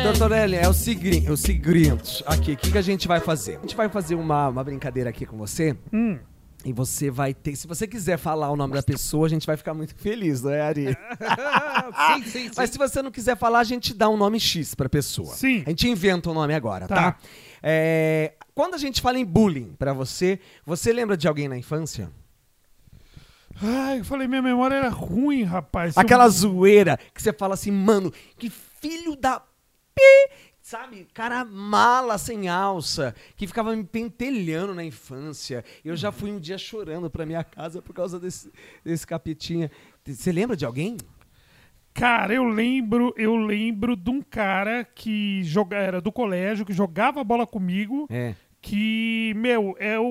Tortorelli, 0.03 0.55
é 0.55 0.67
o 0.67 0.73
seguinte, 0.73 1.31
o 1.31 1.37
seguinte, 1.37 2.23
aqui, 2.27 2.53
o 2.53 2.57
que, 2.57 2.71
que 2.71 2.77
a 2.77 2.81
gente 2.81 3.07
vai 3.07 3.19
fazer? 3.19 3.57
A 3.57 3.61
gente 3.61 3.75
vai 3.75 3.89
fazer 3.89 4.15
uma, 4.15 4.49
uma 4.49 4.63
brincadeira 4.63 5.09
aqui 5.09 5.25
com 5.25 5.37
você 5.37 5.75
Hum, 5.91 6.19
e 6.65 6.73
você 6.73 7.11
vai 7.11 7.31
ter, 7.33 7.55
se 7.55 7.67
você 7.67 7.87
quiser 7.87 8.17
falar 8.17 8.49
o 8.49 8.55
nome 8.55 8.73
da 8.73 8.81
pessoa, 8.81 9.27
a 9.27 9.29
gente 9.29 9.45
vai 9.45 9.55
ficar 9.55 9.73
muito 9.75 9.93
feliz, 9.95 10.41
não 10.41 10.49
é, 10.51 10.61
Ari? 10.61 10.85
sim, 12.17 12.23
sim, 12.23 12.29
sim. 12.47 12.51
Mas 12.57 12.71
se 12.71 12.77
você 12.77 13.01
não 13.03 13.11
quiser 13.11 13.37
falar, 13.37 13.59
a 13.59 13.63
gente 13.63 13.93
dá 13.93 14.09
um 14.09 14.17
nome 14.17 14.39
X 14.39 14.73
pra 14.73 14.89
pessoa. 14.89 15.33
Sim. 15.35 15.63
A 15.65 15.69
gente 15.69 15.87
inventa 15.87 16.29
um 16.29 16.33
nome 16.33 16.53
agora, 16.55 16.87
tá? 16.87 16.95
Tá. 17.13 17.17
É, 17.61 18.33
quando 18.55 18.73
a 18.73 18.77
gente 18.79 18.99
fala 18.99 19.19
em 19.19 19.25
bullying 19.25 19.73
pra 19.77 19.93
você, 19.93 20.39
você 20.65 20.91
lembra 20.91 21.15
de 21.15 21.27
alguém 21.27 21.47
na 21.47 21.57
infância? 21.57 22.09
Ai, 23.61 23.99
eu 23.99 24.05
falei, 24.05 24.27
minha 24.27 24.41
memória 24.41 24.75
era 24.75 24.89
ruim, 24.89 25.43
rapaz. 25.43 25.93
Se 25.93 25.99
eu- 25.99 26.01
Aquela 26.01 26.27
zoeira 26.27 26.99
que 27.13 27.21
você 27.21 27.31
fala 27.31 27.53
assim, 27.53 27.71
mano, 27.71 28.11
que 28.37 28.49
filho 28.49 29.15
da 29.15 29.39
pi, 29.39 30.31
sabe? 30.65 31.07
Cara 31.13 31.45
mala 31.45 32.17
sem 32.17 32.49
alça, 32.49 33.13
que 33.37 33.45
ficava 33.45 33.75
me 33.75 33.83
pentelhando 33.83 34.73
na 34.73 34.83
infância. 34.83 35.63
Eu 35.83 35.95
já 35.95 36.11
fui 36.11 36.31
um 36.31 36.39
dia 36.39 36.57
chorando 36.57 37.07
pra 37.07 37.23
minha 37.23 37.43
casa 37.43 37.83
por 37.83 37.93
causa 37.93 38.19
desse, 38.19 38.51
desse 38.83 39.05
capetinha. 39.05 39.69
Você 40.03 40.31
lembra 40.31 40.57
de 40.57 40.65
alguém? 40.65 40.97
Cara, 41.93 42.33
eu 42.33 42.43
lembro, 42.45 43.13
eu 43.15 43.35
lembro 43.35 43.95
de 43.95 44.09
um 44.09 44.23
cara 44.23 44.83
que 44.83 45.43
joga, 45.43 45.77
era 45.77 46.01
do 46.01 46.11
colégio, 46.11 46.65
que 46.65 46.73
jogava 46.73 47.23
bola 47.23 47.45
comigo, 47.45 48.07
É. 48.09 48.33
que, 48.65 49.31
meu, 49.37 49.75
é 49.79 49.99
o, 49.99 50.05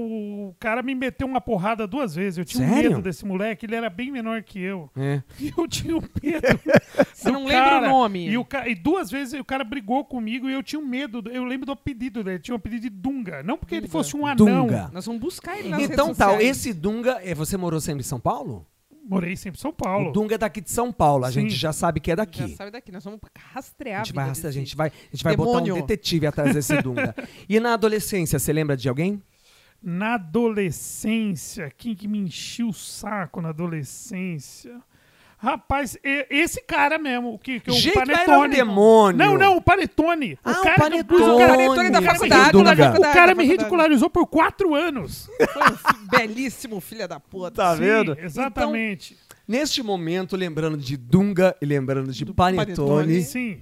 o 0.50 0.56
cara 0.60 0.80
me 0.80 0.94
meteu 0.94 1.26
uma 1.26 1.40
porrada 1.40 1.88
duas 1.88 2.14
vezes. 2.14 2.38
Eu 2.38 2.44
tinha 2.44 2.64
um 2.64 2.72
Sério? 2.72 2.90
medo 2.92 3.02
desse 3.02 3.26
moleque, 3.26 3.66
ele 3.66 3.74
era 3.74 3.90
bem 3.90 4.12
menor 4.12 4.42
que 4.44 4.60
eu. 4.60 4.88
É. 4.96 5.20
E 5.40 5.52
eu 5.58 5.66
tinha 5.66 5.96
um 5.96 6.00
medo. 6.00 6.60
Você 7.12 7.28
do 7.30 7.32
não 7.32 7.46
lembra 7.46 7.78
o 7.78 7.88
nome. 7.88 8.28
E, 8.28 8.38
o 8.38 8.44
ca- 8.44 8.68
e 8.68 8.76
duas 8.76 9.10
vezes 9.10 9.38
o 9.40 9.44
cara 9.44 9.64
brigou 9.64 10.04
comigo 10.04 10.48
e 10.48 10.52
eu 10.52 10.62
tinha 10.62 10.78
um 10.80 10.86
medo. 10.86 11.20
Eu 11.32 11.44
lembro 11.44 11.66
do 11.66 11.72
apelido 11.72 12.22
dele. 12.22 12.38
Tinha 12.38 12.54
um 12.54 12.58
apelido 12.58 12.82
de 12.82 12.90
Dunga. 12.90 13.42
Não 13.42 13.58
porque 13.58 13.74
ele 13.74 13.88
fosse 13.88 14.16
um 14.16 14.24
anão. 14.24 14.36
Dunga. 14.36 14.88
Nós 14.92 15.04
vamos 15.04 15.20
buscar 15.20 15.58
ele 15.58 15.70
nas 15.70 15.82
Então 15.82 16.06
redes 16.06 16.18
tal, 16.18 16.30
sociais. 16.34 16.56
esse 16.56 16.72
Dunga, 16.72 17.18
é, 17.24 17.34
você 17.34 17.56
morou 17.56 17.80
sempre 17.80 18.00
em 18.02 18.04
São 18.06 18.20
Paulo? 18.20 18.64
Morei 19.06 19.36
sempre 19.36 19.58
em 19.58 19.60
São 19.60 19.72
Paulo. 19.72 20.08
O 20.08 20.12
Dunga 20.12 20.34
é 20.34 20.38
daqui 20.38 20.60
de 20.60 20.70
São 20.70 20.90
Paulo, 20.90 21.24
a 21.24 21.28
Sim. 21.32 21.42
gente 21.42 21.54
já 21.54 21.72
sabe 21.72 22.00
que 22.00 22.10
é 22.10 22.12
Já 22.12 22.16
daqui. 22.16 22.56
sabe 22.56 22.70
daqui, 22.70 22.90
nós 22.90 23.04
vamos 23.04 23.20
rastrear 23.52 24.00
A 24.00 24.04
gente 24.04 24.14
vai, 24.14 24.26
rastrear, 24.26 24.50
a 24.50 24.52
gente 24.52 24.76
vai, 24.76 24.88
a 24.88 25.16
gente 25.16 25.24
vai 25.24 25.36
botar 25.36 25.58
um 25.60 25.74
detetive 25.74 26.26
atrás 26.26 26.54
desse 26.54 26.80
Dunga. 26.80 27.14
E 27.48 27.60
na 27.60 27.74
adolescência, 27.74 28.38
você 28.38 28.52
lembra 28.52 28.76
de 28.76 28.88
alguém? 28.88 29.22
Na 29.82 30.14
adolescência, 30.14 31.70
quem 31.76 31.94
que 31.94 32.08
me 32.08 32.18
enchia 32.18 32.66
o 32.66 32.72
saco 32.72 33.42
na 33.42 33.50
adolescência? 33.50 34.80
Rapaz, 35.38 35.98
esse 36.02 36.62
cara 36.62 36.98
mesmo, 36.98 37.34
o 37.34 37.38
que, 37.38 37.60
que 37.60 37.70
o 37.70 37.74
Gente, 37.74 37.96
mas 37.96 38.08
Panetone. 38.08 38.32
era 38.32 38.40
um 38.40 38.48
demônio. 38.48 39.18
Não, 39.18 39.36
não, 39.36 39.56
o 39.56 39.62
Panetone. 39.62 40.38
Ah, 40.42 40.52
o 40.52 40.62
cara, 40.62 40.76
Panetone. 40.76 41.22
o 41.22 41.38
cara, 41.38 41.52
Panetone 41.52 41.90
da 41.90 42.02
faculdade, 42.02 42.52
Dunga. 42.52 42.64
da 42.74 42.84
faculdade, 42.84 43.10
o 43.10 43.12
cara 43.12 43.34
me 43.34 43.44
ridicularizou 43.44 44.08
por 44.08 44.26
quatro 44.26 44.74
anos. 44.74 45.28
Foi 45.52 45.62
um 45.62 46.06
belíssimo 46.08 46.80
filho 46.80 47.06
da 47.06 47.20
puta. 47.20 47.50
Tá 47.50 47.74
Sim, 47.74 47.82
vendo? 47.82 48.18
Exatamente. 48.18 49.16
Neste 49.46 49.82
momento, 49.82 50.36
lembrando 50.36 50.78
de 50.78 50.96
Dunga 50.96 51.54
e 51.60 51.66
lembrando 51.66 52.10
de 52.10 52.24
Panetone, 52.24 52.74
Panetone. 52.76 53.22
Sim. 53.22 53.60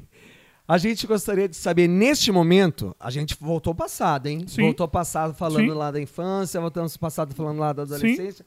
a 0.68 0.78
gente 0.78 1.06
gostaria 1.08 1.48
de 1.48 1.56
saber, 1.56 1.88
neste 1.88 2.30
momento, 2.30 2.94
a 3.00 3.10
gente 3.10 3.36
voltou 3.40 3.72
ao 3.72 3.74
passado, 3.74 4.28
hein? 4.28 4.44
Sim. 4.46 4.62
Voltou 4.62 4.84
ao 4.84 4.88
passado 4.88 5.34
falando 5.34 5.72
Sim. 5.72 5.76
lá 5.76 5.90
da 5.90 6.00
infância, 6.00 6.60
voltamos 6.60 6.92
ao 6.94 7.00
passado 7.00 7.34
falando 7.34 7.58
lá 7.58 7.72
da 7.72 7.82
adolescência. 7.82 8.46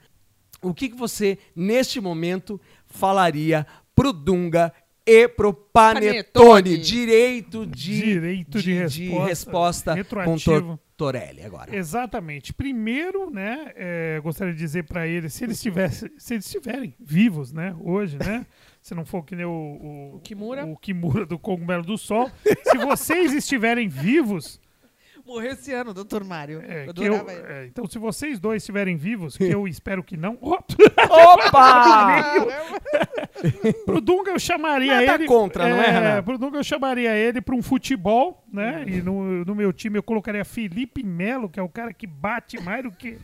O 0.62 0.74
que, 0.74 0.90
que 0.90 0.96
você, 0.96 1.38
neste 1.56 2.00
momento, 2.02 2.60
falaria 2.86 3.66
pro 3.96 4.12
Dunga 4.12 4.74
e 5.06 5.28
pro 5.28 5.54
Panetone? 5.54 6.24
Panetone. 6.24 6.78
Direito 6.78 7.66
de, 7.66 8.02
Direito 8.02 8.62
de 8.62 8.74
resposta. 8.74 9.26
resposta 9.28 9.92
com 9.92 9.98
Retroativo. 9.98 10.80
Tortorelli 10.98 11.44
agora. 11.44 11.76
Exatamente. 11.76 12.54
Primeiro, 12.54 13.30
né, 13.30 13.72
é, 13.76 14.20
gostaria 14.24 14.54
de 14.54 14.60
dizer 14.60 14.84
para 14.84 15.06
eles, 15.06 15.34
se 15.34 15.44
eles 15.44 15.62
tivessem, 15.62 16.10
se 16.18 16.36
eles 16.36 16.46
estiverem 16.46 16.96
vivos, 17.00 17.52
né, 17.52 17.76
hoje, 17.82 18.18
né, 18.18 18.46
se 18.82 18.96
não 18.96 19.06
for 19.06 19.24
que 19.24 19.36
nem 19.36 19.46
o, 19.46 19.50
o, 19.50 20.16
O 20.16 20.20
Kimura. 20.22 20.66
o 20.66 20.78
Kimura 20.78 21.26
do 21.26 21.38
Cogumelo 21.38 21.84
do 21.84 21.98
Sol, 21.98 22.32
se 22.64 22.78
vocês 22.78 23.34
estiverem 23.34 23.90
vivos, 23.90 24.60
Morreu 25.26 25.54
esse 25.54 25.74
ano, 25.74 25.92
doutor 25.92 26.24
Mário. 26.24 26.62
é, 26.62 26.86
eu 26.88 27.30
é, 27.30 27.66
então 27.66 27.88
se 27.88 27.98
vocês 27.98 28.40
dois 28.40 28.62
estiverem 28.62 28.96
vivos, 28.96 29.36
que 29.38 29.46
eu 29.46 29.68
espero 29.68 30.04
que 30.04 30.16
não, 30.16 30.38
Opa! 30.40 30.66
pro 33.86 34.00
Dunga 34.00 34.32
eu 34.32 34.40
chamaria 34.40 35.02
Nada 35.02 35.16
ele, 35.16 35.26
contra, 35.26 35.68
não 35.68 35.78
é, 35.78 35.92
Renato? 35.92 36.24
Pro 36.24 36.38
Dunga 36.38 36.60
eu 36.60 36.64
chamaria 36.64 37.16
ele 37.16 37.42
para 37.42 37.56
um 37.56 37.62
futebol, 37.62 38.44
né, 38.52 38.84
e 38.88 39.02
no, 39.02 39.44
no 39.44 39.56
meu 39.56 39.74
time 39.74 39.98
eu 39.98 40.04
colocaria 40.04 40.46
Felipe 40.46 41.04
Melo, 41.04 41.50
que 41.50 41.60
é 41.60 41.64
o 41.64 41.70
cara 41.70 41.92
que 41.92 42.06
bate 42.06 42.62
mais 42.62 42.84
do 42.84 42.92
que 42.92 43.18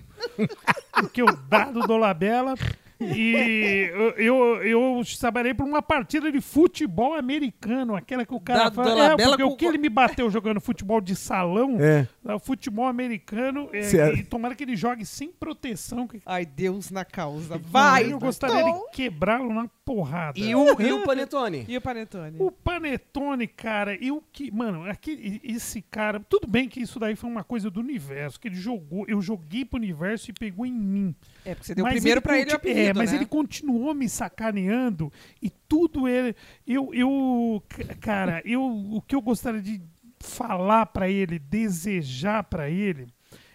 do 0.99 1.09
que 1.09 1.21
o 1.21 1.31
dado 1.47 1.81
do 1.81 1.97
Labela. 1.97 2.55
E 3.01 3.89
eu, 3.93 4.09
eu, 4.11 4.63
eu 4.63 5.03
chamarei 5.03 5.53
para 5.53 5.65
uma 5.65 5.81
partida 5.81 6.31
de 6.31 6.39
futebol 6.41 7.13
americano, 7.13 7.95
aquela 7.95 8.25
que 8.25 8.33
o 8.33 8.39
cara 8.39 8.65
Dado 8.65 8.75
fala. 8.75 9.15
do 9.15 9.21
É, 9.21 9.25
porque 9.27 9.43
com- 9.43 9.49
o 9.49 9.55
que 9.57 9.65
ele 9.65 9.77
me 9.77 9.89
bateu 9.89 10.29
jogando 10.29 10.61
futebol 10.61 11.01
de 11.01 11.15
salão, 11.15 11.77
É. 11.79 12.07
é, 12.25 12.33
o 12.33 12.39
futebol 12.39 12.85
americano, 12.85 13.69
é, 13.73 13.81
Certo. 13.83 14.17
e 14.19 14.23
tomara 14.23 14.55
que 14.55 14.63
ele 14.63 14.75
jogue 14.75 15.05
sem 15.05 15.31
proteção. 15.31 16.07
que- 16.07 16.21
Ai, 16.25 16.45
Deus 16.45 16.91
na 16.91 17.03
causa. 17.05 17.57
Vai! 17.57 18.11
eu 18.11 18.19
gostaria 18.19 18.61
Tom. 18.63 18.85
de 18.85 18.91
quebrá-lo 18.95 19.53
na 19.53 19.67
porrada. 19.85 20.39
E 20.39 20.53
o, 20.55 20.79
e 20.81 20.91
o 20.93 21.03
Panetone? 21.05 21.65
E 21.67 21.77
o 21.77 21.81
Panetone? 21.81 22.35
O 22.39 22.51
Panetone, 22.51 23.47
cara, 23.47 23.95
eu 24.03 24.23
que. 24.31 24.51
Mano, 24.51 24.85
aquele, 24.89 25.39
esse 25.43 25.81
cara. 25.81 26.19
Tudo 26.19 26.47
bem 26.47 26.67
que 26.69 26.79
isso 26.81 26.99
daí 26.99 27.15
foi 27.15 27.29
uma 27.29 27.43
coisa 27.43 27.69
do 27.69 27.79
universo, 27.79 28.39
que 28.39 28.47
ele 28.47 28.55
jogou. 28.55 29.05
Eu 29.07 29.21
joguei 29.21 29.65
pro 29.65 29.77
universo 29.79 30.29
e 30.29 30.33
pegou 30.33 30.65
em 30.65 30.71
mim. 30.73 31.15
É, 31.45 31.55
porque 31.55 31.67
você 31.67 31.75
deu 31.75 31.83
Mas 31.83 31.95
primeiro 31.95 32.19
ele 32.19 32.23
pra 32.23 32.39
ele 32.39 32.51
o 32.51 32.55
apelido, 32.55 32.79
É, 32.79 32.93
mas 32.93 33.11
né? 33.11 33.17
ele 33.17 33.25
continuou 33.25 33.93
me 33.93 34.07
sacaneando 34.07 35.11
e 35.41 35.49
tudo 35.49 36.07
ele. 36.07 36.35
Eu. 36.67 36.93
eu 36.93 37.63
cara, 37.99 38.41
eu, 38.45 38.61
o 38.63 39.01
que 39.01 39.15
eu 39.15 39.21
gostaria 39.21 39.61
de 39.61 39.81
falar 40.19 40.85
pra 40.87 41.09
ele, 41.09 41.39
desejar 41.39 42.43
pra 42.43 42.69
ele, 42.69 43.07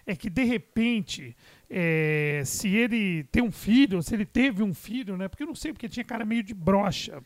é 0.05 0.17
que 0.17 0.29
de 0.29 0.43
repente. 0.45 1.37
é, 1.69 2.43
se 2.45 2.69
ele 2.69 3.25
tem 3.25 3.43
um 3.43 3.51
filho, 3.51 4.01
se 4.03 4.15
ele 4.15 4.25
teve 4.25 4.63
um 4.63 4.73
filho, 4.73 5.17
né? 5.17 5.27
Porque 5.29 5.43
eu 5.43 5.49
não 5.49 5.55
sei, 5.55 5.73
porque 5.73 5.89
tinha 5.89 6.05
cara 6.05 6.25
meio 6.25 6.43
de 6.43 6.55
brocha. 6.55 7.21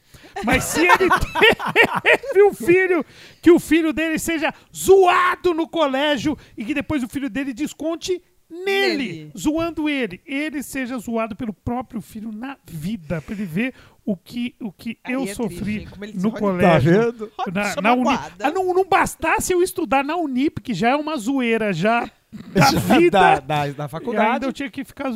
Mas 0.45 0.65
se 0.65 0.81
ele 0.81 1.09
teve 2.03 2.43
um 2.43 2.55
filho, 2.55 3.05
que 3.43 3.51
o 3.51 3.59
filho 3.59 3.93
dele 3.93 4.19
seja 4.19 4.53
zoado 4.75 5.53
no 5.55 5.69
colégio 5.69 6.37
e 6.57 6.65
que 6.65 6.73
depois 6.75 7.03
o 7.03 7.09
filho 7.09 7.29
dele 7.31 7.53
desconte 7.53 8.23
nele, 8.51 8.97
Nele. 8.97 9.33
zoando 9.39 9.89
ele. 9.89 10.21
Ele 10.27 10.63
seja 10.63 10.99
zoado 10.99 11.37
pelo 11.37 11.53
próprio 11.53 12.01
filho 12.01 12.33
na 12.33 12.57
vida, 12.67 13.21
pra 13.23 13.35
ele 13.35 13.45
ver 13.45 13.75
o 14.05 14.17
que, 14.17 14.55
o 14.61 14.73
que 14.73 14.99
Aí 15.05 15.13
eu 15.15 15.23
é 15.25 15.35
sofri 15.35 15.87
triste, 15.87 16.21
no 16.21 16.33
colégio. 16.33 16.93
vendo? 17.13 17.33
Na, 17.53 17.81
na 17.81 17.93
Uni- 17.95 18.05
magoada. 18.05 18.47
Ah, 18.47 18.51
não, 18.51 18.75
não 18.75 18.85
bastasse 18.85 19.53
eu 19.53 19.63
estudar 19.63 20.03
na 20.05 20.17
Unip, 20.17 20.61
que 20.61 20.75
já 20.75 20.91
é 20.91 20.97
uma 20.97 21.17
zoeira 21.17 21.73
já 21.73 22.11
da 22.55 22.71
vida. 22.97 23.11
da, 23.19 23.35
da, 23.41 23.41
da 23.41 23.65
E 23.65 23.67
ainda 23.71 23.89
faculdade. 23.89 24.45
eu 24.47 24.53
tinha 24.53 24.71
que 24.71 24.85
ficar 24.85 25.11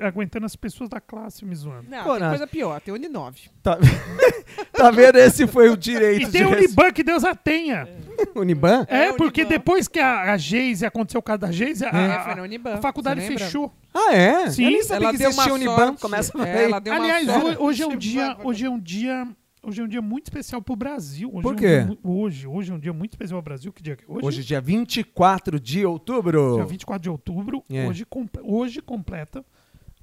aguentando 0.00 0.44
as 0.44 0.54
pessoas 0.54 0.90
da 0.90 1.00
classe 1.00 1.44
me 1.44 1.54
zoando. 1.54 1.86
Não, 1.88 2.18
tem 2.18 2.28
coisa 2.28 2.46
pior, 2.46 2.80
tem 2.80 2.92
Uninove. 2.92 3.48
Tá, 3.62 3.78
tá 4.72 4.90
vendo? 4.90 5.16
Esse 5.16 5.46
foi 5.46 5.70
o 5.70 5.76
direito 5.76 6.28
E 6.28 6.30
tem 6.30 6.44
o 6.44 6.50
de 6.50 6.56
Uniban, 6.56 6.90
que 6.92 7.02
Deus 7.02 7.24
a 7.24 7.34
tenha. 7.34 7.88
Uniban? 8.36 8.86
É, 8.88 9.06
É, 9.06 9.12
porque 9.14 9.40
Uniban. 9.42 9.56
depois 9.56 9.88
que 9.88 9.98
a, 9.98 10.32
a 10.32 10.36
Geise, 10.36 10.84
aconteceu 10.84 11.18
o 11.20 11.22
caso 11.22 11.38
da 11.40 11.50
Geise, 11.50 11.84
a, 11.84 11.88
É, 11.88 12.38
a- 12.38 12.42
Uniban, 12.42 12.74
a 12.74 12.78
faculdade 12.82 13.20
fechou. 13.22 13.72
Ah, 13.92 14.12
é? 14.14 14.50
Sim. 14.50 14.64
Eu 14.64 14.70
nem 14.70 14.82
sabia 14.82 15.04
Ela 15.06 15.12
que 15.12 15.18
deu 15.18 15.30
uma 15.30 15.52
Uniban. 15.52 15.76
sorte. 15.86 16.00
Começa 16.02 16.32
É, 16.46 16.64
ela 16.64 16.78
deu 16.80 16.92
uma 16.92 17.02
Aliás, 17.02 17.26
sorte. 17.26 17.56
ho- 17.58 17.64
hoje 17.64 17.82
é 17.82 17.86
um 17.86 17.96
dia, 17.96 18.36
hoje 18.44 18.64
é 18.66 18.70
um 18.70 18.78
dia, 18.78 19.26
hoje 19.66 19.80
é 19.80 19.84
um 19.84 19.88
dia 19.88 20.02
muito 20.02 20.24
especial 20.26 20.60
pro 20.62 20.76
Brasil. 20.76 21.28
Hoje 21.32 21.42
Por 21.42 21.50
é 21.50 21.52
um 21.52 21.56
quê? 21.56 21.84
dia 21.84 21.98
hoje, 22.02 22.46
hoje 22.46 22.70
é 22.72 22.74
um 22.74 22.78
dia 22.78 22.92
muito 22.92 23.12
especial 23.12 23.42
pro 23.42 23.50
Brasil. 23.50 23.72
Que 23.72 23.82
dia 23.82 23.96
que 23.96 24.04
é 24.04 24.06
hoje? 24.08 24.26
Hoje, 24.26 24.44
dia 24.44 24.60
24 24.60 25.58
de 25.60 25.84
outubro. 25.86 26.54
Dia 26.56 26.64
24 26.64 27.02
de 27.02 27.10
outubro. 27.10 27.64
É. 27.70 27.86
Hoje, 27.86 28.06
hoje 28.42 28.80
completa, 28.82 29.44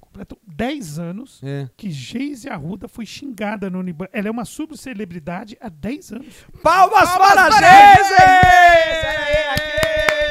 completa 0.00 0.36
10 0.46 0.98
anos 0.98 1.40
É. 1.42 1.68
que 1.76 1.90
Geise 1.90 2.48
Arruda 2.48 2.88
foi 2.88 3.06
xingada 3.06 3.70
no 3.70 3.78
Uniban. 3.80 4.06
Ela 4.12 4.28
é 4.28 4.30
uma 4.30 4.44
subcelebridade 4.44 5.56
há 5.60 5.68
10 5.68 6.12
anos. 6.12 6.34
Palmas, 6.62 7.08
para 7.16 7.46
a 7.46 7.48
para 7.48 7.94
Geise! 7.96 8.08
Geise 9.02 10.21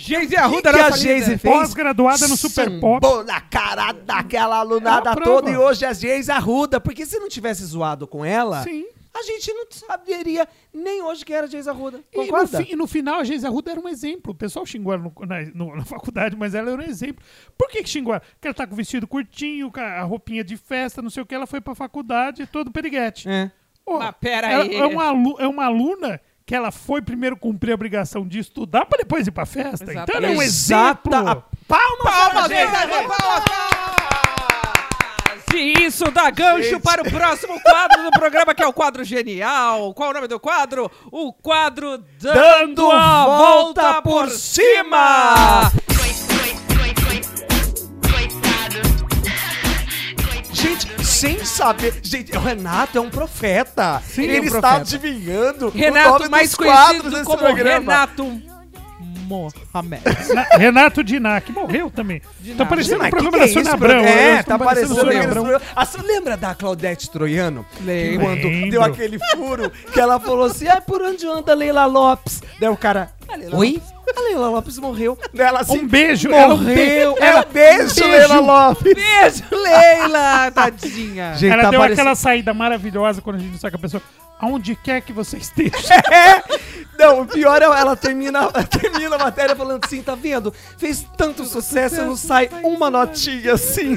O 0.00 0.38
Arruda, 0.38 0.70
que, 0.72 0.76
que 0.78 0.82
a 0.82 0.90
Geise 0.92 1.38
fez? 1.38 1.54
Pós-graduada 1.54 2.26
no 2.28 2.36
Super 2.36 2.80
Pop. 2.80 3.04
Sambou 3.04 3.24
na 3.24 3.40
cara 3.40 3.92
daquela 3.92 4.56
alunada 4.58 5.10
É 5.10 5.14
toda 5.16 5.50
e 5.50 5.56
hoje 5.56 5.84
a 5.84 5.92
Geise 5.92 6.30
Arruda. 6.30 6.80
Porque 6.80 7.04
se 7.04 7.18
não 7.18 7.28
tivesse 7.28 7.64
zoado 7.64 8.06
com 8.06 8.24
ela, 8.24 8.62
Sim. 8.62 8.84
a 9.12 9.22
gente 9.22 9.52
não 9.52 9.66
saberia 9.70 10.48
nem 10.72 11.02
hoje 11.02 11.24
que 11.24 11.32
era 11.32 11.46
Geise 11.46 11.68
Arruda. 11.68 12.00
E 12.12 12.16
no, 12.18 12.24
Concorda? 12.24 12.62
fi- 12.64 12.72
e 12.72 12.76
no 12.76 12.86
final, 12.86 13.20
a 13.20 13.24
Geise 13.24 13.46
Arruda 13.46 13.72
era 13.72 13.80
um 13.80 13.88
exemplo. 13.88 14.32
O 14.32 14.34
pessoal 14.34 14.64
xingou 14.64 14.92
ela 14.92 15.02
no- 15.02 15.26
na, 15.26 15.42
no- 15.54 15.76
na 15.76 15.84
faculdade, 15.84 16.36
mas 16.36 16.54
ela 16.54 16.70
era 16.70 16.80
um 16.80 16.84
exemplo. 16.84 17.22
Por 17.58 17.68
que, 17.68 17.82
que 17.82 17.88
xingou 17.88 18.14
ela? 18.14 18.20
Porque 18.20 18.48
ela 18.48 18.54
tá 18.54 18.66
com 18.66 18.72
o 18.72 18.76
vestido 18.76 19.06
curtinho, 19.06 19.70
com 19.70 19.80
a 19.80 20.02
roupinha 20.02 20.42
de 20.44 20.56
festa, 20.56 21.02
não 21.02 21.10
sei 21.10 21.22
o 21.22 21.26
que. 21.26 21.34
Ela 21.34 21.46
foi 21.46 21.60
pra 21.60 21.74
faculdade, 21.74 22.46
todo 22.46 22.70
periguete. 22.70 23.28
É. 23.28 23.50
Ô, 23.84 23.98
Mas 23.98 24.14
pera 24.20 24.46
aí. 24.62 24.74
É 24.76 24.84
uma, 24.86 25.04
é 25.42 25.46
uma 25.48 25.64
aluna 25.64 26.20
que 26.50 26.54
ela 26.56 26.72
foi 26.72 27.00
primeiro 27.00 27.36
cumprir 27.36 27.70
a 27.70 27.74
obrigação 27.76 28.26
de 28.26 28.40
estudar 28.40 28.84
pra 28.84 28.98
depois 28.98 29.24
ir 29.24 29.30
pra 29.30 29.46
festa. 29.46 29.84
Então 29.94 30.16
é 30.20 30.30
um 30.30 30.42
exemplo. 30.42 31.14
a- 31.14 31.44
Palmas, 31.68 32.02
Palmas, 32.02 32.48
para 32.48 32.88
palmas, 32.88 33.16
palmas! 33.16 33.44
E 35.54 35.84
isso 35.84 36.10
dá 36.10 36.28
gancho 36.28 36.70
Gente. 36.70 36.82
para 36.82 37.02
o 37.02 37.08
próximo 37.08 37.60
quadro 37.60 38.02
do 38.02 38.10
programa, 38.10 38.52
que 38.52 38.64
é 38.64 38.66
o 38.66 38.72
quadro 38.72 39.04
genial. 39.04 39.94
Qual 39.94 40.10
o 40.10 40.12
nome 40.12 40.26
do 40.26 40.40
quadro? 40.40 40.90
O 41.12 41.32
quadro 41.32 41.98
Dando, 42.20 42.34
Dando 42.34 42.90
a 42.90 43.24
Volta 43.26 44.02
por 44.02 44.28
Cima! 44.28 45.70
Coi- 45.86 46.29
Gente, 50.60 51.04
sem 51.04 51.44
saber. 51.44 51.94
Gente, 52.02 52.36
o 52.36 52.40
Renato 52.40 52.98
é 52.98 53.00
um 53.00 53.10
profeta. 53.10 54.00
Sim, 54.06 54.22
Ele 54.24 54.36
é 54.36 54.40
um 54.40 54.44
está 54.44 54.60
profeta. 54.60 54.80
adivinhando 54.96 55.66
o 55.68 55.70
nome 55.70 55.80
Renato, 55.80 56.30
mais 56.30 56.48
dos 56.50 56.54
quadros 56.56 56.86
conhecido 56.86 57.10
desse 57.10 57.24
como 57.24 57.38
programa. 57.38 57.78
Renato 57.78 58.42
Mohamed. 59.26 60.02
Na- 60.34 60.42
Renato 60.56 61.04
Dinac 61.04 61.52
morreu 61.52 61.88
também. 61.90 62.20
Tá 62.58 62.66
parecendo 62.66 62.98
Mas 62.98 63.06
um 63.06 63.10
programa 63.10 63.32
que 63.32 63.38
da 63.38 63.44
que 63.44 63.50
é 63.50 63.52
Sônia 63.52 63.62
isso, 63.68 63.74
Abrão. 63.74 63.98
É, 64.00 64.34
né? 64.34 64.42
tá 64.42 64.58
parecendo 64.58 64.94
Sônia 64.96 65.22
Abrão. 65.22 65.42
programas- 65.44 65.62
Ah, 65.76 65.86
você 65.86 65.98
lembra 66.02 66.36
da 66.36 66.54
Claudete 66.54 67.10
Troiano? 67.10 67.64
Que 67.76 67.82
Lembro. 67.84 68.26
Quando 68.26 68.70
deu 68.70 68.82
aquele 68.82 69.18
furo, 69.30 69.70
que 69.92 70.00
ela 70.00 70.18
falou 70.18 70.44
assim, 70.46 70.66
ai, 70.66 70.80
por 70.80 71.00
onde 71.00 71.26
anda 71.26 71.54
Leila 71.54 71.86
Lopes? 71.86 72.42
Daí 72.58 72.68
o 72.68 72.76
cara, 72.76 73.12
"A 73.32 73.36
Leila 73.36 73.56
Oi? 73.56 73.72
Lopes- 73.74 74.16
A 74.16 74.20
Leila 74.22 74.48
Lopes 74.50 74.78
morreu. 74.78 75.18
Ela 75.36 75.60
assim, 75.60 75.78
Um 75.78 75.86
beijo. 75.86 76.28
morreu. 76.30 77.16
ela- 77.20 77.40
É, 77.40 77.44
beijo, 77.44 77.94
beijo. 77.94 78.06
Leila 78.08 78.40
Lopes. 78.40 78.94
Beijo, 78.94 79.44
Leila, 79.52 80.50
tadinha. 80.54 81.34
Gente, 81.34 81.52
Ela 81.52 81.62
tá 81.64 81.70
deu 81.70 81.80
parecendo- 81.80 82.00
aquela 82.02 82.14
saída 82.16 82.52
maravilhosa 82.54 83.20
quando 83.22 83.36
a 83.36 83.38
gente 83.40 83.58
saca 83.58 83.76
a 83.76 83.78
pessoa. 83.80 84.02
Aonde 84.40 84.74
quer 84.74 85.02
que 85.02 85.12
você 85.12 85.36
esteja. 85.36 85.70
É! 86.10 86.42
Não, 86.98 87.22
o 87.22 87.26
pior 87.26 87.62
é 87.62 87.64
ela 87.64 87.96
termina, 87.96 88.40
ela 88.40 88.62
termina 88.64 89.16
a 89.16 89.18
matéria 89.18 89.56
falando 89.56 89.82
assim, 89.84 90.02
tá 90.02 90.14
vendo? 90.14 90.52
Fez 90.76 91.06
tanto 91.16 91.44
sucesso 91.46 92.02
não 92.02 92.14
sai 92.16 92.50
uma 92.62 92.90
notinha 92.90 93.54
assim. 93.54 93.96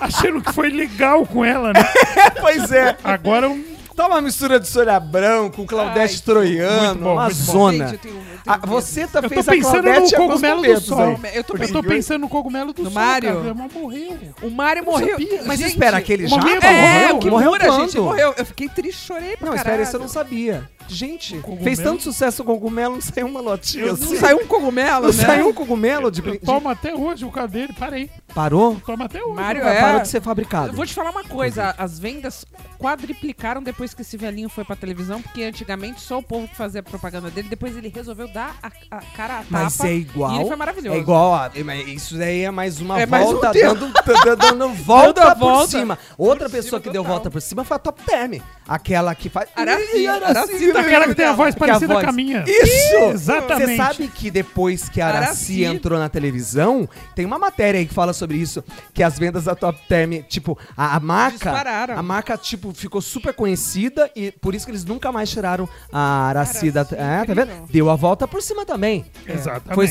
achando 0.00 0.40
que 0.40 0.52
foi 0.52 0.70
legal 0.70 1.24
com 1.26 1.44
ela, 1.44 1.72
né? 1.72 1.84
pois 2.40 2.70
é. 2.72 2.96
Agora 3.04 3.48
um. 3.48 3.76
Tá 3.94 4.08
uma 4.08 4.20
mistura 4.20 4.60
de 4.60 4.68
Sônia 4.68 4.96
Abrão 4.96 5.50
com 5.50 5.64
Claudete 5.66 6.16
Ai, 6.16 6.22
Troiano, 6.22 6.82
muito 6.86 6.98
bom, 7.02 7.12
uma 7.14 7.24
muito 7.24 7.36
bom. 7.38 7.52
zona. 7.52 7.88
Gente, 7.88 7.92
eu 8.06 8.12
tenho- 8.12 8.35
tenho 8.46 8.56
Ah, 8.62 8.66
você 8.66 9.06
tá 9.06 9.18
Eu 9.18 9.22
tô 9.24 9.28
fez 9.28 9.48
a 9.48 9.52
pensando 9.52 9.82
no 9.90 10.10
cogumelo 10.12 10.62
do 10.62 10.80
sol. 10.80 11.00
aí. 11.00 11.36
Eu 11.36 11.44
tô, 11.44 11.56
Eu 11.56 11.72
tô 11.72 11.82
pensando 11.82 12.20
no 12.22 12.28
cogumelo 12.28 12.72
do 12.72 12.82
No 12.84 12.90
sol, 12.90 13.02
Mário? 13.02 13.42
cara. 13.42 13.54
Morreu. 13.54 14.18
O 14.42 14.50
Mário 14.50 14.84
morreu. 14.84 15.16
Mas 15.44 15.58
Gente, 15.60 15.70
espera, 15.70 15.96
aquele 15.98 16.26
já 16.26 16.36
morreu? 16.36 16.60
É, 16.62 17.12
morreu? 17.12 17.30
morreu 17.30 17.50
quando? 17.50 17.80
gente, 17.80 17.98
morreu. 17.98 18.34
Eu 18.36 18.46
fiquei 18.46 18.68
triste, 18.68 19.06
chorei 19.06 19.36
pra 19.36 19.46
Não, 19.48 19.54
espera, 19.54 19.64
caralho. 19.64 19.82
isso 19.82 19.96
eu 19.96 20.00
não 20.00 20.08
sabia. 20.08 20.70
Gente, 20.88 21.42
fez 21.64 21.80
tanto 21.80 22.00
sucesso 22.04 22.42
o 22.42 22.44
cogumelo, 22.44 22.94
não 22.94 23.00
saiu 23.00 23.26
uma 23.26 23.42
notinha 23.42 23.86
Eu 23.86 23.94
assim. 23.94 24.04
Não 24.14 24.20
saiu 24.20 24.38
um 24.38 24.46
cogumelo, 24.46 25.08
Não 25.08 25.12
né? 25.12 25.24
saiu 25.24 25.48
um 25.48 25.52
cogumelo 25.52 26.12
de... 26.12 26.24
Eu 26.24 26.38
tomo 26.38 26.68
até 26.68 26.94
hoje 26.94 27.24
o 27.24 27.30
carro 27.32 27.48
dele. 27.48 27.72
Parei. 27.76 28.08
Parou? 28.32 28.76
Tomo 28.86 29.02
até 29.02 29.20
hoje. 29.20 29.34
Mário 29.34 29.62
Parou 29.62 29.98
é. 29.98 30.02
de 30.02 30.08
ser 30.08 30.22
fabricado. 30.22 30.68
Eu 30.68 30.74
vou 30.74 30.86
te 30.86 30.94
falar 30.94 31.10
uma 31.10 31.24
coisa, 31.24 31.74
as 31.76 31.98
vendas 31.98 32.46
quadriplicaram 32.78 33.62
depois 33.64 33.92
que 33.94 34.02
esse 34.02 34.16
velhinho 34.16 34.48
foi 34.48 34.64
pra 34.64 34.76
televisão, 34.76 35.20
porque 35.20 35.42
antigamente 35.42 36.00
só 36.00 36.18
o 36.18 36.22
povo 36.22 36.46
que 36.46 36.54
fazia 36.54 36.82
propaganda 36.84 37.30
dele, 37.30 37.48
depois 37.48 37.76
ele 37.76 37.88
resolveu 37.88 38.28
dar 38.36 38.54
a, 38.62 38.66
a 38.98 39.00
cara 39.16 39.34
a 39.34 39.38
tapa. 39.38 39.46
Mas 39.48 39.80
é 39.80 39.94
igual. 39.94 40.32
E 40.32 40.36
ele 40.36 40.46
foi 40.46 40.56
maravilhoso. 40.56 40.96
É 40.96 41.00
igual, 41.00 41.30
ó, 41.30 41.50
mas 41.64 41.88
isso 41.88 42.18
daí 42.18 42.42
é 42.44 42.50
mais 42.50 42.80
uma 42.80 43.00
É 43.00 43.06
mais 43.06 43.26
um 43.26 43.32
volta, 43.32 43.52
dando, 43.58 43.92
dando, 44.36 44.68
volta 44.74 45.20
Dando 45.22 45.30
a 45.30 45.34
por 45.34 45.50
volta. 45.52 45.78
cima. 45.78 45.98
Outra 46.18 46.48
Por 46.48 46.52
pessoa 46.56 46.78
cima 46.78 46.80
que 46.80 46.90
deu 46.90 47.02
total. 47.02 47.14
volta 47.16 47.30
por 47.30 47.40
cima 47.40 47.64
foi 47.64 47.76
a 47.76 47.78
Top 47.78 48.02
Term. 48.04 48.40
Aquela 48.68 49.14
que 49.14 49.28
faz. 49.28 49.48
Araci, 49.54 50.06
Araci 50.06 50.72
né? 50.72 50.80
Aquela 50.80 51.06
que 51.06 51.14
tem 51.14 51.26
a 51.26 51.32
voz 51.32 51.54
Que 51.54 51.62
a 51.62 51.66
parecida 51.66 51.94
voz- 51.94 52.04
com 52.04 52.10
a 52.10 52.12
minha. 52.12 52.44
Isso! 52.46 52.96
Exatamente. 53.12 53.66
Você 53.70 53.76
sabe 53.76 54.08
que 54.08 54.30
depois 54.30 54.88
que 54.88 55.00
a 55.00 55.06
Araci, 55.08 55.64
Araci. 55.64 55.64
entrou 55.64 55.98
na 55.98 56.08
televisão, 56.08 56.88
tem 57.14 57.24
uma 57.24 57.38
matéria 57.38 57.78
aí 57.78 57.86
que 57.86 57.94
fala 57.94 58.12
sobre 58.12 58.36
isso, 58.38 58.64
que 58.92 59.02
as 59.02 59.18
vendas 59.18 59.44
da 59.44 59.54
Top 59.54 59.78
Term, 59.88 60.22
tipo, 60.28 60.58
a, 60.76 60.96
a 60.96 61.00
marca, 61.00 61.36
Dispararam. 61.50 61.96
a 61.98 62.02
marca 62.02 62.36
tipo 62.36 62.72
ficou 62.72 63.00
super 63.00 63.32
conhecida 63.32 64.10
e 64.16 64.32
por 64.32 64.54
isso 64.54 64.66
que 64.66 64.72
eles 64.72 64.84
nunca 64.84 65.12
mais 65.12 65.30
tiraram 65.30 65.68
a 65.92 66.28
Araci, 66.28 66.70
da, 66.70 66.80
Araci, 66.80 66.94
é, 66.96 67.24
tá 67.24 67.34
vendo? 67.34 67.66
Deu 67.70 67.88
a 67.88 67.94
volta 67.96 68.26
por 68.26 68.42
cima 68.42 68.64
também. 68.66 69.04
Exatamente. 69.26 69.74
Foi, 69.74 69.86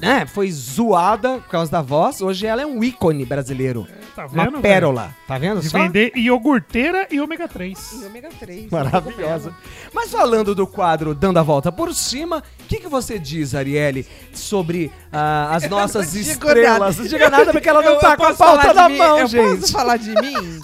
né, 0.00 0.26
foi 0.26 0.50
zoada 0.52 1.38
por 1.38 1.48
causa 1.48 1.70
da 1.70 1.80
voz. 1.82 2.20
Hoje 2.20 2.46
ela 2.46 2.60
é 2.62 2.66
um 2.66 2.82
ícone 2.84 3.24
brasileiro. 3.24 3.86
Tá 4.14 4.26
Uma 4.26 4.44
vendo? 4.44 4.60
pérola. 4.60 5.14
Tá 5.26 5.38
vendo? 5.38 5.60
De 5.60 5.68
só? 5.68 5.78
vender 5.78 6.12
iogurteira 6.16 7.08
e 7.10 7.20
ômega 7.20 7.48
3. 7.48 7.92
E 8.00 8.04
ômega 8.04 8.28
3. 8.38 8.70
Maravilhosa. 8.70 9.52
Mas 9.92 10.10
falando 10.10 10.54
do 10.54 10.66
quadro 10.66 11.14
Dando 11.14 11.38
a 11.38 11.42
Volta 11.42 11.72
por 11.72 11.92
Cima, 11.94 12.42
o 12.60 12.64
que, 12.66 12.78
que 12.78 12.88
você 12.88 13.18
diz, 13.18 13.54
Arielle, 13.54 14.06
sobre 14.32 14.92
ah, 15.12 15.48
as 15.54 15.66
nossas 15.70 16.12
digo 16.12 16.30
estrelas? 16.30 16.98
Não 16.98 17.06
diga 17.06 17.28
nada 17.28 17.50
porque 17.52 17.68
ela 17.68 17.82
não 17.82 17.92
Eu- 17.94 17.98
tá 17.98 18.12
eu 18.12 18.16
com 18.16 18.24
a 18.24 18.34
pauta 18.34 18.68
de 18.68 18.74
na 18.74 18.88
mim? 18.88 18.98
mão, 18.98 19.18
eu 19.18 19.26
gente. 19.26 19.60
posso 19.60 19.72
falar 19.72 19.96
de 19.96 20.10
mim? 20.14 20.60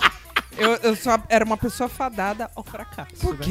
Eu, 0.56 0.72
eu 0.82 0.94
só 0.96 1.18
era 1.28 1.44
uma 1.44 1.56
pessoa 1.56 1.88
fadada 1.88 2.50
ao 2.54 2.62
fracasso. 2.62 3.14
Por 3.20 3.34
né? 3.38 3.44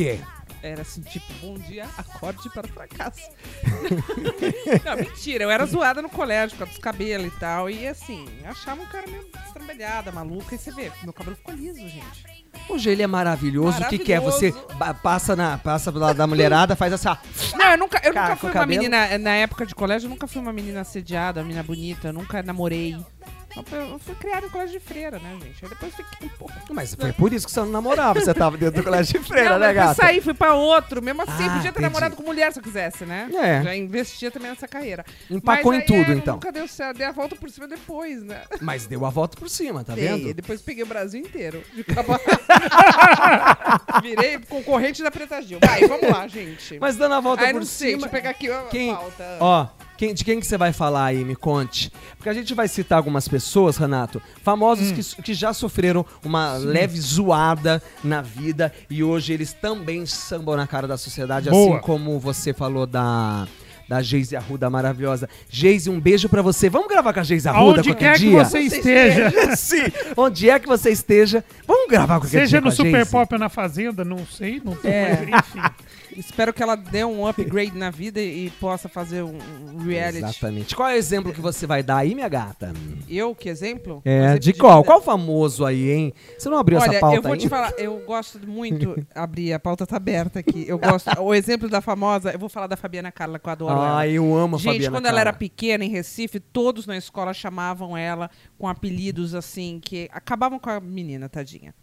Era 0.61 0.81
assim, 0.81 1.01
tipo, 1.01 1.31
bom 1.41 1.53
dia, 1.55 1.87
acorde 1.97 2.49
para 2.49 2.67
o 2.67 2.69
fracasso. 2.69 3.29
não, 4.83 4.97
mentira, 4.97 5.43
eu 5.45 5.49
era 5.49 5.65
zoada 5.65 6.01
no 6.01 6.09
colégio 6.09 6.51
por 6.51 6.65
causa 6.65 6.73
dos 6.73 6.81
cabelos 6.83 7.27
e 7.33 7.39
tal. 7.39 7.69
E 7.69 7.87
assim, 7.87 8.27
achava 8.43 8.81
um 8.81 8.85
cara 8.85 9.07
meio 9.07 9.25
estrambelhada, 9.45 10.11
maluca. 10.11 10.55
E 10.55 10.57
você 10.57 10.71
vê, 10.71 10.91
meu 11.03 11.13
cabelo 11.13 11.35
ficou 11.37 11.55
liso, 11.55 11.79
gente. 11.79 12.39
Hoje 12.67 12.89
ele 12.89 13.01
é 13.01 13.07
maravilhoso. 13.07 13.81
O 13.81 13.87
que, 13.87 13.97
que 13.99 14.11
é? 14.13 14.19
Você 14.19 14.51
Maravilhoso. 14.51 15.01
passa, 15.01 15.35
na, 15.35 15.57
passa 15.57 15.91
da 16.13 16.27
mulherada, 16.27 16.75
faz 16.75 16.93
essa. 16.93 17.17
Não, 17.55 17.71
eu 17.71 17.77
nunca, 17.77 18.01
eu 18.03 18.13
Cara, 18.13 18.29
nunca 18.29 18.35
com 18.35 18.39
fui 18.41 18.49
uma 18.49 18.53
cabelo. 18.53 18.81
menina, 18.81 19.17
na 19.17 19.35
época 19.35 19.65
de 19.65 19.73
colégio, 19.73 20.07
eu 20.07 20.09
nunca 20.09 20.27
fui 20.27 20.41
uma 20.41 20.53
menina 20.53 20.81
assediada, 20.81 21.39
uma 21.39 21.45
menina 21.45 21.63
bonita, 21.63 22.09
eu 22.09 22.13
nunca 22.13 22.43
namorei. 22.43 22.97
Eu 23.71 23.99
fui 23.99 24.15
criada 24.15 24.45
em 24.45 24.49
colégio 24.49 24.79
de 24.79 24.85
freira, 24.85 25.19
né, 25.19 25.37
gente? 25.41 25.63
Aí 25.63 25.69
depois 25.69 25.93
fiquei 25.95 26.27
um 26.27 26.29
pouco. 26.37 26.53
Mas 26.71 26.93
foi 26.95 27.11
por 27.11 27.33
isso 27.33 27.45
que 27.45 27.51
você 27.51 27.59
não 27.61 27.69
namorava. 27.69 28.19
Você 28.19 28.33
tava 28.33 28.57
dentro 28.57 28.81
do 28.81 28.83
colégio 28.83 29.19
de 29.19 29.27
freira, 29.27 29.51
não, 29.51 29.59
né, 29.59 29.67
mas 29.67 29.75
eu 29.77 29.83
gata? 29.83 29.93
saí, 29.95 30.21
fui 30.21 30.33
pra 30.33 30.53
outro. 30.53 31.01
Mesmo 31.01 31.21
assim, 31.23 31.31
Ah, 31.31 31.35
podia 31.55 31.61
ter 31.61 31.67
entendi. 31.69 31.81
namorado 31.81 32.15
com 32.15 32.23
mulher 32.23 32.51
se 32.53 32.59
eu 32.59 32.63
quisesse, 32.63 33.05
né? 33.05 33.29
É. 33.33 33.63
Já 33.63 33.75
investia 33.75 34.31
também 34.31 34.49
nessa 34.51 34.67
carreira. 34.67 35.03
Empacou 35.29 35.73
em 35.73 35.79
aí, 35.79 35.85
tudo, 35.85 36.11
é, 36.11 36.15
então. 36.15 36.35
Nunca 36.35 36.51
deu 36.51 36.67
certo. 36.67 36.97
Dei 36.97 37.05
a 37.07 37.11
volta 37.11 37.35
por 37.35 37.49
cima 37.49 37.67
depois, 37.67 38.21
né? 38.23 38.41
Mas 38.61 38.85
deu 38.85 39.05
a 39.05 39.09
volta 39.09 39.37
por 39.37 39.49
cima, 39.49 39.83
tá 39.83 39.93
Dei, 39.95 40.07
vendo? 40.07 40.33
Depois 40.33 40.61
peguei 40.61 40.83
o 40.83 40.87
Brasil 40.87 41.19
inteiro. 41.19 41.63
Virei 44.01 44.39
concorrente 44.39 45.01
da 45.03 45.11
Preta 45.11 45.41
Gil. 45.41 45.59
Vai, 45.63 45.87
vamos 45.87 46.09
lá, 46.09 46.27
gente. 46.27 46.77
Mas 46.79 46.95
dando 46.95 47.15
a 47.15 47.19
volta 47.19 47.43
Ai, 47.45 47.51
por 47.51 47.59
não 47.59 47.65
sei, 47.65 47.91
cima. 47.91 48.01
deixa 48.01 48.07
eu 48.07 48.11
pegar 48.11 48.29
aqui 48.31 48.51
a 48.51 48.63
Quem, 48.63 48.93
pauta. 48.93 49.37
ó, 49.39 49.67
quem, 49.99 50.13
de 50.13 50.23
quem 50.23 50.39
que 50.39 50.47
você 50.47 50.57
vai 50.57 50.71
falar 50.71 51.03
aí? 51.07 51.25
Me 51.25 51.35
conte. 51.35 51.91
Porque 52.15 52.29
a 52.29 52.33
gente 52.33 52.53
vai 52.53 52.69
citar 52.69 52.97
algumas 52.97 53.27
pessoas, 53.27 53.75
Renato, 53.75 54.21
famosos 54.41 54.93
que, 54.93 55.21
que 55.21 55.33
já 55.33 55.51
sofreram 55.51 56.05
uma 56.23 56.53
leve 56.53 56.97
zoada 57.01 57.83
na 58.01 58.21
vida 58.21 58.71
e 58.89 59.03
hoje 59.03 59.33
eles 59.33 59.51
também 59.51 60.05
sambam 60.05 60.55
na 60.55 60.65
cara 60.65 60.87
da 60.87 60.95
sociedade, 60.95 61.49
Boa. 61.49 61.75
assim 61.75 61.85
como 61.85 62.17
você 62.17 62.53
falou 62.53 62.87
da. 62.87 63.45
Da 63.89 64.03
Geise 64.03 64.35
Arruda 64.35 64.69
maravilhosa. 64.69 65.27
Geise, 65.49 65.89
um 65.89 65.99
beijo 65.99 66.29
pra 66.29 66.43
você. 66.43 66.69
Vamos 66.69 66.87
gravar 66.87 67.11
com 67.11 67.21
a 67.21 67.23
Geise 67.23 67.49
Arruda 67.49 67.77
Aonde 67.79 67.89
qualquer 67.89 68.11
quer 68.11 68.19
que 68.19 68.29
dia? 68.29 68.45
você 68.45 68.59
esteja. 68.59 69.31
Sim, 69.57 69.81
onde 70.15 70.47
é 70.47 70.59
que 70.59 70.67
você 70.67 70.91
esteja. 70.91 71.43
Vamos 71.65 71.89
gravar 71.89 72.19
qualquer 72.19 72.29
dia 72.29 72.39
Seja 72.41 72.61
no 72.61 72.69
Geise? 72.69 72.83
Super 72.83 73.05
Pop 73.07 73.33
ou 73.33 73.39
na 73.39 73.49
Fazenda, 73.49 74.05
não 74.05 74.23
sei, 74.27 74.61
não 74.63 74.75
tô 74.75 74.87
É. 74.87 75.25
mais, 75.25 75.43
enfim. 75.43 75.59
Espero 76.15 76.53
que 76.53 76.61
ela 76.61 76.75
dê 76.75 77.03
um 77.03 77.25
upgrade 77.27 77.77
na 77.77 77.89
vida 77.89 78.21
e 78.21 78.49
possa 78.59 78.89
fazer 78.89 79.23
um, 79.23 79.37
reality. 79.77 80.17
Exatamente. 80.23 80.75
Qual 80.75 80.87
é 80.89 80.93
o 80.93 80.97
exemplo 80.97 81.31
que 81.33 81.41
você 81.41 81.65
vai 81.65 81.83
dar 81.83 81.97
aí, 81.97 82.15
minha 82.15 82.27
gata? 82.27 82.73
Eu, 83.07 83.35
que 83.35 83.49
exemplo? 83.49 84.01
É, 84.05 84.37
de 84.37 84.53
qual? 84.53 84.83
Qual 84.83 85.01
famoso 85.01 85.65
aí, 85.65 85.91
hein? 85.91 86.13
Você 86.37 86.49
não 86.49 86.57
abriu 86.57 86.79
Olha, 86.79 86.89
essa 86.89 86.99
pauta 86.99 87.15
eu 87.15 87.21
vou 87.21 87.33
aí? 87.33 87.39
te 87.39 87.49
falar, 87.49 87.73
eu 87.77 88.01
gosto 88.05 88.39
muito. 88.47 89.05
Abrir, 89.13 89.53
a 89.53 89.59
pauta 89.59 89.85
tá 89.85 89.97
aberta 89.97 90.39
aqui. 90.39 90.65
Eu 90.67 90.77
gosto. 90.77 91.09
o 91.19 91.33
exemplo 91.33 91.69
da 91.69 91.81
famosa, 91.81 92.31
eu 92.31 92.39
vou 92.39 92.49
falar 92.49 92.67
da 92.67 92.77
Fabiana 92.77 93.11
Carla, 93.11 93.39
que 93.39 93.47
eu 93.47 93.51
adoro 93.51 93.73
ela. 93.73 93.99
Ah, 93.99 94.07
eu 94.07 94.35
amo 94.35 94.55
a 94.55 94.59
Gente, 94.59 94.73
Fabiana 94.73 94.97
quando 94.97 95.05
ela 95.05 95.19
era 95.19 95.31
Carla. 95.31 95.39
pequena 95.39 95.85
em 95.85 95.89
Recife, 95.89 96.39
todos 96.39 96.85
na 96.85 96.97
escola 96.97 97.33
chamavam 97.33 97.95
ela 97.95 98.29
com 98.57 98.67
apelidos 98.67 99.35
assim, 99.35 99.79
que 99.83 100.09
acabavam 100.11 100.59
com 100.59 100.69
a 100.69 100.79
menina, 100.79 101.29
tadinha. 101.29 101.73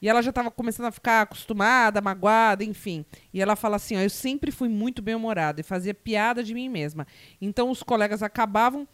E 0.00 0.08
ela 0.08 0.20
já 0.22 0.30
estava 0.30 0.50
começando 0.50 0.86
a 0.86 0.90
ficar 0.92 1.22
acostumada, 1.22 2.00
magoada, 2.00 2.62
enfim. 2.64 3.04
E 3.32 3.40
ela 3.40 3.56
fala 3.56 3.76
assim: 3.76 3.96
ó, 3.96 4.00
eu 4.00 4.10
sempre 4.10 4.50
fui 4.50 4.68
muito 4.68 5.00
bem-humorada 5.02 5.60
e 5.60 5.64
fazia 5.64 5.94
piada 5.94 6.42
de 6.44 6.52
mim 6.54 6.68
mesma. 6.68 7.06
Então 7.40 7.70
os 7.70 7.82
colegas 7.82 8.22
acabavam 8.22 8.86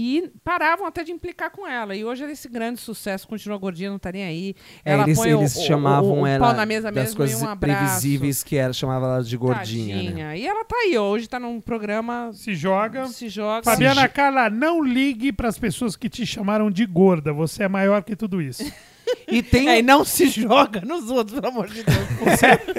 e 0.00 0.30
paravam 0.44 0.86
até 0.86 1.02
de 1.02 1.10
implicar 1.10 1.50
com 1.50 1.66
ela. 1.66 1.96
E 1.96 2.04
hoje 2.04 2.22
ela 2.22 2.30
é 2.30 2.34
esse 2.34 2.48
grande 2.48 2.78
sucesso, 2.78 3.26
continua 3.26 3.58
gordinha, 3.58 3.90
não 3.90 3.98
tá 3.98 4.12
nem 4.12 4.22
aí. 4.22 4.54
É, 4.84 4.92
ela 4.92 5.02
eles, 5.02 5.18
põe 5.18 5.34
o- 5.34 5.40
eles 5.40 5.56
o- 5.56 5.62
chamavam 5.62 6.18
o, 6.18 6.20
o, 6.22 6.26
ela 6.26 6.46
pau 6.46 6.54
na 6.54 6.64
mesa 6.64 6.92
das 6.92 7.04
mesmo 7.06 7.16
coisas 7.16 7.40
e 7.40 7.44
um 7.44 7.48
abraço. 7.48 7.78
previsíveis 7.84 8.44
que 8.44 8.54
ela 8.54 8.72
chamava 8.72 9.06
ela 9.06 9.22
de 9.24 9.36
gordinha, 9.36 10.12
né? 10.12 10.38
E 10.38 10.46
ela 10.46 10.64
tá 10.64 10.76
aí, 10.76 10.96
hoje 10.96 11.28
tá 11.28 11.40
num 11.40 11.60
programa. 11.60 12.30
Se 12.32 12.54
joga. 12.54 13.08
Se 13.08 13.28
joga. 13.28 13.64
Fabiana 13.64 14.02
Se- 14.02 14.08
Carla, 14.10 14.48
não 14.48 14.84
ligue 14.84 15.32
para 15.32 15.48
as 15.48 15.58
pessoas 15.58 15.96
que 15.96 16.08
te 16.08 16.24
chamaram 16.24 16.70
de 16.70 16.86
gorda. 16.86 17.32
Você 17.32 17.64
é 17.64 17.68
maior 17.68 18.04
que 18.04 18.14
tudo 18.14 18.40
isso. 18.40 18.62
E 19.26 19.42
tem 19.42 19.68
É, 19.68 19.78
e 19.78 19.82
não 19.82 20.04
se 20.04 20.28
joga 20.28 20.80
nos 20.80 21.10
outros, 21.10 21.38
pelo 21.38 21.52
amor 21.52 21.68
de 21.68 21.82
Deus. 21.82 21.98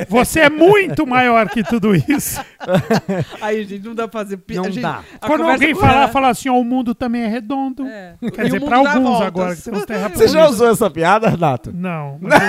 Você 0.09 0.39
é 0.41 0.49
muito 0.49 1.05
maior 1.05 1.47
que 1.49 1.63
tudo 1.63 1.95
isso. 1.95 2.39
Aí, 3.41 3.63
gente, 3.65 3.85
não 3.87 3.95
dá 3.95 4.07
pra 4.07 4.21
fazer 4.21 4.37
pi- 4.37 4.55
Não 4.55 4.63
gente- 4.65 4.81
dá. 4.81 5.03
Quando 5.21 5.43
alguém 5.43 5.75
falar, 5.75 6.07
falar 6.09 6.29
assim, 6.29 6.49
ó, 6.49 6.53
o 6.59 6.63
mundo 6.63 6.93
também 6.95 7.23
é 7.23 7.27
redondo. 7.27 7.85
É. 7.85 8.15
Quer 8.33 8.45
E 8.45 8.49
dizer, 8.49 8.59
dá 8.61 8.75
alguns 8.77 9.03
voltas. 9.03 9.27
agora, 9.27 9.55
que 9.55 9.61
tem 9.61 10.09
Você 10.15 10.27
já 10.27 10.47
usou 10.47 10.69
essa 10.69 10.89
piada, 10.89 11.29
Renato? 11.29 11.71
Não, 11.73 12.17
mas. 12.21 12.39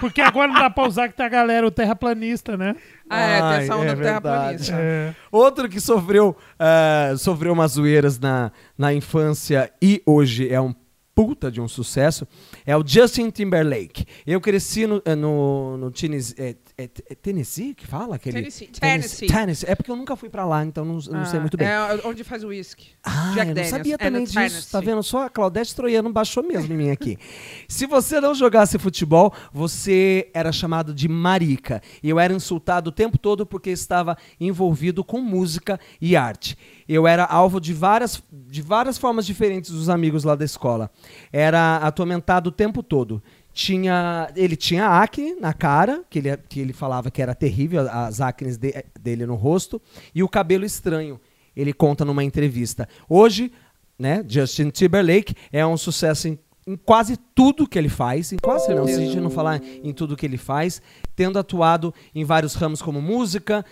Porque 0.00 0.20
agora 0.20 0.48
não 0.48 0.60
dá 0.60 0.68
pra 0.68 0.88
usar 0.88 1.08
que 1.08 1.14
tá 1.14 1.26
a 1.26 1.28
galera, 1.28 1.64
o 1.64 1.70
terraplanista, 1.70 2.56
né? 2.56 2.74
Ah, 3.08 3.20
é, 3.20 3.40
tem 3.40 3.50
essa 3.64 3.76
onda 3.76 3.86
é 3.92 3.94
do 3.94 4.02
terraplanista. 4.02 4.74
É. 4.76 5.14
Outro 5.30 5.68
que 5.68 5.78
sofreu, 5.80 6.36
ah, 6.58 7.14
sofreu 7.16 7.52
umas 7.52 7.72
zoeiras 7.72 8.18
na, 8.18 8.50
na 8.76 8.92
infância 8.92 9.70
e 9.80 10.02
hoje 10.04 10.48
é 10.52 10.60
um 10.60 10.74
puta 11.14 11.50
de 11.50 11.60
um 11.60 11.68
sucesso, 11.68 12.26
é 12.64 12.76
o 12.76 12.86
Justin 12.86 13.30
Timberlake. 13.30 14.06
Eu 14.26 14.40
cresci 14.40 14.86
no, 14.86 15.02
eh, 15.04 15.14
no, 15.14 15.76
no 15.76 15.90
Tennessee, 15.90 16.56
é, 16.76 16.84
é- 16.84 16.88
é 17.10 17.14
Tennessee 17.14 17.74
que 17.74 17.86
fala? 17.86 18.16
Aquele, 18.16 18.38
Tennessee. 18.38 18.66
Tennessee. 18.68 19.28
Tennessee. 19.28 19.68
É 19.70 19.74
porque 19.74 19.90
eu 19.90 19.96
nunca 19.96 20.16
fui 20.16 20.28
pra 20.28 20.44
lá, 20.44 20.64
então 20.64 20.84
não, 20.84 20.94
não 20.94 21.24
sei 21.26 21.38
Ah, 21.38 21.40
muito 21.40 21.56
bem. 21.56 21.66
É 21.68 22.00
onde 22.04 22.24
faz 22.24 22.42
o 22.44 22.48
uísque. 22.48 22.88
Ah, 23.02 23.32
Jack 23.34 23.38
eu 23.40 23.44
não 23.46 23.54
Daniels. 23.54 23.68
sabia 23.70 23.94
É 23.94 23.98
também 23.98 24.24
disso. 24.24 24.34
Tennessee. 24.34 24.70
Tá 24.72 24.80
vendo? 24.80 25.02
Só 25.02 25.26
a 25.26 25.30
Claudete 25.30 25.74
Troiano 25.74 26.12
baixou 26.12 26.42
mesmo 26.42 26.72
em 26.72 26.76
mim 26.76 26.90
aqui. 26.90 27.18
Se 27.68 27.86
você 27.86 28.20
não 28.20 28.34
jogasse 28.34 28.78
futebol, 28.78 29.32
você 29.52 30.30
era 30.34 30.50
chamado 30.52 30.92
de 30.94 31.08
marica. 31.08 31.80
E 32.02 32.08
eu 32.08 32.18
era 32.18 32.32
insultado 32.32 32.90
o 32.90 32.92
tempo 32.92 33.18
todo 33.18 33.46
porque 33.46 33.70
estava 33.70 34.16
envolvido 34.40 35.04
com 35.04 35.20
música 35.20 35.78
e 36.00 36.16
arte. 36.16 36.56
Eu 36.88 37.06
era 37.06 37.24
alvo 37.24 37.60
de 37.60 37.72
várias, 37.72 38.22
de 38.32 38.60
várias 38.60 38.98
formas 38.98 39.24
diferentes 39.24 39.70
dos 39.70 39.88
amigos 39.88 40.24
lá 40.24 40.34
da 40.34 40.44
escola. 40.44 40.90
Era 41.32 41.76
atormentado 41.76 42.48
o 42.48 42.52
tempo 42.52 42.82
todo. 42.82 43.22
Tinha, 43.52 44.30
ele 44.34 44.56
tinha 44.56 44.86
acne 44.86 45.34
na 45.34 45.52
cara, 45.52 46.02
que 46.08 46.18
ele, 46.18 46.36
que 46.48 46.60
ele 46.60 46.72
falava 46.72 47.10
que 47.10 47.20
era 47.20 47.34
terrível, 47.34 47.88
as 47.90 48.20
acnes 48.20 48.56
de- 48.56 48.84
dele 49.00 49.26
no 49.26 49.34
rosto, 49.34 49.80
e 50.14 50.22
o 50.22 50.28
cabelo 50.28 50.64
estranho. 50.64 51.20
Ele 51.54 51.72
conta 51.72 52.02
numa 52.04 52.24
entrevista. 52.24 52.88
Hoje, 53.08 53.52
né, 53.98 54.24
Justin 54.26 54.70
Timberlake 54.70 55.34
é 55.52 55.66
um 55.66 55.76
sucesso 55.76 56.28
em, 56.28 56.38
em 56.66 56.76
quase 56.76 57.18
tudo 57.34 57.68
que 57.68 57.78
ele 57.78 57.90
faz, 57.90 58.32
em 58.32 58.38
quase 58.38 58.72
não, 58.74 58.86
se 58.86 58.94
a 58.94 58.98
gente 59.00 59.20
não 59.20 59.28
falar 59.28 59.60
em 59.84 59.92
tudo 59.92 60.16
que 60.16 60.24
ele 60.24 60.38
faz, 60.38 60.80
tendo 61.14 61.38
atuado 61.38 61.92
em 62.14 62.24
vários 62.24 62.54
ramos 62.54 62.80
como 62.80 63.02
música, 63.02 63.62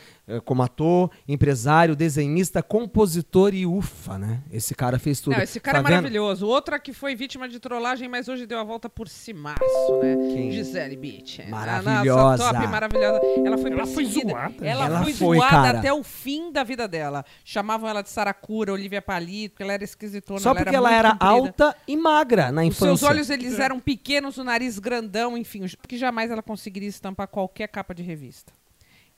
como 0.44 0.62
ator, 0.62 1.10
empresário, 1.26 1.96
desenhista, 1.96 2.62
compositor 2.62 3.54
e 3.54 3.66
ufa, 3.66 4.18
né? 4.18 4.42
Esse 4.52 4.74
cara 4.74 4.98
fez 4.98 5.20
tudo. 5.20 5.34
Não, 5.36 5.42
esse 5.42 5.58
cara 5.58 5.78
Tá 5.78 5.80
é 5.80 5.82
vendo? 5.90 5.96
maravilhoso. 6.02 6.46
Outra 6.46 6.78
que 6.78 6.92
foi 6.92 7.14
vítima 7.14 7.48
de 7.48 7.58
trollagem, 7.58 8.08
mas 8.08 8.28
hoje 8.28 8.46
deu 8.46 8.58
a 8.58 8.64
volta 8.64 8.88
por 8.88 9.08
cimaço, 9.08 9.60
né? 10.02 10.16
Quem? 10.32 10.50
Gisele 10.52 10.96
Bündchen. 10.96 11.48
Maravilhosa. 11.50 12.44
Nossa 12.44 12.54
top 12.54 12.66
maravilhosa. 12.68 13.20
Ela 13.44 13.58
foi 13.58 13.70
Ela 13.72 13.86
foi 13.86 14.04
zoada. 14.04 14.66
Ela, 14.66 14.84
Ela 14.86 15.02
foi, 15.02 15.12
foi, 15.14 15.36
zoada 15.38 15.50
cara. 15.50 15.78
até 15.78 15.92
o 15.92 16.02
fim 16.02 16.52
da 16.52 16.62
vida 16.62 16.86
dela. 16.86 17.24
Chamavam 17.44 17.88
ela 17.88 18.02
de 18.02 18.10
Saracura, 18.10 18.72
Olivia 18.72 19.00
Palito, 19.02 19.54
porque 19.54 19.62
ela 19.62 19.72
era 19.72 19.84
esquisitona. 19.84 20.38
Só 20.40 20.54
porque 20.54 20.74
ela 20.74 20.88
muito 20.90 20.98
era 20.98 21.10
comprida. 21.12 21.30
alta 21.30 21.76
e 21.88 21.96
magra 21.96 22.52
na 22.52 22.62
Os 22.62 22.68
infância. 22.68 22.96
seus 22.96 23.02
olhos, 23.02 23.30
eles 23.30 23.58
eram 23.58 23.80
pequenos, 23.80 24.36
o 24.38 24.44
nariz 24.44 24.78
grandão, 24.78 25.36
enfim. 25.36 25.64
Que 25.88 25.96
jamais 25.96 26.30
ela 26.30 26.42
conseguiria 26.42 26.88
estampar 26.88 27.28
qualquer 27.28 27.68
capa 27.68 27.94
de 27.94 28.02
revista. 28.02 28.52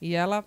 E 0.01 0.13
ela, 0.15 0.43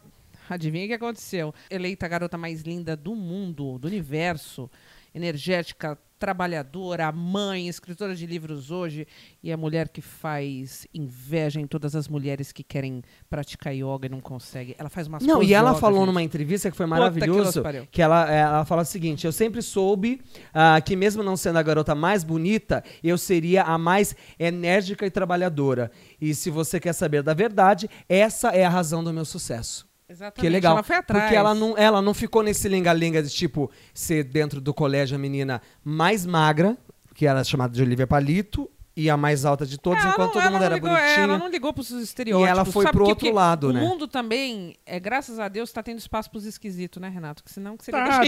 adivinha 0.54 0.84
o 0.84 0.88
que 0.88 0.94
aconteceu? 0.94 1.54
Eleita 1.70 2.06
a 2.06 2.08
garota 2.08 2.38
mais 2.38 2.62
linda 2.62 2.96
do 2.96 3.14
mundo, 3.14 3.78
do 3.78 3.86
universo. 3.86 4.70
Energética, 5.14 5.98
trabalhadora, 6.18 7.10
mãe, 7.12 7.68
escritora 7.68 8.14
de 8.14 8.26
livros 8.26 8.70
hoje. 8.70 9.06
E 9.42 9.52
a 9.52 9.56
mulher 9.56 9.88
que 9.88 10.00
faz 10.00 10.86
inveja 10.92 11.60
em 11.60 11.66
todas 11.66 11.94
as 11.94 12.08
mulheres 12.08 12.52
que 12.52 12.62
querem 12.62 13.02
praticar 13.28 13.74
yoga 13.74 14.06
e 14.06 14.08
não 14.08 14.20
conseguem. 14.20 14.74
Ela 14.78 14.88
faz 14.88 15.06
umas 15.06 15.22
Não, 15.22 15.42
e 15.42 15.52
ela 15.52 15.70
yoga, 15.70 15.80
falou 15.80 16.00
gente. 16.00 16.06
numa 16.06 16.22
entrevista 16.22 16.70
que 16.70 16.76
foi 16.76 16.86
que 16.86 16.90
maravilhoso, 16.90 17.62
pariu. 17.62 17.86
que 17.90 18.02
ela, 18.02 18.30
ela 18.30 18.64
fala 18.64 18.82
o 18.82 18.84
seguinte, 18.84 19.26
eu 19.26 19.32
sempre 19.32 19.62
soube 19.62 20.20
ah, 20.52 20.80
que 20.80 20.96
mesmo 20.96 21.22
não 21.22 21.36
sendo 21.36 21.58
a 21.58 21.62
garota 21.62 21.94
mais 21.94 22.24
bonita, 22.24 22.82
eu 23.02 23.18
seria 23.18 23.62
a 23.62 23.78
mais 23.78 24.14
enérgica 24.38 25.06
e 25.06 25.10
trabalhadora. 25.10 25.90
E 26.20 26.34
se 26.34 26.50
você 26.50 26.80
quer 26.80 26.92
saber 26.92 27.22
da 27.22 27.34
verdade, 27.34 27.88
essa 28.08 28.50
é 28.50 28.64
a 28.64 28.68
razão 28.68 29.04
do 29.04 29.12
meu 29.12 29.24
sucesso. 29.24 29.86
Exatamente. 30.08 30.40
Que 30.40 30.48
legal. 30.48 30.72
Ela 30.74 30.82
foi 30.82 30.96
atrás. 30.96 31.24
Porque 31.24 31.36
ela 31.36 31.54
não, 31.54 31.76
ela 31.76 32.00
não 32.00 32.14
ficou 32.14 32.42
nesse 32.42 32.68
lenga-lenga 32.68 33.22
de 33.22 33.30
tipo 33.30 33.70
ser 33.92 34.24
dentro 34.24 34.60
do 34.60 34.72
colégio 34.72 35.16
a 35.16 35.18
menina 35.18 35.60
mais 35.84 36.24
magra, 36.24 36.76
que 37.14 37.26
era 37.26 37.42
chamada 37.42 37.72
de 37.72 37.82
Olivia 37.82 38.06
Palito, 38.06 38.70
e 38.96 39.10
a 39.10 39.16
mais 39.16 39.44
alta 39.44 39.66
de 39.66 39.76
todas, 39.78 40.02
Ela 40.02 40.12
enquanto 40.14 40.34
não- 40.34 40.42
todo 40.42 40.42
mundo 40.44 40.58
não 40.58 40.64
era 40.64 40.74
ligou, 40.76 40.90
é, 40.90 41.00
bonitinho. 41.02 41.24
Ela 41.24 41.38
não 41.38 41.48
ligou 41.48 41.72
pros 41.72 41.90
estereótipos. 41.90 42.48
E 42.48 42.50
ela 42.50 42.64
foi 42.64 42.84
sabe 42.84 42.96
pro 42.96 43.04
por 43.06 43.16
quê? 43.16 43.26
outro 43.26 43.32
lado, 43.34 43.68
o 43.68 43.72
né? 43.72 43.82
O 43.82 43.84
mundo 43.86 44.08
também, 44.08 44.74
é, 44.86 44.98
graças 44.98 45.38
a 45.38 45.48
Deus, 45.48 45.70
tá 45.70 45.82
tendo 45.82 45.98
espaço 45.98 46.30
pros 46.30 46.46
esquisitos, 46.46 47.00
né, 47.00 47.08
Renato? 47.08 47.44
Que 47.44 47.52
senão 47.52 47.76
que 47.76 47.84
seria 47.84 48.00
Tá, 48.06 48.20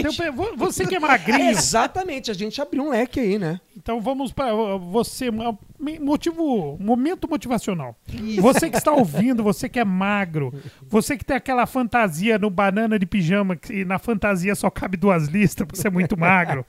você 0.55 0.85
que 0.85 0.93
é 0.93 0.97
É, 0.97 0.99
magrinho, 1.01 1.49
exatamente, 1.49 2.29
a 2.29 2.33
gente 2.35 2.61
abriu 2.61 2.83
um 2.83 2.89
leque 2.89 3.19
aí, 3.19 3.39
né? 3.39 3.59
então 3.75 4.01
vamos 4.01 4.31
para 4.33 4.53
você, 4.77 5.31
mo- 5.31 5.57
motivo, 6.01 6.77
momento 6.79 7.27
motivacional. 7.29 7.95
Você 8.41 8.69
que 8.69 8.77
está 8.77 8.91
ouvindo, 8.91 9.41
você 9.41 9.69
que 9.69 9.79
é 9.79 9.85
magro, 9.85 10.53
você 10.87 11.17
que 11.17 11.23
tem 11.23 11.37
aquela 11.37 11.65
fantasia 11.65 12.37
no 12.37 12.49
banana 12.49 12.99
de 12.99 13.05
pijama 13.05 13.55
que 13.55 13.85
na 13.85 13.97
fantasia 13.97 14.53
só 14.53 14.69
cabe 14.69 14.97
duas 14.97 15.27
listas 15.27 15.65
porque 15.65 15.81
você 15.81 15.87
é 15.87 15.91
muito 15.91 16.17
magro. 16.17 16.65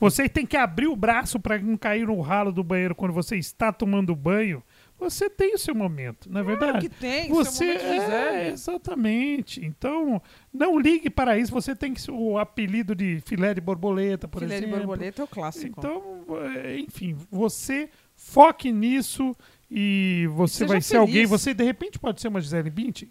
Você 0.00 0.28
tem 0.28 0.46
que 0.46 0.56
abrir 0.56 0.86
o 0.88 0.96
braço 0.96 1.38
para 1.38 1.58
não 1.58 1.76
cair 1.76 2.06
no 2.06 2.20
ralo 2.20 2.50
do 2.50 2.64
banheiro 2.64 2.94
quando 2.94 3.12
você 3.12 3.36
está 3.36 3.70
tomando 3.70 4.16
banho. 4.16 4.62
Você 4.98 5.30
tem 5.30 5.54
o 5.54 5.58
seu 5.58 5.74
momento, 5.74 6.30
não 6.30 6.40
é 6.40 6.44
verdade? 6.44 6.88
que 6.88 6.94
tem, 6.94 7.26
seu 7.26 7.34
Você 7.34 7.64
momento 7.66 7.80
de 7.80 8.12
é, 8.12 8.48
exatamente. 8.48 9.64
Então, 9.64 10.20
não 10.52 10.78
ligue 10.78 11.08
para 11.08 11.38
isso. 11.38 11.52
Você 11.52 11.74
tem 11.74 11.94
que 11.94 12.10
o 12.10 12.38
apelido 12.38 12.94
de 12.94 13.20
filé 13.24 13.54
de 13.54 13.60
borboleta, 13.60 14.26
por 14.28 14.40
Filé 14.40 14.58
de 14.58 14.64
exemplo. 14.64 14.78
borboleta 14.78 15.22
é 15.22 15.24
o 15.24 15.28
clássico. 15.28 15.78
Então, 15.78 16.02
é, 16.64 16.78
enfim, 16.78 17.16
você 17.30 17.88
foque 18.14 18.70
nisso 18.72 19.34
e 19.70 20.26
você 20.34 20.58
Seja 20.58 20.68
vai 20.68 20.80
ser 20.82 20.88
feliz. 20.98 21.08
alguém. 21.08 21.26
Você 21.26 21.54
de 21.54 21.64
repente 21.64 21.98
pode 21.98 22.20
ser 22.20 22.28
uma 22.28 22.40
Gisele 22.40 22.68
Bündchen? 22.70 23.08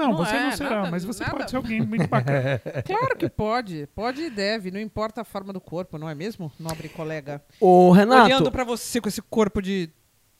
Não, 0.00 0.10
Não 0.12 0.16
você 0.16 0.34
é, 0.36 0.42
não 0.44 0.52
será, 0.52 0.70
nada- 0.76 0.90
mas 0.90 1.04
você 1.04 1.22
nada. 1.22 1.36
pode 1.36 1.50
ser 1.50 1.56
alguém 1.56 1.80
muito 1.82 2.08
bacana. 2.08 2.60
Claro 2.86 3.16
que 3.16 3.28
pode. 3.28 3.86
Pode 3.94 4.22
e 4.22 4.30
deve. 4.30 4.70
Não 4.70 4.80
importa 4.80 5.20
a 5.20 5.24
forma 5.24 5.52
do 5.52 5.60
corpo, 5.60 5.98
não 5.98 6.08
é 6.08 6.14
mesmo, 6.14 6.50
nobre 6.58 6.88
colega? 6.88 7.42
Ô, 7.60 7.90
Renato, 7.92 8.24
Olhando 8.24 8.50
pra 8.50 8.64
você 8.64 9.00
com 9.00 9.08
esse 9.08 9.20
corpo 9.22 9.60
de 9.60 9.90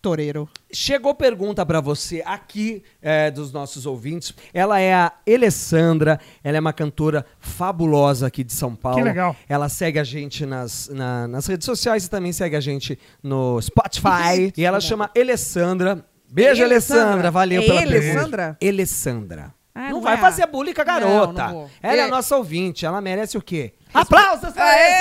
toureiro. 0.03 0.49
chegou 0.73 1.15
pergunta 1.15 1.65
pra 1.67 1.79
você 1.79 2.23
aqui 2.25 2.83
é, 3.03 3.31
dos 3.31 3.53
nossos 3.53 3.85
ouvintes. 3.85 4.33
Ela 4.55 4.81
é 4.81 4.95
a 4.95 5.13
Alessandra, 5.29 6.19
ela 6.43 6.57
é 6.57 6.61
uma 6.61 6.73
cantora 6.73 7.27
fabulosa 7.39 8.27
aqui 8.27 8.43
de 8.43 8.55
São 8.55 8.75
Paulo. 8.75 8.97
Que 8.97 9.05
legal. 9.05 9.37
Ela 9.47 9.69
segue 9.69 9.99
a 9.99 10.05
gente 10.05 10.47
nas, 10.47 10.89
na- 10.89 11.29
nas 11.29 11.47
redes 11.47 11.67
sociais 11.67 12.07
e 12.07 12.11
também 12.11 12.33
segue 12.33 12.57
a 12.57 12.61
gente 12.61 12.99
no 13.23 13.61
Spotify. 13.61 14.51
e 14.57 14.65
ela 14.65 14.81
chama 14.81 15.11
Alessandra. 15.15 16.03
Beijo, 16.31 16.63
É 16.63 16.65
Alessandra. 16.65 17.31
Valeu 17.31 17.63
É 17.63 17.67
pela 17.67 17.81
Alessandra? 17.83 18.57
pergunta. 18.59 18.67
Alessandra. 18.69 19.55
Ah, 19.75 19.81
não, 19.85 19.91
não 19.93 20.01
vai 20.01 20.15
é 20.15 20.19
fazer 20.19 20.47
bullying 20.47 20.75
com 20.75 20.81
a 20.81 20.85
garota. 20.85 21.33
Não, 21.49 21.53
não. 21.63 21.71
Ela 21.83 21.97
é 21.97 22.03
a 22.03 22.07
É- 22.07 22.11
nossa 22.11 22.37
ouvinte. 22.37 22.85
Ela 22.85 23.01
merece 23.01 23.39
o 23.39 23.43
quê? 23.43 23.73
Aplausos 23.95 24.53
pra 24.53 24.65
Aê! 24.65 24.93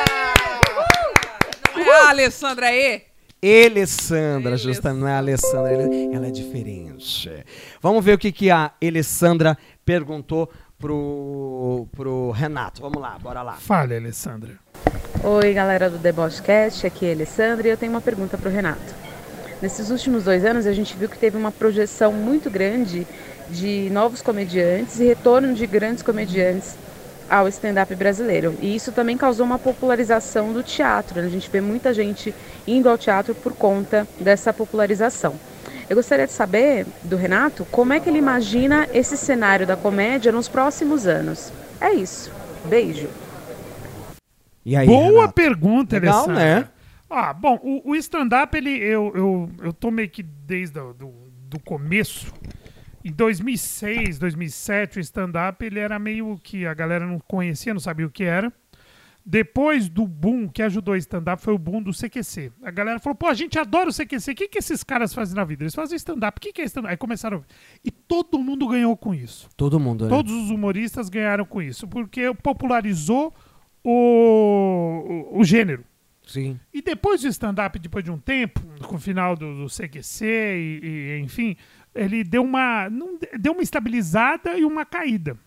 Alessandra! 0.00 1.74
Não 1.74 1.92
é 1.92 2.00
a 2.00 2.08
Alessandra 2.08 2.72
E? 2.72 3.02
Alessandra, 3.42 4.50
Alessandra. 4.50 4.56
justamente, 4.56 5.00
não 5.00 5.08
é 5.08 5.12
a 5.12 5.18
Alessandra, 5.18 5.72
ela 6.12 6.26
é 6.26 6.30
diferente. 6.30 7.30
Vamos 7.80 8.04
ver 8.04 8.14
o 8.14 8.18
que, 8.18 8.32
que 8.32 8.50
a 8.50 8.72
Alessandra 8.82 9.56
perguntou 9.84 10.50
pro, 10.78 11.86
pro 11.92 12.30
Renato. 12.32 12.80
Vamos 12.82 13.00
lá, 13.00 13.16
bora 13.20 13.42
lá. 13.42 13.54
Fale, 13.54 13.96
Alessandra. 13.96 14.54
Oi, 15.22 15.52
galera 15.52 15.88
do 15.90 15.98
Debochcast, 15.98 16.86
aqui 16.86 17.06
é 17.06 17.10
a 17.10 17.14
Alessandra 17.14 17.68
e 17.68 17.70
eu 17.70 17.76
tenho 17.76 17.92
uma 17.92 18.00
pergunta 18.00 18.36
para 18.36 18.48
o 18.48 18.52
Renato. 18.52 19.05
Nesses 19.62 19.90
últimos 19.90 20.24
dois 20.24 20.44
anos, 20.44 20.66
a 20.66 20.72
gente 20.72 20.96
viu 20.96 21.08
que 21.08 21.18
teve 21.18 21.36
uma 21.36 21.50
projeção 21.50 22.12
muito 22.12 22.50
grande 22.50 23.06
de 23.48 23.88
novos 23.90 24.20
comediantes 24.20 25.00
e 25.00 25.04
retorno 25.04 25.54
de 25.54 25.66
grandes 25.66 26.02
comediantes 26.02 26.74
ao 27.28 27.48
stand-up 27.48 27.92
brasileiro. 27.94 28.54
E 28.60 28.74
isso 28.74 28.92
também 28.92 29.16
causou 29.16 29.46
uma 29.46 29.58
popularização 29.58 30.52
do 30.52 30.62
teatro. 30.62 31.18
A 31.20 31.28
gente 31.28 31.48
vê 31.50 31.60
muita 31.60 31.92
gente 31.94 32.34
indo 32.66 32.88
ao 32.88 32.98
teatro 32.98 33.34
por 33.34 33.52
conta 33.52 34.06
dessa 34.20 34.52
popularização. 34.52 35.34
Eu 35.88 35.96
gostaria 35.96 36.26
de 36.26 36.32
saber 36.32 36.84
do 37.04 37.16
Renato 37.16 37.64
como 37.70 37.92
é 37.92 38.00
que 38.00 38.08
ele 38.08 38.18
imagina 38.18 38.88
esse 38.92 39.16
cenário 39.16 39.66
da 39.66 39.76
comédia 39.76 40.32
nos 40.32 40.48
próximos 40.48 41.06
anos. 41.06 41.52
É 41.80 41.92
isso. 41.92 42.30
Beijo. 42.64 43.08
E 44.64 44.74
aí, 44.76 44.86
Boa 44.86 45.10
Renato? 45.10 45.32
pergunta, 45.34 45.96
Legal, 45.96 46.24
Alessandra. 46.24 46.44
né? 46.60 46.68
Ah, 47.08 47.32
bom, 47.32 47.58
o, 47.62 47.90
o 47.90 47.96
stand-up, 47.96 48.56
ele, 48.56 48.70
eu, 48.70 49.12
eu, 49.14 49.50
eu 49.62 49.72
tô 49.72 49.90
meio 49.90 50.10
que 50.10 50.22
desde 50.22 50.78
o 50.78 50.92
do, 50.92 51.12
do 51.48 51.60
começo. 51.60 52.32
Em 53.04 53.12
2006, 53.12 54.18
2007, 54.18 54.98
o 54.98 55.00
stand-up, 55.00 55.64
ele 55.64 55.78
era 55.78 55.98
meio 55.98 56.36
que 56.42 56.66
a 56.66 56.74
galera 56.74 57.06
não 57.06 57.20
conhecia, 57.20 57.72
não 57.72 57.80
sabia 57.80 58.06
o 58.06 58.10
que 58.10 58.24
era. 58.24 58.52
Depois 59.28 59.88
do 59.88 60.06
boom 60.06 60.48
que 60.48 60.62
ajudou 60.62 60.94
o 60.94 60.96
stand-up 60.96 61.42
foi 61.42 61.52
o 61.52 61.58
boom 61.58 61.82
do 61.82 61.92
CQC. 61.92 62.52
A 62.62 62.70
galera 62.70 63.00
falou, 63.00 63.16
pô, 63.16 63.26
a 63.26 63.34
gente 63.34 63.58
adora 63.58 63.90
o 63.90 63.92
CQC. 63.92 64.30
O 64.30 64.34
que, 64.34 64.48
que 64.48 64.58
esses 64.58 64.84
caras 64.84 65.12
fazem 65.12 65.34
na 65.34 65.44
vida? 65.44 65.64
Eles 65.64 65.74
fazem 65.74 65.96
stand-up. 65.96 66.38
O 66.38 66.40
que, 66.40 66.52
que 66.52 66.62
é 66.62 66.64
stand-up? 66.64 66.92
Aí 66.92 66.96
começaram... 66.96 67.44
E 67.84 67.90
todo 67.90 68.38
mundo 68.38 68.68
ganhou 68.68 68.96
com 68.96 69.12
isso. 69.12 69.48
Todo 69.56 69.80
mundo, 69.80 70.04
né? 70.04 70.10
Todos 70.10 70.32
os 70.32 70.50
humoristas 70.50 71.08
ganharam 71.08 71.44
com 71.44 71.60
isso, 71.60 71.88
porque 71.88 72.32
popularizou 72.34 73.34
o, 73.82 75.30
o, 75.32 75.40
o 75.40 75.44
gênero. 75.44 75.84
Sim. 76.26 76.58
E 76.74 76.82
depois 76.82 77.22
do 77.22 77.28
stand-up, 77.28 77.78
depois 77.78 78.04
de 78.04 78.10
um 78.10 78.18
tempo, 78.18 78.60
com 78.84 78.96
o 78.96 79.00
final 79.00 79.36
do, 79.36 79.62
do 79.62 79.66
CQC 79.68 80.26
e, 80.26 80.80
e, 80.82 81.20
enfim, 81.20 81.56
ele 81.94 82.24
deu 82.24 82.42
uma, 82.42 82.90
não, 82.90 83.16
deu 83.38 83.52
uma 83.52 83.62
estabilizada 83.62 84.58
e 84.58 84.64
uma 84.64 84.84
caída. 84.84 85.38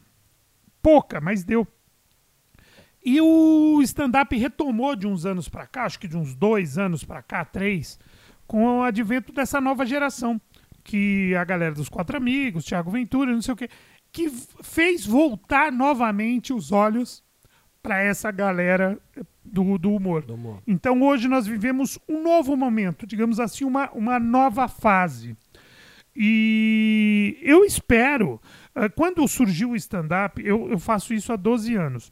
Pouca, 0.82 1.20
mas 1.20 1.44
deu. 1.44 1.68
E 3.04 3.20
o 3.20 3.82
stand-up 3.82 4.36
retomou 4.38 4.96
de 4.96 5.06
uns 5.06 5.26
anos 5.26 5.50
pra 5.50 5.68
cá, 5.68 5.84
acho 5.84 6.00
que 6.00 6.08
de 6.08 6.16
uns 6.16 6.34
dois 6.34 6.78
anos 6.78 7.04
pra 7.04 7.22
cá, 7.22 7.44
três, 7.44 8.00
com 8.48 8.80
o 8.80 8.84
advento 8.84 9.34
dessa 9.34 9.60
nova 9.60 9.86
geração. 9.86 10.40
Que 10.82 11.36
a 11.36 11.44
galera 11.44 11.76
dos 11.76 11.90
Quatro 11.90 12.16
Amigos, 12.16 12.64
Thiago 12.64 12.90
Ventura, 12.90 13.34
não 13.34 13.42
sei 13.42 13.54
o 13.54 13.58
quê, 13.58 13.70
que 14.12 14.30
fez 14.64 15.06
voltar 15.06 15.72
novamente 15.72 16.54
os 16.54 16.72
olhos 16.72 17.22
pra 17.84 18.02
essa 18.02 18.32
galera 18.32 18.98
do, 19.52 19.78
do 19.78 19.94
humor. 19.94 20.24
Do 20.24 20.34
humor. 20.36 20.62
Então 20.68 21.02
hoje 21.02 21.28
nós 21.28 21.46
vivemos 21.48 21.98
um 22.08 22.22
novo 22.24 22.56
momento, 22.56 23.06
digamos 23.08 23.40
assim, 23.40 23.66
uma, 23.66 23.90
uma 23.92 24.20
nova 24.20 24.68
fase. 24.68 25.36
E 26.16 27.38
eu 27.42 27.64
espero, 27.64 28.42
eh, 28.76 28.90
quando 28.90 29.26
surgiu 29.28 29.72
o 29.72 29.76
stand-up, 29.76 30.42
eu, 30.46 30.70
eu 30.70 30.78
faço 30.78 31.14
isso 31.14 31.32
há 31.32 31.36
12 31.36 31.76
anos. 31.76 32.12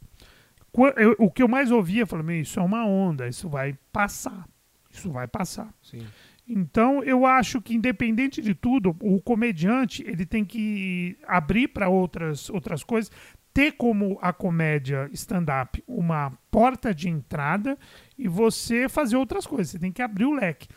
Eu- 0.96 1.16
o 1.18 1.30
que 1.30 1.42
eu 1.42 1.48
mais 1.48 1.70
ouvia, 1.70 2.02
eu 2.02 2.06
falei, 2.06 2.24
"Meu, 2.24 2.40
isso 2.40 2.58
é 2.58 2.62
uma 2.62 2.86
onda, 2.86 3.28
isso 3.28 3.48
vai 3.48 3.76
passar. 3.92 4.46
Isso 4.90 5.10
vai 5.10 5.26
passar. 5.26 5.72
Sim. 5.82 6.06
Então, 6.48 7.02
eu 7.04 7.26
acho 7.26 7.60
que, 7.60 7.74
independente 7.74 8.40
de 8.40 8.54
tudo, 8.54 8.96
o 9.02 9.20
comediante 9.20 10.02
ele 10.06 10.24
tem 10.24 10.42
que 10.42 11.18
abrir 11.26 11.68
para 11.68 11.90
outras, 11.90 12.48
outras 12.48 12.82
coisas, 12.82 13.12
ter 13.58 13.72
como 13.72 14.16
a 14.22 14.32
comédia 14.32 15.10
stand-up 15.12 15.82
uma 15.84 16.30
porta 16.48 16.94
de 16.94 17.08
entrada 17.08 17.76
e 18.16 18.28
você 18.28 18.88
fazer 18.88 19.16
outras 19.16 19.48
coisas. 19.48 19.70
Você 19.70 19.80
tem 19.80 19.90
que 19.90 20.00
abrir 20.00 20.26
o 20.26 20.32
leque. 20.32 20.68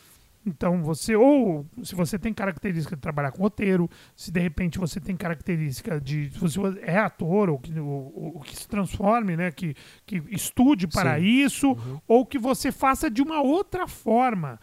Então, 0.44 0.82
você, 0.82 1.16
ou 1.16 1.64
se 1.84 1.94
você 1.94 2.18
tem 2.18 2.34
característica 2.34 2.96
de 2.96 3.02
trabalhar 3.04 3.34
com 3.34 3.44
roteiro, 3.44 3.88
se 4.16 4.32
de 4.32 4.40
repente 4.40 4.80
você 4.80 5.00
tem 5.00 5.16
característica 5.16 6.02
de. 6.02 6.32
Se 6.32 6.40
você 6.40 6.60
é 6.82 6.98
ator, 6.98 7.52
ou 7.52 7.60
que, 7.60 7.80
ou, 7.80 8.34
ou 8.36 8.40
que 8.40 8.56
se 8.56 8.68
transforme, 8.68 9.38
né? 9.38 9.52
Que, 9.52 9.76
que 10.04 10.24
estude 10.32 10.88
para 10.88 11.20
Sim. 11.20 11.24
isso, 11.24 12.02
ou 12.08 12.26
que 12.26 12.40
você 12.40 12.72
faça 12.72 13.12
de 13.12 13.22
uma 13.22 13.44
outra 13.44 13.88
forma 13.88 14.60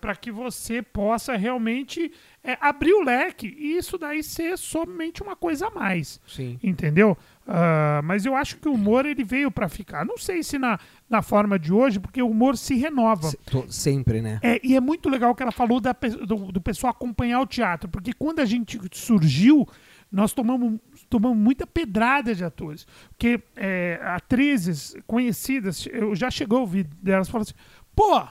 para 0.00 0.16
que 0.16 0.30
você 0.30 0.80
possa 0.80 1.36
realmente 1.36 2.10
é, 2.42 2.56
abrir 2.60 2.92
o 2.94 3.02
leque 3.02 3.54
e 3.58 3.76
isso 3.76 3.98
daí 3.98 4.22
ser 4.22 4.56
somente 4.56 5.22
uma 5.22 5.36
coisa 5.36 5.66
a 5.66 5.70
mais, 5.70 6.18
Sim. 6.26 6.58
entendeu? 6.62 7.16
Ah, 7.46 8.00
mas 8.04 8.24
eu 8.24 8.34
acho 8.36 8.56
que 8.58 8.68
o 8.68 8.72
humor 8.72 9.04
ele 9.06 9.24
veio 9.24 9.50
para 9.50 9.68
ficar. 9.68 10.04
Não 10.06 10.16
sei 10.18 10.42
se 10.42 10.58
na, 10.58 10.78
na 11.08 11.22
forma 11.22 11.58
de 11.58 11.72
hoje, 11.72 11.98
porque 12.00 12.20
o 12.22 12.28
humor 12.30 12.56
se 12.56 12.74
renova. 12.76 13.28
Se- 13.28 13.36
tô- 13.50 13.66
sempre, 13.70 14.20
né? 14.22 14.38
É, 14.42 14.60
e 14.62 14.74
é 14.76 14.80
muito 14.80 15.08
legal 15.08 15.34
que 15.34 15.42
ela 15.42 15.52
falou 15.52 15.80
da 15.80 15.92
do, 15.92 16.52
do 16.52 16.60
pessoal 16.60 16.90
acompanhar 16.90 17.40
o 17.40 17.46
teatro, 17.46 17.88
porque 17.88 18.12
quando 18.12 18.40
a 18.40 18.44
gente 18.46 18.78
surgiu, 18.92 19.66
nós 20.10 20.32
tomamos, 20.32 20.78
tomamos 21.10 21.36
muita 21.36 21.66
pedrada 21.66 22.34
de 22.34 22.42
atores. 22.44 22.86
Porque 23.10 23.42
é, 23.56 23.98
atrizes 24.02 24.94
conhecidas, 25.06 25.86
eu 25.92 26.14
já 26.14 26.30
chegou 26.30 26.58
a 26.58 26.60
ouvir 26.62 26.84
delas 27.02 27.28
falando 27.28 27.42
assim: 27.48 27.54
pô, 27.94 28.26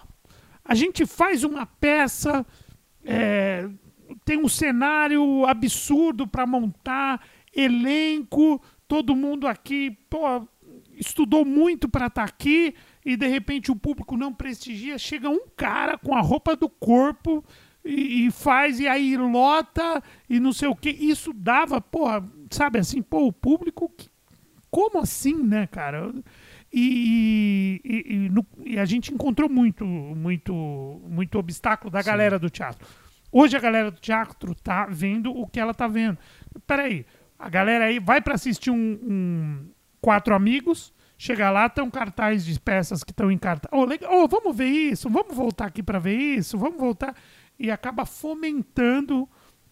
a 0.68 0.76
gente 0.76 1.06
faz 1.06 1.44
uma 1.44 1.66
peça, 1.66 2.46
é, 3.04 3.70
tem 4.26 4.38
um 4.38 4.50
cenário 4.50 5.46
absurdo 5.46 6.28
para 6.28 6.46
montar, 6.46 7.26
elenco, 7.56 8.62
todo 8.88 9.16
mundo 9.16 9.48
aqui, 9.48 9.92
pô, 10.10 10.48
estudou 10.96 11.46
muito 11.46 11.88
para 11.88 12.08
estar 12.08 12.24
aqui 12.24 12.74
e 13.06 13.16
de 13.16 13.28
repente 13.28 13.72
o 13.72 13.76
público 13.76 14.18
não 14.18 14.34
prestigia, 14.34 14.98
chega 14.98 15.30
um 15.30 15.48
cara 15.56 15.98
com 15.98 16.16
a 16.16 16.22
roupa 16.22 16.56
do 16.56 16.68
corpo 16.70 17.44
e, 17.86 18.26
e 18.28 18.32
faz 18.32 18.80
e 18.80 18.88
aí 18.88 19.16
lota 19.16 20.02
e 20.30 20.40
não 20.40 20.52
sei 20.52 20.68
o 20.68 20.76
que. 20.76 20.90
Isso 20.90 21.32
dava, 21.34 21.80
porra, 21.80 22.28
sabe 22.50 22.80
assim, 22.80 23.02
pô, 23.02 23.28
o 23.28 23.34
público 23.34 23.90
que- 23.96 24.10
como 24.70 25.00
assim, 25.00 25.36
né, 25.44 25.66
cara? 25.68 26.14
E, 26.72 27.82
e- 27.84 28.14
e 28.14 28.30
no- 28.30 28.46
e 28.66 28.78
a 28.78 28.86
gente 28.86 29.14
encontrou 29.14 29.50
muito, 29.50 29.86
muito, 29.86 30.54
muito 31.08 31.38
obstáculo 31.40 31.90
da 31.90 32.02
galera 32.02 32.38
do 32.38 32.50
teatro. 32.50 32.86
Hoje 33.32 33.56
a 33.56 33.60
galera 33.60 33.92
do 33.92 34.00
teatro 34.00 34.54
tá 34.56 34.86
vendo 34.86 35.32
o 35.32 35.48
que 35.48 35.60
ela 35.60 35.74
tá 35.74 35.88
vendo. 35.88 36.18
Peraí, 36.66 37.06
a 37.38 37.50
galera 37.50 37.86
aí 37.86 38.00
vai 38.00 38.22
para 38.22 38.36
assistir 38.36 38.72
um, 38.72 39.00
um 39.04 39.70
Quatro 40.02 40.34
Amigos, 40.36 40.94
chega 41.18 41.50
lá, 41.50 41.68
tem 41.70 41.84
um 41.84 41.90
cartaz 41.90 42.46
de 42.46 42.60
peças 42.60 43.04
que 43.04 43.12
estão 43.12 43.32
em 43.32 43.38
cartaz. 43.38 43.70
Oh, 43.74 43.86
legal, 43.86 44.12
oh, 44.24 44.28
vamos 44.28 44.56
ver 44.56 44.68
isso, 44.68 45.10
vamos 45.10 45.36
voltar 45.36 45.66
aqui 45.66 45.82
para 45.84 46.00
ver 46.00 46.16
isso, 46.18 46.58
vamos 46.58 46.80
voltar. 46.80 47.16
E 47.60 47.72
acaba 47.72 48.06
fomentando 48.06 49.28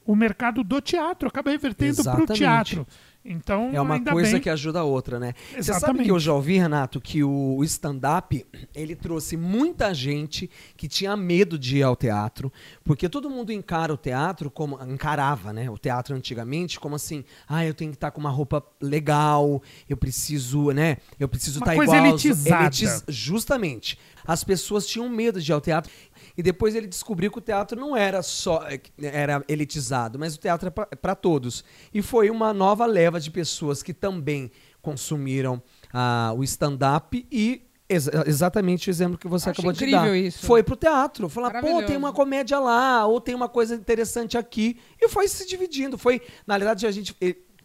o 0.05 0.15
mercado 0.15 0.63
do 0.63 0.81
teatro, 0.81 1.27
acaba 1.27 1.51
revertendo 1.51 1.95
para 2.03 2.23
o 2.23 2.25
teatro. 2.37 2.87
Então, 3.27 3.71
É 3.73 3.81
uma 3.81 3.99
coisa 3.99 4.33
bem. 4.33 4.39
que 4.41 4.49
ajuda 4.51 4.81
a 4.81 4.83
outra, 4.83 5.19
né? 5.19 5.33
Você 5.49 5.63
sabe 5.63 5.77
Exatamente. 5.77 6.05
que 6.05 6.11
eu 6.11 6.19
já 6.19 6.31
ouvi, 6.31 6.59
Renato, 6.59 7.01
que 7.01 7.23
o 7.23 7.63
stand-up, 7.63 8.45
ele 8.75 8.95
trouxe 8.95 9.35
muita 9.35 9.91
gente 9.95 10.47
que 10.77 10.87
tinha 10.87 11.17
medo 11.17 11.57
de 11.57 11.77
ir 11.77 11.83
ao 11.83 11.95
teatro, 11.95 12.53
porque 12.83 13.09
todo 13.09 13.27
mundo 13.27 13.51
encara 13.51 13.91
o 13.91 13.97
teatro 13.97 14.51
como 14.51 14.79
encarava, 14.83 15.51
né? 15.51 15.67
O 15.71 15.77
teatro 15.77 16.15
antigamente 16.15 16.79
como 16.79 16.93
assim, 16.95 17.23
ah, 17.49 17.65
eu 17.65 17.73
tenho 17.73 17.89
que 17.89 17.97
estar 17.97 18.11
com 18.11 18.19
uma 18.21 18.29
roupa 18.29 18.63
legal, 18.79 19.59
eu 19.89 19.97
preciso, 19.97 20.69
né? 20.71 20.97
Eu 21.19 21.27
preciso 21.27 21.59
estar 21.59 21.73
coisa 21.75 21.95
igual 21.97 22.07
elitizada. 22.11 22.63
elitis- 22.65 23.03
justamente. 23.07 23.97
As 24.27 24.43
pessoas 24.43 24.87
tinham 24.87 25.07
medo 25.07 25.39
de 25.41 25.51
ir 25.51 25.53
ao 25.53 25.61
teatro. 25.61 25.91
E 26.37 26.43
depois 26.43 26.75
ele 26.75 26.87
descobriu 26.87 27.31
que 27.31 27.37
o 27.37 27.41
teatro 27.41 27.79
não 27.79 27.95
era 27.95 28.21
só 28.21 28.61
era 29.01 29.43
elitizado, 29.47 30.19
mas 30.19 30.35
o 30.35 30.37
teatro 30.37 30.67
é 30.91 30.95
para 30.95 31.15
todos. 31.15 31.63
E 31.93 32.01
foi 32.01 32.29
uma 32.29 32.53
nova 32.53 32.85
leva 32.85 33.19
de 33.19 33.31
pessoas 33.31 33.81
que 33.81 33.93
também 33.93 34.51
consumiram 34.81 35.61
ah, 35.93 36.33
o 36.37 36.43
stand-up 36.43 37.25
e 37.31 37.61
exa- 37.89 38.23
exatamente 38.27 38.89
o 38.89 38.91
exemplo 38.91 39.17
que 39.17 39.27
você 39.27 39.49
Acho 39.49 39.59
acabou 39.61 39.71
de 39.71 39.89
dar. 39.89 40.15
isso. 40.15 40.45
Foi 40.45 40.61
pro 40.61 40.75
teatro. 40.75 41.29
Falar, 41.29 41.61
pô, 41.61 41.81
tem 41.83 41.97
uma 41.97 42.11
comédia 42.13 42.59
lá, 42.59 43.05
ou 43.05 43.19
tem 43.21 43.33
uma 43.33 43.49
coisa 43.49 43.75
interessante 43.75 44.37
aqui. 44.37 44.77
E 44.99 45.07
foi 45.09 45.27
se 45.27 45.47
dividindo. 45.47 45.97
Foi, 45.97 46.21
na 46.45 46.57
verdade, 46.57 46.85
a 46.85 46.91
gente. 46.91 47.15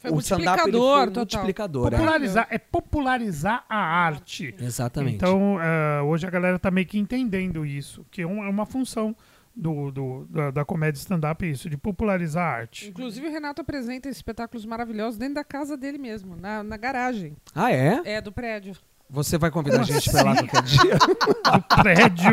Foi 0.01 0.11
o 0.11 0.19
stand-up 0.19 0.63
foi 0.63 0.73
multiplicador. 1.13 1.89
é. 1.89 1.91
popularizar, 1.99 2.47
é 2.51 2.59
popularizar 2.59 3.65
a 3.69 3.77
arte. 3.77 4.55
Exatamente. 4.59 5.17
Então, 5.17 5.59
ah, 5.61 6.03
hoje 6.05 6.27
a 6.27 6.31
galera 6.31 6.59
tá 6.59 6.71
meio 6.71 6.87
que 6.87 6.99
entendendo 6.99 7.67
isso, 7.67 8.05
que 8.11 8.23
é 8.23 8.25
é 8.25 8.27
uma 8.27 8.65
função 8.65 9.15
do, 9.55 9.91
do- 9.91 10.27
da, 10.31 10.51
da 10.51 10.65
comédia 10.65 10.99
stand-up, 10.99 11.45
é 11.45 11.49
isso, 11.51 11.69
de 11.69 11.77
popularizar 11.77 12.45
a 12.45 12.57
arte. 12.61 12.89
Inclusive, 12.89 13.27
o 13.27 13.31
Renato 13.31 13.61
apresenta 13.61 14.09
espetáculos 14.09 14.65
maravilhosos 14.65 15.19
dentro 15.19 15.35
da 15.35 15.45
casa 15.45 15.77
dele 15.77 15.99
mesmo, 15.99 16.35
na, 16.37 16.63
na 16.63 16.77
garagem. 16.79 17.37
Ah, 17.55 17.71
é? 17.71 18.01
É, 18.05 18.21
do 18.23 18.33
prédio. 18.33 18.75
Você 19.13 19.37
vai 19.37 19.51
convidar 19.51 19.81
a 19.81 19.83
gente 19.83 20.09
pra 20.09 20.23
lá 20.23 20.33
assim? 20.33 20.47
qualquer 20.47 20.63
dia? 20.63 20.95
Do 21.51 21.83
prédio. 21.83 22.31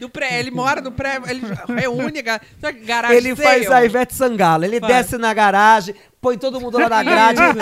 Do 0.00 0.10
pré, 0.10 0.40
ele 0.40 0.50
mora 0.50 0.80
no 0.80 0.90
prédio, 0.90 1.30
ele 1.30 1.42
reúne 1.80 2.18
a 2.18 2.72
garagem 2.72 3.16
Ele 3.16 3.36
faz 3.36 3.62
sale? 3.64 3.74
a 3.74 3.84
Ivete 3.86 4.12
Sangalo. 4.12 4.64
Ele 4.64 4.80
Faz. 4.80 4.92
desce 4.92 5.18
na 5.18 5.32
garagem, 5.32 5.94
põe 6.26 6.36
todo 6.36 6.60
mundo 6.60 6.76
lá 6.76 6.88
na 6.88 7.02
grade. 7.04 7.40
Isso. 7.40 7.52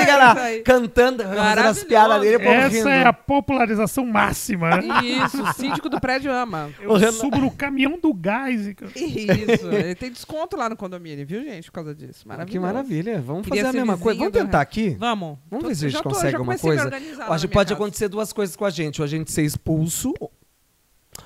Fica 0.00 0.16
lá, 0.18 0.34
cantando, 0.62 1.22
fazendo 1.24 1.66
as 1.68 1.84
piadas 1.84 2.20
dele. 2.20 2.36
o 2.36 2.42
Essa 2.42 2.68
rindo. 2.76 2.88
é 2.90 3.04
a 3.06 3.12
popularização 3.12 4.04
máxima, 4.04 4.76
né? 4.82 5.00
Isso, 5.02 5.42
o 5.42 5.52
síndico 5.54 5.88
do 5.88 5.98
prédio 5.98 6.30
ama. 6.30 6.68
Eu 6.78 7.12
subo 7.12 7.38
no 7.38 7.50
caminhão 7.50 7.98
do 7.98 8.12
gás. 8.12 8.66
Isso, 8.66 9.66
ele 9.72 9.94
tem 9.94 10.10
desconto 10.10 10.56
lá 10.58 10.68
no 10.68 10.76
condomínio, 10.76 11.26
viu, 11.26 11.42
gente, 11.42 11.70
por 11.70 11.76
causa 11.76 11.94
disso. 11.94 12.28
Maravilhoso. 12.28 12.52
Que 12.52 12.58
maravilha. 12.58 13.22
Vamos 13.22 13.44
Queria 13.46 13.64
fazer 13.64 13.78
a 13.78 13.80
mesma 13.80 13.96
coisa. 13.96 14.18
Vamos 14.18 14.32
tentar 14.34 14.60
aqui? 14.60 14.90
Vamos. 14.98 15.38
Vamos 15.50 15.62
Tô- 15.62 15.68
ver 15.68 15.74
se 15.74 15.86
a 15.86 15.88
gente 15.88 16.02
tô- 16.02 16.08
consegue 16.10 16.36
alguma 16.36 16.58
coisa. 16.58 16.84
na 16.84 17.26
pode 17.26 17.48
casa. 17.48 17.72
acontecer 17.74 18.08
duas 18.08 18.30
coisas 18.32 18.54
com 18.54 18.64
a 18.66 18.70
gente. 18.70 19.00
Ou 19.00 19.04
a 19.06 19.08
gente 19.08 19.32
ser 19.32 19.42
expulso, 19.42 20.12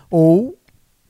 ou 0.09 0.57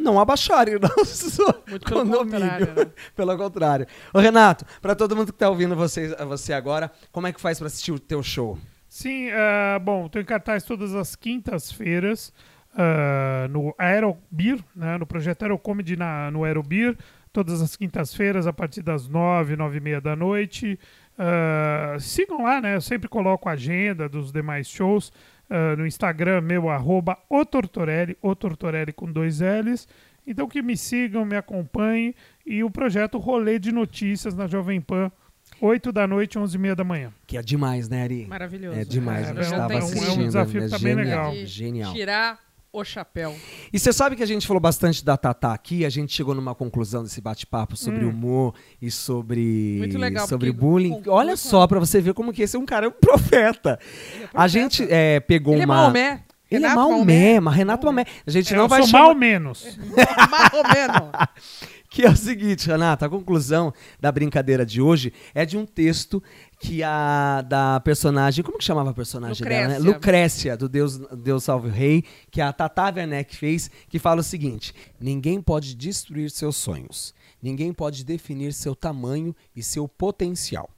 não 0.00 0.18
abaixarem 0.18 0.76
o 0.76 0.80
nosso 0.80 1.42
Muito 1.68 1.86
pelo 1.86 2.00
condomínio. 2.00 2.40
contrário, 2.40 2.66
né? 2.74 2.90
Pelo 3.14 3.36
contrário. 3.36 3.86
Ô, 4.12 4.18
Renato, 4.18 4.64
pra 4.80 4.94
todo 4.94 5.14
mundo 5.14 5.32
que 5.32 5.38
tá 5.38 5.48
ouvindo 5.48 5.76
você, 5.76 6.14
você 6.26 6.52
agora, 6.52 6.90
como 7.12 7.26
é 7.26 7.32
que 7.32 7.40
faz 7.40 7.58
pra 7.58 7.66
assistir 7.66 7.92
o 7.92 7.98
teu 7.98 8.22
show? 8.22 8.58
Sim, 8.88 9.30
ah, 9.30 9.78
bom, 9.78 10.06
estou 10.06 10.20
em 10.20 10.24
cartaz 10.24 10.64
todas 10.64 10.94
as 10.94 11.14
quintas-feiras 11.14 12.32
ah, 12.76 13.46
no 13.50 13.74
Aerobir, 13.78 14.64
né, 14.74 14.98
no 14.98 15.06
projeto 15.06 15.42
Aerocomedy 15.42 15.96
na, 15.96 16.30
no 16.30 16.44
Aerobir, 16.44 16.96
todas 17.32 17.62
as 17.62 17.76
quintas-feiras 17.76 18.46
a 18.46 18.52
partir 18.52 18.82
das 18.82 19.06
nove, 19.06 19.54
nove 19.56 19.76
e 19.78 19.80
meia 19.80 20.00
da 20.00 20.16
noite. 20.16 20.78
Ah, 21.18 21.96
sigam 22.00 22.42
lá, 22.42 22.60
né? 22.60 22.74
Eu 22.76 22.80
sempre 22.80 23.08
coloco 23.08 23.48
a 23.48 23.52
agenda 23.52 24.08
dos 24.08 24.32
demais 24.32 24.66
shows 24.68 25.12
ah, 25.50 25.74
no 25.76 25.86
Instagram, 25.86 26.40
meu 26.40 26.70
arroba 26.70 27.18
o 27.28 27.44
Tortorelli, 27.44 28.16
o 28.22 28.34
Tortorelli 28.34 28.92
com 28.92 29.10
dois 29.10 29.40
L's. 29.40 29.86
Então 30.26 30.46
que 30.48 30.62
me 30.62 30.76
sigam, 30.76 31.24
me 31.24 31.36
acompanhem 31.36 32.14
e 32.46 32.62
o 32.62 32.70
projeto 32.70 33.18
Rolê 33.18 33.58
de 33.58 33.72
Notícias 33.72 34.34
na 34.34 34.46
Jovem 34.46 34.80
Pan, 34.80 35.10
8 35.60 35.90
da 35.90 36.06
noite, 36.06 36.38
11 36.38 36.56
e 36.56 36.58
meia 36.60 36.76
da 36.76 36.84
manhã. 36.84 37.12
Que 37.26 37.36
é 37.36 37.42
demais, 37.42 37.88
né, 37.88 38.02
Ari? 38.04 38.26
Maravilhoso. 38.26 38.78
É 38.78 38.84
demais, 38.84 39.26
É, 39.28 39.32
eu 39.32 39.36
é 39.36 39.38
um- 39.38 39.42
estava 39.42 39.72
é 39.72 39.76
um 39.76 39.78
assistindo. 39.78 40.24
desafio 40.24 40.60
que 40.60 40.66
é 40.66 40.70
tá 40.70 40.78
bem 40.78 40.94
genial, 40.96 41.04
legal. 41.04 41.32
De 41.32 41.46
Genial. 41.46 41.92
Tirar 41.92 42.38
O 42.72 42.84
chapéu. 42.84 43.34
E 43.72 43.78
você 43.80 43.92
sabe 43.92 44.14
que 44.14 44.22
a 44.22 44.26
gente 44.26 44.46
falou 44.46 44.60
bastante 44.60 45.04
da 45.04 45.16
Tatá 45.16 45.52
aqui, 45.52 45.84
a 45.84 45.88
gente 45.88 46.14
chegou 46.14 46.36
numa 46.36 46.54
conclusão 46.54 47.02
desse 47.02 47.20
bate-papo 47.20 47.76
sobre 47.76 48.04
humor 48.04 48.54
e 48.80 48.92
sobre 48.92 49.74
Muito 49.78 49.98
legal, 49.98 50.28
sobre 50.28 50.52
bullying. 50.52 51.02
Olha 51.08 51.36
só 51.36 51.66
pra 51.66 51.80
você 51.80 52.00
ver 52.00 52.14
como 52.14 52.32
que 52.32 52.42
esse 52.42 52.54
é 52.54 52.58
um 52.60 52.64
cara 52.64 52.86
é 52.86 52.88
um 52.88 52.92
profeta. 52.92 53.76
A 54.32 54.46
gente 54.46 54.86
é, 54.88 55.18
pegou 55.18 55.54
Ele 55.54 55.62
é 55.62 55.66
uma 55.66 55.74
Maomé. 55.74 56.22
Ele 56.48 56.64
é 56.64 56.68
Renato 56.68 56.90
Maomé, 56.90 57.40
mas 57.40 57.56
Renato 57.56 57.86
Maomé. 57.86 58.04
A 58.24 58.30
gente 58.30 58.52
É, 58.52 58.56
não 58.56 58.64
eu 58.64 58.68
vai 58.68 58.82
sou 58.82 58.90
chamar 58.90 59.04
mal 59.06 59.14
menos. 59.16 59.76
Marromeno. 60.30 61.10
que 61.90 62.04
é 62.04 62.08
o 62.10 62.16
seguinte, 62.16 62.68
Renata, 62.68 63.06
a 63.06 63.08
conclusão 63.08 63.74
da 63.98 64.12
brincadeira 64.12 64.64
de 64.64 64.80
hoje 64.80 65.12
é 65.34 65.44
de 65.44 65.58
um 65.58 65.66
texto 65.66 66.22
que 66.60 66.82
a 66.82 67.40
da 67.40 67.80
personagem, 67.80 68.44
como 68.44 68.58
que 68.58 68.64
chamava 68.64 68.90
a 68.90 68.94
personagem 68.94 69.42
dela, 69.42 69.68
né? 69.68 69.78
Lucrécia. 69.78 69.94
Lucrécia, 69.94 70.56
do 70.58 70.68
Deus, 70.68 70.98
Deus 70.98 71.42
Salve 71.42 71.68
o 71.68 71.72
Rei, 71.72 72.04
que 72.30 72.38
a 72.38 72.52
Tata 72.52 72.92
Werneck 72.94 73.34
fez, 73.34 73.70
que 73.88 73.98
fala 73.98 74.20
o 74.20 74.22
seguinte: 74.24 74.74
ninguém 75.00 75.40
pode 75.40 75.74
destruir 75.74 76.30
seus 76.30 76.56
sonhos, 76.56 77.14
ninguém 77.42 77.72
pode 77.72 78.04
definir 78.04 78.52
seu 78.52 78.76
tamanho 78.76 79.34
e 79.56 79.62
seu 79.62 79.88
potencial. 79.88 80.68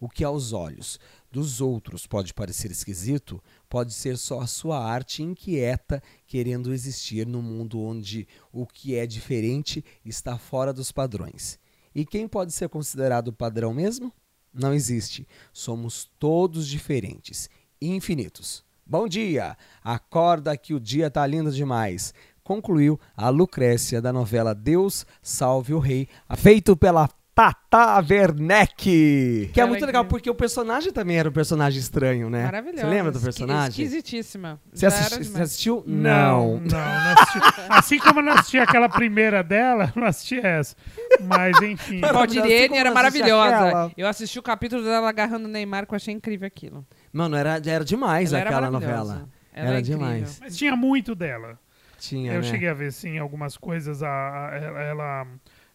O 0.00 0.08
que 0.08 0.24
aos 0.24 0.52
olhos 0.52 0.98
dos 1.30 1.60
outros 1.60 2.04
pode 2.04 2.34
parecer 2.34 2.72
esquisito, 2.72 3.40
pode 3.68 3.94
ser 3.94 4.18
só 4.18 4.40
a 4.40 4.46
sua 4.46 4.84
arte 4.84 5.22
inquieta 5.22 6.02
querendo 6.26 6.72
existir 6.72 7.24
num 7.24 7.42
mundo 7.42 7.80
onde 7.80 8.26
o 8.52 8.66
que 8.66 8.96
é 8.96 9.06
diferente 9.06 9.84
está 10.04 10.36
fora 10.36 10.72
dos 10.72 10.90
padrões. 10.90 11.60
E 11.94 12.04
quem 12.04 12.26
pode 12.26 12.52
ser 12.52 12.68
considerado 12.68 13.32
padrão 13.32 13.72
mesmo? 13.72 14.12
Não 14.52 14.72
existe. 14.72 15.26
Somos 15.52 16.10
todos 16.18 16.66
diferentes, 16.66 17.48
infinitos. 17.80 18.64
Bom 18.86 19.06
dia! 19.06 19.56
Acorda 19.84 20.56
que 20.56 20.72
o 20.72 20.80
dia 20.80 21.10
tá 21.10 21.26
lindo 21.26 21.50
demais. 21.50 22.14
Concluiu 22.42 22.98
a 23.14 23.28
Lucrécia 23.28 24.00
da 24.00 24.10
novela 24.10 24.54
Deus 24.54 25.04
Salve 25.20 25.74
o 25.74 25.78
Rei, 25.78 26.08
feito 26.38 26.74
pela 26.74 27.06
Tata 27.38 28.04
Werneck. 28.10 29.50
Que 29.52 29.60
é 29.60 29.64
muito 29.64 29.84
é 29.84 29.86
legal, 29.86 30.04
porque 30.04 30.28
o 30.28 30.34
personagem 30.34 30.92
também 30.92 31.18
era 31.18 31.28
um 31.28 31.32
personagem 31.32 31.78
estranho, 31.78 32.28
né? 32.28 32.42
Maravilhosa. 32.44 32.82
Você 32.82 32.90
lembra 32.90 33.12
do 33.12 33.18
Esqui- 33.18 33.24
personagem? 33.26 33.84
Esquisitíssima. 33.84 34.60
Você, 34.72 34.86
assisti- 34.86 35.14
era 35.14 35.24
você 35.24 35.42
assistiu? 35.42 35.84
Não, 35.86 36.56
não, 36.56 36.60
não 36.62 37.12
assisti. 37.22 37.38
Assim 37.68 37.98
como 38.00 38.18
eu 38.18 38.24
não 38.24 38.32
assisti 38.32 38.58
aquela 38.58 38.88
primeira 38.88 39.42
dela, 39.44 39.92
eu 39.94 40.00
não 40.00 40.08
assisti 40.08 40.40
essa. 40.40 40.74
Mas 41.20 41.60
enfim. 41.62 42.00
Assim 42.02 42.12
Valdirene 42.12 42.68
como 42.70 42.80
era 42.80 42.90
maravilhosa. 42.92 43.56
aquela. 43.56 43.92
Eu 43.96 44.08
assisti 44.08 44.38
o 44.38 44.42
capítulo 44.42 44.82
dela 44.82 45.08
agarrando 45.08 45.44
o 45.46 45.48
Neymar, 45.48 45.86
que 45.86 45.94
eu 45.94 45.96
achei 45.96 46.12
incrível 46.12 46.46
aquilo. 46.48 46.84
Mano, 47.12 47.36
era, 47.36 47.60
era 47.64 47.84
demais 47.84 48.32
Ela 48.32 48.40
era 48.40 48.50
aquela 48.50 48.70
maravilhosa. 48.70 49.12
novela. 49.14 49.28
Ela 49.54 49.68
era 49.68 49.78
é 49.78 49.82
demais. 49.82 50.38
Mas 50.40 50.56
tinha 50.56 50.74
muito 50.74 51.14
dela. 51.14 51.56
Tinha, 52.00 52.32
eu 52.32 52.40
né? 52.40 52.46
cheguei 52.46 52.68
a 52.68 52.74
ver, 52.74 52.92
sim, 52.92 53.18
algumas 53.18 53.56
coisas. 53.56 54.02
A, 54.02 54.08
a- 54.08 54.56
ela, 54.56 54.80
ela, 54.82 55.26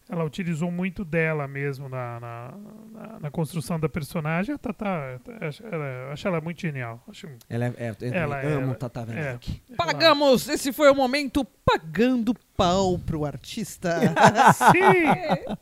ela 0.08 0.24
utilizou 0.24 0.70
muito 0.70 1.04
dela 1.04 1.48
mesmo 1.48 1.88
na, 1.88 2.20
na, 2.20 2.54
na- 2.92 3.18
na 3.20 3.30
construção 3.30 3.78
da 3.80 3.88
personagem. 3.88 4.54
A 4.54 4.58
Tata, 4.58 4.86
acho 5.40 5.66
ela, 5.66 6.12
acho 6.12 6.28
ela 6.28 6.40
muito 6.40 6.60
genial. 6.60 7.02
Acho, 7.08 7.28
Ela 7.48 7.66
é, 7.66 7.74
é, 7.78 7.96
eu 8.00 8.12
Ela 8.14 8.42
é- 8.42 8.52
amo 8.52 8.64
ela- 8.66 8.74
Tata 8.74 9.00
Werneck. 9.00 9.62
Pagamos! 9.76 10.48
Esse 10.48 10.72
foi 10.72 10.90
o 10.90 10.94
momento 10.94 11.44
pagando 11.64 12.34
pau 12.56 12.98
pro 12.98 13.24
artista. 13.24 14.00
Sim! 14.72 15.54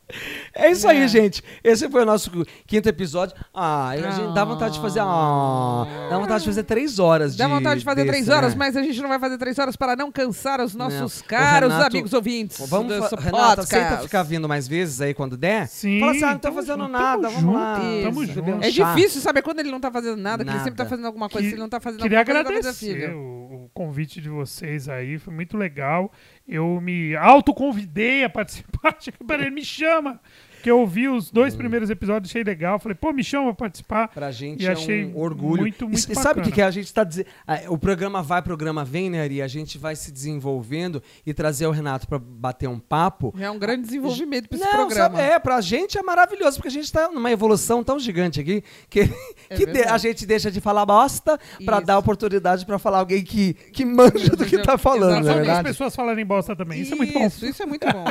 É 0.53 0.71
isso 0.71 0.87
aí, 0.87 0.99
É. 1.03 1.07
gente. 1.07 1.41
Esse 1.63 1.89
foi 1.89 2.03
o 2.03 2.05
nosso 2.05 2.31
quinto 2.67 2.87
episódio. 2.87 3.35
Ah, 3.53 3.89
a 3.89 3.97
gente 3.97 4.33
dá 4.33 4.45
vontade 4.45 4.75
de 4.75 4.81
fazer. 4.81 4.99
Ah, 5.01 5.85
dá 6.09 6.17
vontade 6.19 6.41
de 6.43 6.49
fazer 6.49 6.63
três 6.63 6.99
horas. 6.99 7.35
Dá 7.35 7.47
vontade 7.47 7.79
de 7.79 7.85
fazer 7.85 8.01
desse, 8.03 8.09
três 8.09 8.29
horas, 8.29 8.53
né? 8.53 8.59
mas 8.59 8.77
a 8.77 8.83
gente 8.83 9.01
não 9.01 9.09
vai 9.09 9.19
fazer 9.19 9.37
três 9.37 9.57
horas 9.59 9.75
para 9.75 9.95
não 9.95 10.11
cansar 10.11 10.61
os 10.61 10.75
nossos 10.75 11.21
Não. 11.21 11.27
Caros 11.27 11.71
Renato- 11.71 11.87
amigos 11.87 12.13
ouvintes. 12.13 12.69
Vamos, 12.69 12.93
do 12.95 13.01
fa- 13.03 13.17
podcast. 13.17 13.59
aceita 13.75 13.97
ficar 14.03 14.23
vindo 14.23 14.47
mais 14.47 14.67
vezes 14.67 15.01
aí 15.01 15.13
quando 15.13 15.35
der? 15.35 15.67
Sim, 15.67 15.99
Fala 15.99 16.11
assim, 16.11 16.23
ah, 16.23 16.27
não 16.27 16.33
tô 16.35 16.39
tamo 16.49 16.55
fazendo 16.55 16.79
junto, 16.81 16.91
nada, 16.91 17.21
tamo 17.29 17.35
vamos 17.41 17.55
lá. 17.55 17.79
tamo 18.03 18.25
junto. 18.25 18.51
um 18.51 18.61
É 18.61 18.69
difícil 18.69 19.21
saber 19.21 19.41
quando 19.41 19.59
ele 19.59 19.71
não 19.71 19.79
tá 19.79 19.91
fazendo 19.91 20.17
nada, 20.17 20.43
que 20.43 20.49
ele 20.51 20.59
sempre 20.59 20.75
tá 20.75 20.83
Nada. 20.83 20.89
fazendo 20.89 21.05
alguma 21.05 21.29
coisa. 21.29 21.43
Que- 21.43 21.49
Se 21.49 21.55
ele 21.55 21.61
não 21.61 21.69
tá 21.69 21.79
fazendo 21.79 22.01
Queria 22.01 22.19
alguma 22.19 22.43
coisa, 22.43 22.49
tá 22.49 22.73
fazendo 22.73 22.91
agradecer 22.91 23.07
filho. 23.07 23.17
o, 23.17 23.65
o 23.65 23.69
convite 23.73 24.21
de 24.21 24.29
vocês 24.29 24.87
aí, 24.87 25.17
foi 25.17 25.33
muito 25.33 25.57
legal. 25.57 26.11
Eu 26.47 26.81
me 26.81 27.15
autoconvidei 27.15 28.23
a 28.23 28.29
participar. 28.29 28.97
Peraí, 29.25 29.49
me 29.49 29.63
chama. 29.63 30.19
Que 30.63 30.71
eu 30.71 30.79
ouvi 30.79 31.07
os 31.09 31.29
dois 31.29 31.55
primeiros 31.55 31.89
episódios, 31.89 32.31
achei 32.31 32.43
legal. 32.43 32.79
Falei, 32.79 32.95
pô, 32.95 33.11
me 33.11 33.23
chama 33.23 33.45
pra 33.53 33.65
participar. 33.65 34.07
Pra 34.07 34.31
gente 34.31 34.63
E 34.63 34.67
é 34.67 34.71
achei 34.71 35.05
um 35.05 35.17
orgulho. 35.17 35.61
muito, 35.61 35.87
muito 35.87 36.09
e, 36.09 36.13
e 36.13 36.15
sabe 36.15 36.39
o 36.39 36.43
que, 36.43 36.51
que 36.51 36.61
a 36.61 36.71
gente 36.71 36.91
tá 36.93 37.03
dizendo? 37.03 37.27
O 37.67 37.77
programa 37.77 38.23
vai, 38.23 38.39
o 38.39 38.43
programa 38.43 38.83
vem, 38.85 39.09
né, 39.09 39.21
Ari? 39.21 39.41
A 39.41 39.47
gente 39.47 39.77
vai 39.77 39.95
se 39.95 40.11
desenvolvendo 40.11 41.03
e 41.25 41.33
trazer 41.33 41.67
o 41.67 41.71
Renato 41.71 42.07
pra 42.07 42.17
bater 42.17 42.67
um 42.69 42.79
papo. 42.79 43.33
É 43.37 43.49
um 43.51 43.59
grande 43.59 43.83
desenvolvimento 43.83 44.47
pra 44.47 44.57
esse 44.57 44.65
Não, 44.65 44.71
programa. 44.87 45.17
sabe, 45.17 45.21
é, 45.21 45.37
pra 45.39 45.59
gente 45.61 45.97
é 45.97 46.01
maravilhoso, 46.01 46.57
porque 46.57 46.69
a 46.69 46.71
gente 46.71 46.91
tá 46.91 47.09
numa 47.09 47.29
evolução 47.31 47.83
tão 47.83 47.99
gigante 47.99 48.39
aqui 48.39 48.63
que, 48.89 49.01
É 49.49 49.55
que 49.57 49.65
de- 49.65 49.83
a 49.83 49.97
gente 49.97 50.25
deixa 50.25 50.49
de 50.49 50.61
falar 50.61 50.85
bosta 50.85 51.37
pra 51.65 51.77
Isso. 51.77 51.85
dar 51.85 51.97
oportunidade 51.97 52.65
pra 52.65 52.79
falar 52.79 52.99
alguém 52.99 53.21
que, 53.23 53.53
que 53.53 53.83
manja 53.83 54.29
do 54.35 54.45
que 54.45 54.57
tá 54.59 54.77
falando, 54.77 55.09
não 55.09 55.17
é 55.17 55.19
Exatamente. 55.19 55.29
As 55.41 55.45
verdade? 55.47 55.67
pessoas 55.67 55.95
falarem 55.95 56.25
bosta 56.25 56.55
também. 56.55 56.81
Isso, 56.81 56.93
é 56.93 56.95
muito 56.97 57.13
bom. 57.13 57.25
Isso, 57.27 57.45
isso 57.45 57.63
é 57.63 57.65
muito 57.65 57.85
bom. 57.87 58.05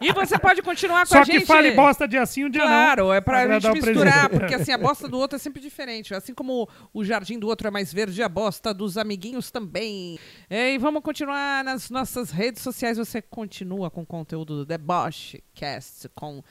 e 0.00 0.12
você 0.12 0.36
pode 0.38 0.62
continuar 0.62 1.00
com 1.00 1.06
Só 1.06 1.20
a 1.20 1.24
gente. 1.24 1.40
que 1.40 1.46
fale 1.46 1.75
bosta 1.76 2.08
de 2.08 2.16
assim 2.16 2.44
um 2.44 2.50
dia 2.50 2.62
Claro, 2.62 3.04
não. 3.04 3.14
é 3.14 3.20
pra 3.20 3.60
gente 3.60 3.72
misturar, 3.72 4.28
porque 4.28 4.54
assim, 4.54 4.72
a 4.72 4.78
bosta 4.78 5.06
do 5.06 5.18
outro 5.18 5.36
é 5.36 5.38
sempre 5.38 5.60
diferente. 5.60 6.14
Assim 6.14 6.34
como 6.34 6.68
o 6.92 7.04
jardim 7.04 7.38
do 7.38 7.46
outro 7.46 7.68
é 7.68 7.70
mais 7.70 7.92
verde, 7.92 8.22
a 8.22 8.28
bosta 8.28 8.72
dos 8.72 8.96
amiguinhos 8.98 9.50
também. 9.50 10.18
E 10.50 10.78
vamos 10.78 11.02
continuar 11.02 11.62
nas 11.62 11.90
nossas 11.90 12.30
redes 12.30 12.62
sociais. 12.62 12.98
Você 12.98 13.20
continua 13.22 13.90
com 13.90 14.02
o 14.02 14.06
conteúdo 14.06 14.56
do 14.56 14.64
Deboche 14.66 15.42
Cast 15.54 16.08
com 16.14 16.42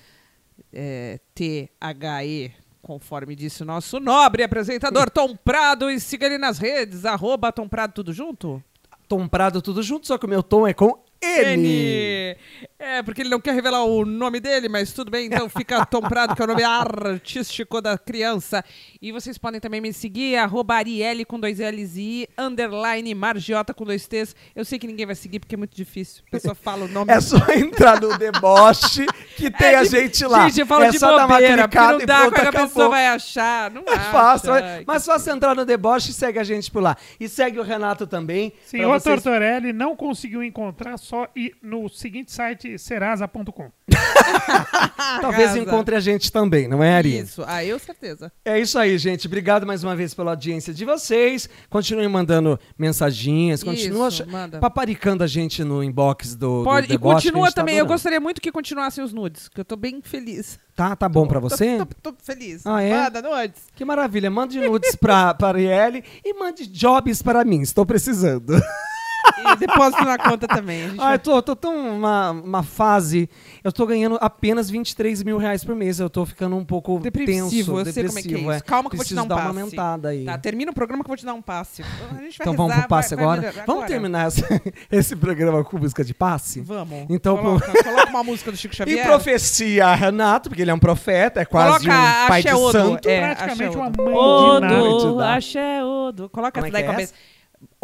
é, 0.71 1.19
T-H-E. 1.33 2.51
Conforme 2.81 3.35
disse 3.35 3.63
o 3.63 3.65
nosso 3.65 3.99
nobre 3.99 4.43
apresentador 4.43 5.09
Tom 5.09 5.35
Prado, 5.35 5.89
e 5.89 5.99
siga 5.99 6.27
ele 6.27 6.37
nas 6.37 6.59
redes, 6.59 7.03
arroba 7.03 7.51
Tom 7.51 7.67
Prado, 7.67 7.93
tudo 7.93 8.13
junto? 8.13 8.63
Tom 9.07 9.27
Prado 9.27 9.59
tudo 9.59 9.81
junto, 9.81 10.05
só 10.05 10.19
que 10.19 10.25
o 10.27 10.29
meu 10.29 10.43
tom 10.43 10.67
é 10.67 10.73
com 10.73 11.03
N. 11.21 12.37
É, 12.77 13.01
porque 13.03 13.21
ele 13.21 13.29
não 13.29 13.39
quer 13.39 13.53
revelar 13.53 13.83
o 13.83 14.05
nome 14.05 14.39
dele, 14.39 14.69
mas 14.69 14.93
tudo 14.93 15.09
bem, 15.09 15.27
então 15.27 15.49
fica 15.49 15.85
Tom 15.85 16.01
Prado, 16.01 16.35
que 16.35 16.41
é 16.41 16.45
o 16.45 16.47
nome 16.47 16.63
artístico 16.63 17.81
da 17.81 17.97
criança. 17.97 18.63
E 19.01 19.11
vocês 19.11 19.37
podem 19.37 19.59
também 19.59 19.81
me 19.81 19.91
seguir, 19.91 20.35
arroba 20.35 20.75
Arielle 20.75 21.25
com 21.25 21.39
dois 21.39 21.59
L's 21.59 21.97
e 21.97 22.27
underline 22.37 23.13
Margiota 23.15 23.73
com 23.73 23.85
dois 23.85 24.07
T's. 24.07 24.35
Eu 24.55 24.65
sei 24.65 24.77
que 24.77 24.87
ninguém 24.87 25.05
vai 25.05 25.15
seguir 25.15 25.39
porque 25.39 25.55
é 25.55 25.57
muito 25.57 25.75
difícil. 25.75 26.23
A 26.27 26.31
pessoa 26.31 26.55
fala 26.55 26.85
o 26.85 26.87
nome. 26.87 27.11
É 27.11 27.19
só 27.21 27.37
entrar 27.55 27.99
no 27.99 28.17
deboche 28.17 29.05
que 29.35 29.51
tem 29.51 29.67
É 29.67 29.75
a 29.77 29.83
gente 29.83 30.25
lá. 30.25 30.47
Gente, 30.47 30.61
eu 30.61 30.65
falo 30.67 30.83
é 30.85 30.89
de 30.91 30.99
só 30.99 31.07
dar 31.07 31.25
uma 31.25 31.27
bobeira, 31.27 31.67
porque 31.67 31.77
clicada 31.77 31.93
não 31.93 32.01
e 32.01 32.05
dá, 32.05 32.19
pronto, 32.21 32.37
é 32.39 32.47
a 32.47 32.51
pessoa 32.51 32.89
vai 32.89 33.07
achar? 33.07 33.71
Não 33.71 33.83
É 33.87 33.91
acha. 33.93 34.11
fácil, 34.11 34.53
Ai, 34.53 34.83
mas 34.87 35.03
só 35.03 35.17
você 35.19 35.31
entrar 35.31 35.55
no 35.55 35.65
deboche 35.65 36.11
e 36.11 36.13
segue 36.13 36.39
a 36.39 36.43
gente 36.43 36.71
por 36.71 36.81
lá. 36.81 36.95
E 37.19 37.27
segue 37.27 37.59
o 37.59 37.63
Renato 37.63 38.07
também. 38.07 38.53
Sim, 38.65 38.83
o 38.85 38.89
vocês- 38.89 39.21
Tortorelli 39.21 39.73
não 39.73 39.95
conseguiu 39.95 40.43
encontrar 40.43 40.97
só 40.97 41.27
ir 41.35 41.53
no 41.61 41.87
seguinte 41.89 42.31
site 42.31 42.77
serasa.com. 42.79 43.71
Talvez 45.21 45.47
Casa. 45.47 45.59
encontre 45.59 45.95
a 45.95 45.99
gente 45.99 46.31
também, 46.31 46.67
não 46.67 46.83
é, 46.83 46.95
Ari? 46.95 47.17
Isso, 47.19 47.43
ah, 47.47 47.63
eu 47.63 47.77
certeza. 47.79 48.31
É 48.43 48.59
isso 48.59 48.77
aí, 48.77 48.97
gente. 48.97 49.27
Obrigado 49.27 49.65
mais 49.65 49.83
uma 49.83 49.95
vez 49.95 50.13
pela 50.13 50.31
audiência 50.31 50.73
de 50.73 50.85
vocês. 50.85 51.47
Continuem 51.69 52.07
mandando 52.07 52.59
mensaginhas, 52.77 53.63
continuem 53.63 54.07
Isso, 54.07 54.25
manda. 54.27 54.59
paparicando 54.59 55.23
a 55.23 55.27
gente 55.27 55.63
no 55.63 55.83
inbox 55.83 56.35
do, 56.35 56.63
Pode, 56.63 56.87
do 56.87 56.93
e 56.93 56.97
deboche, 56.97 57.27
a 57.27 57.31
continua 57.31 57.47
tá 57.47 57.53
também. 57.53 57.77
eu 57.77 57.85
gostaria 57.85 58.19
muito 58.19 58.41
que 58.41 58.51
continuassem 58.51 59.03
os 59.03 59.13
nudes, 59.25 59.47
que 59.49 59.59
eu 59.59 59.65
tô 59.65 59.75
bem 59.75 60.01
feliz. 60.01 60.59
Tá, 60.75 60.95
tá 60.95 61.09
bom 61.09 61.27
pra 61.27 61.39
você? 61.39 61.77
Tô, 61.77 61.85
tô- 61.85 62.11
tô 62.11 62.17
feliz. 62.23 62.65
Ah, 62.65 62.81
é? 62.81 62.93
Manda 63.03 63.21
nudes. 63.21 63.63
Que 63.75 63.83
maravilha. 63.83 64.29
Mande 64.29 64.59
nudes 64.61 64.95
pra, 64.95 65.33
para 65.33 65.57
Arielle 65.57 66.03
e 66.23 66.33
mande 66.33 66.67
jobs 66.67 67.21
para 67.21 67.43
mim. 67.43 67.61
Estou 67.61 67.85
precisando. 67.85 68.53
E 69.45 69.55
depósito 69.57 70.03
na 70.03 70.17
conta 70.17 70.47
também. 70.47 70.85
Ah, 70.97 71.03
vai- 71.03 71.15
eu 71.15 71.19
tô, 71.19 71.41
tô 71.41 71.55
tão 71.55 71.75
uma, 71.97 72.31
uma 72.31 72.63
fase. 72.63 73.29
Eu 73.63 73.71
tô 73.71 73.85
ganhando 73.85 74.17
apenas 74.21 74.69
23 74.69 75.23
mil 75.23 75.37
reais 75.37 75.63
por 75.63 75.75
mês. 75.75 75.99
Eu 75.99 76.09
tô 76.09 76.25
ficando 76.25 76.55
um 76.55 76.65
pouco 76.65 76.99
Depressivo, 76.99 77.77
tenso. 77.77 77.79
eu 77.79 77.85
sei 77.93 78.05
como 78.05 78.17
é 78.19 78.21
que 78.21 78.27
é 78.27 78.31
depressivo, 78.31 78.53
isso. 78.53 78.63
Calma 78.65 78.89
que 78.89 78.95
eu 78.95 78.97
vou 78.97 79.05
te 79.05 79.13
dar 79.13 79.21
um 79.21 79.25
uma 79.25 79.35
passe. 79.35 79.47
aumentada 79.47 80.09
aí. 80.09 80.25
Tá, 80.25 80.37
termina 80.37 80.71
o 80.71 80.73
programa 80.73 81.03
que 81.03 81.07
eu 81.07 81.11
vou 81.11 81.17
te 81.17 81.25
dar 81.25 81.33
um 81.33 81.41
passe. 81.41 81.83
A 81.83 81.85
gente 82.21 82.37
vai 82.37 82.47
então 82.47 82.53
vamos 82.55 82.71
rezar, 82.73 82.81
pro 82.87 82.89
passe 82.89 83.15
vai- 83.15 83.17
vai 83.25 83.33
agora? 83.35 83.41
melhorar 83.41 83.65
Vamos 83.65 83.83
agora. 83.83 83.87
terminar 83.87 84.27
essa- 84.27 84.61
esse 84.91 85.15
programa 85.15 85.63
com 85.63 85.77
música 85.77 86.03
de 86.03 86.13
passe? 86.13 86.61
Vamos. 86.61 87.05
Então, 87.09 87.37
coloca, 87.37 87.83
coloca 87.83 88.09
uma 88.09 88.23
música 88.23 88.51
do 88.51 88.57
Chico 88.57 88.73
E 88.75 88.77
Xavier. 88.77 89.05
profecia 89.05 89.87
a 89.87 89.95
Renato, 89.95 90.49
porque 90.49 90.61
ele 90.61 90.71
é 90.71 90.73
um 90.73 90.79
profeta, 90.79 91.39
é 91.41 91.45
quase 91.45 91.85
Coloca 91.85 92.23
um 92.23 92.27
pai 92.27 92.41
de 92.43 92.49
santo. 92.71 93.07
É, 93.09 93.35
Praticamente 93.35 93.77
uma 93.77 93.87
Odo. 93.87 94.03
mãe 94.03 94.69
de 94.69 94.73
Odo, 94.75 95.19
axé 95.21 95.83
Odo. 95.83 96.29
Coloca 96.29 96.51
Como 96.53 96.65
é 96.65 96.69
essa 96.69 96.73
daí 96.73 96.83
com 96.83 96.89
a 96.89 96.93
é 96.93 96.95
cabeça. 96.95 97.13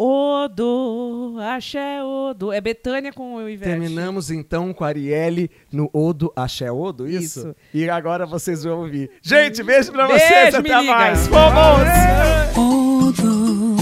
Odo, 0.04 1.36
axé 1.40 2.02
Odo. 2.02 2.50
É 2.52 2.60
Betânia 2.60 3.12
com 3.12 3.36
o 3.36 3.48
Ivete. 3.48 3.68
Terminamos 3.70 4.30
então 4.32 4.72
com 4.72 4.82
a 4.84 4.88
Arielle 4.88 5.48
no 5.70 5.88
Odo 5.92 6.32
Axé 6.34 6.72
Odo, 6.72 7.08
isso? 7.08 7.38
Isso. 7.40 7.56
E 7.72 7.88
agora 7.88 8.26
vocês 8.26 8.64
vão 8.64 8.80
ouvir. 8.80 9.10
Gente, 9.22 9.62
beijo 9.62 9.92
pra 9.92 10.08
Beijo, 10.08 10.24
vocês, 10.24 10.54
até 10.56 10.80
liga. 10.80 10.92
mais. 10.92 11.26
Vamos! 11.28 11.88
Odo, 12.56 13.76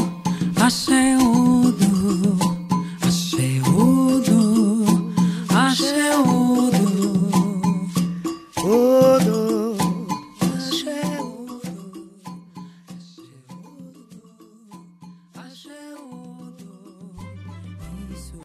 axé, 0.63 1.17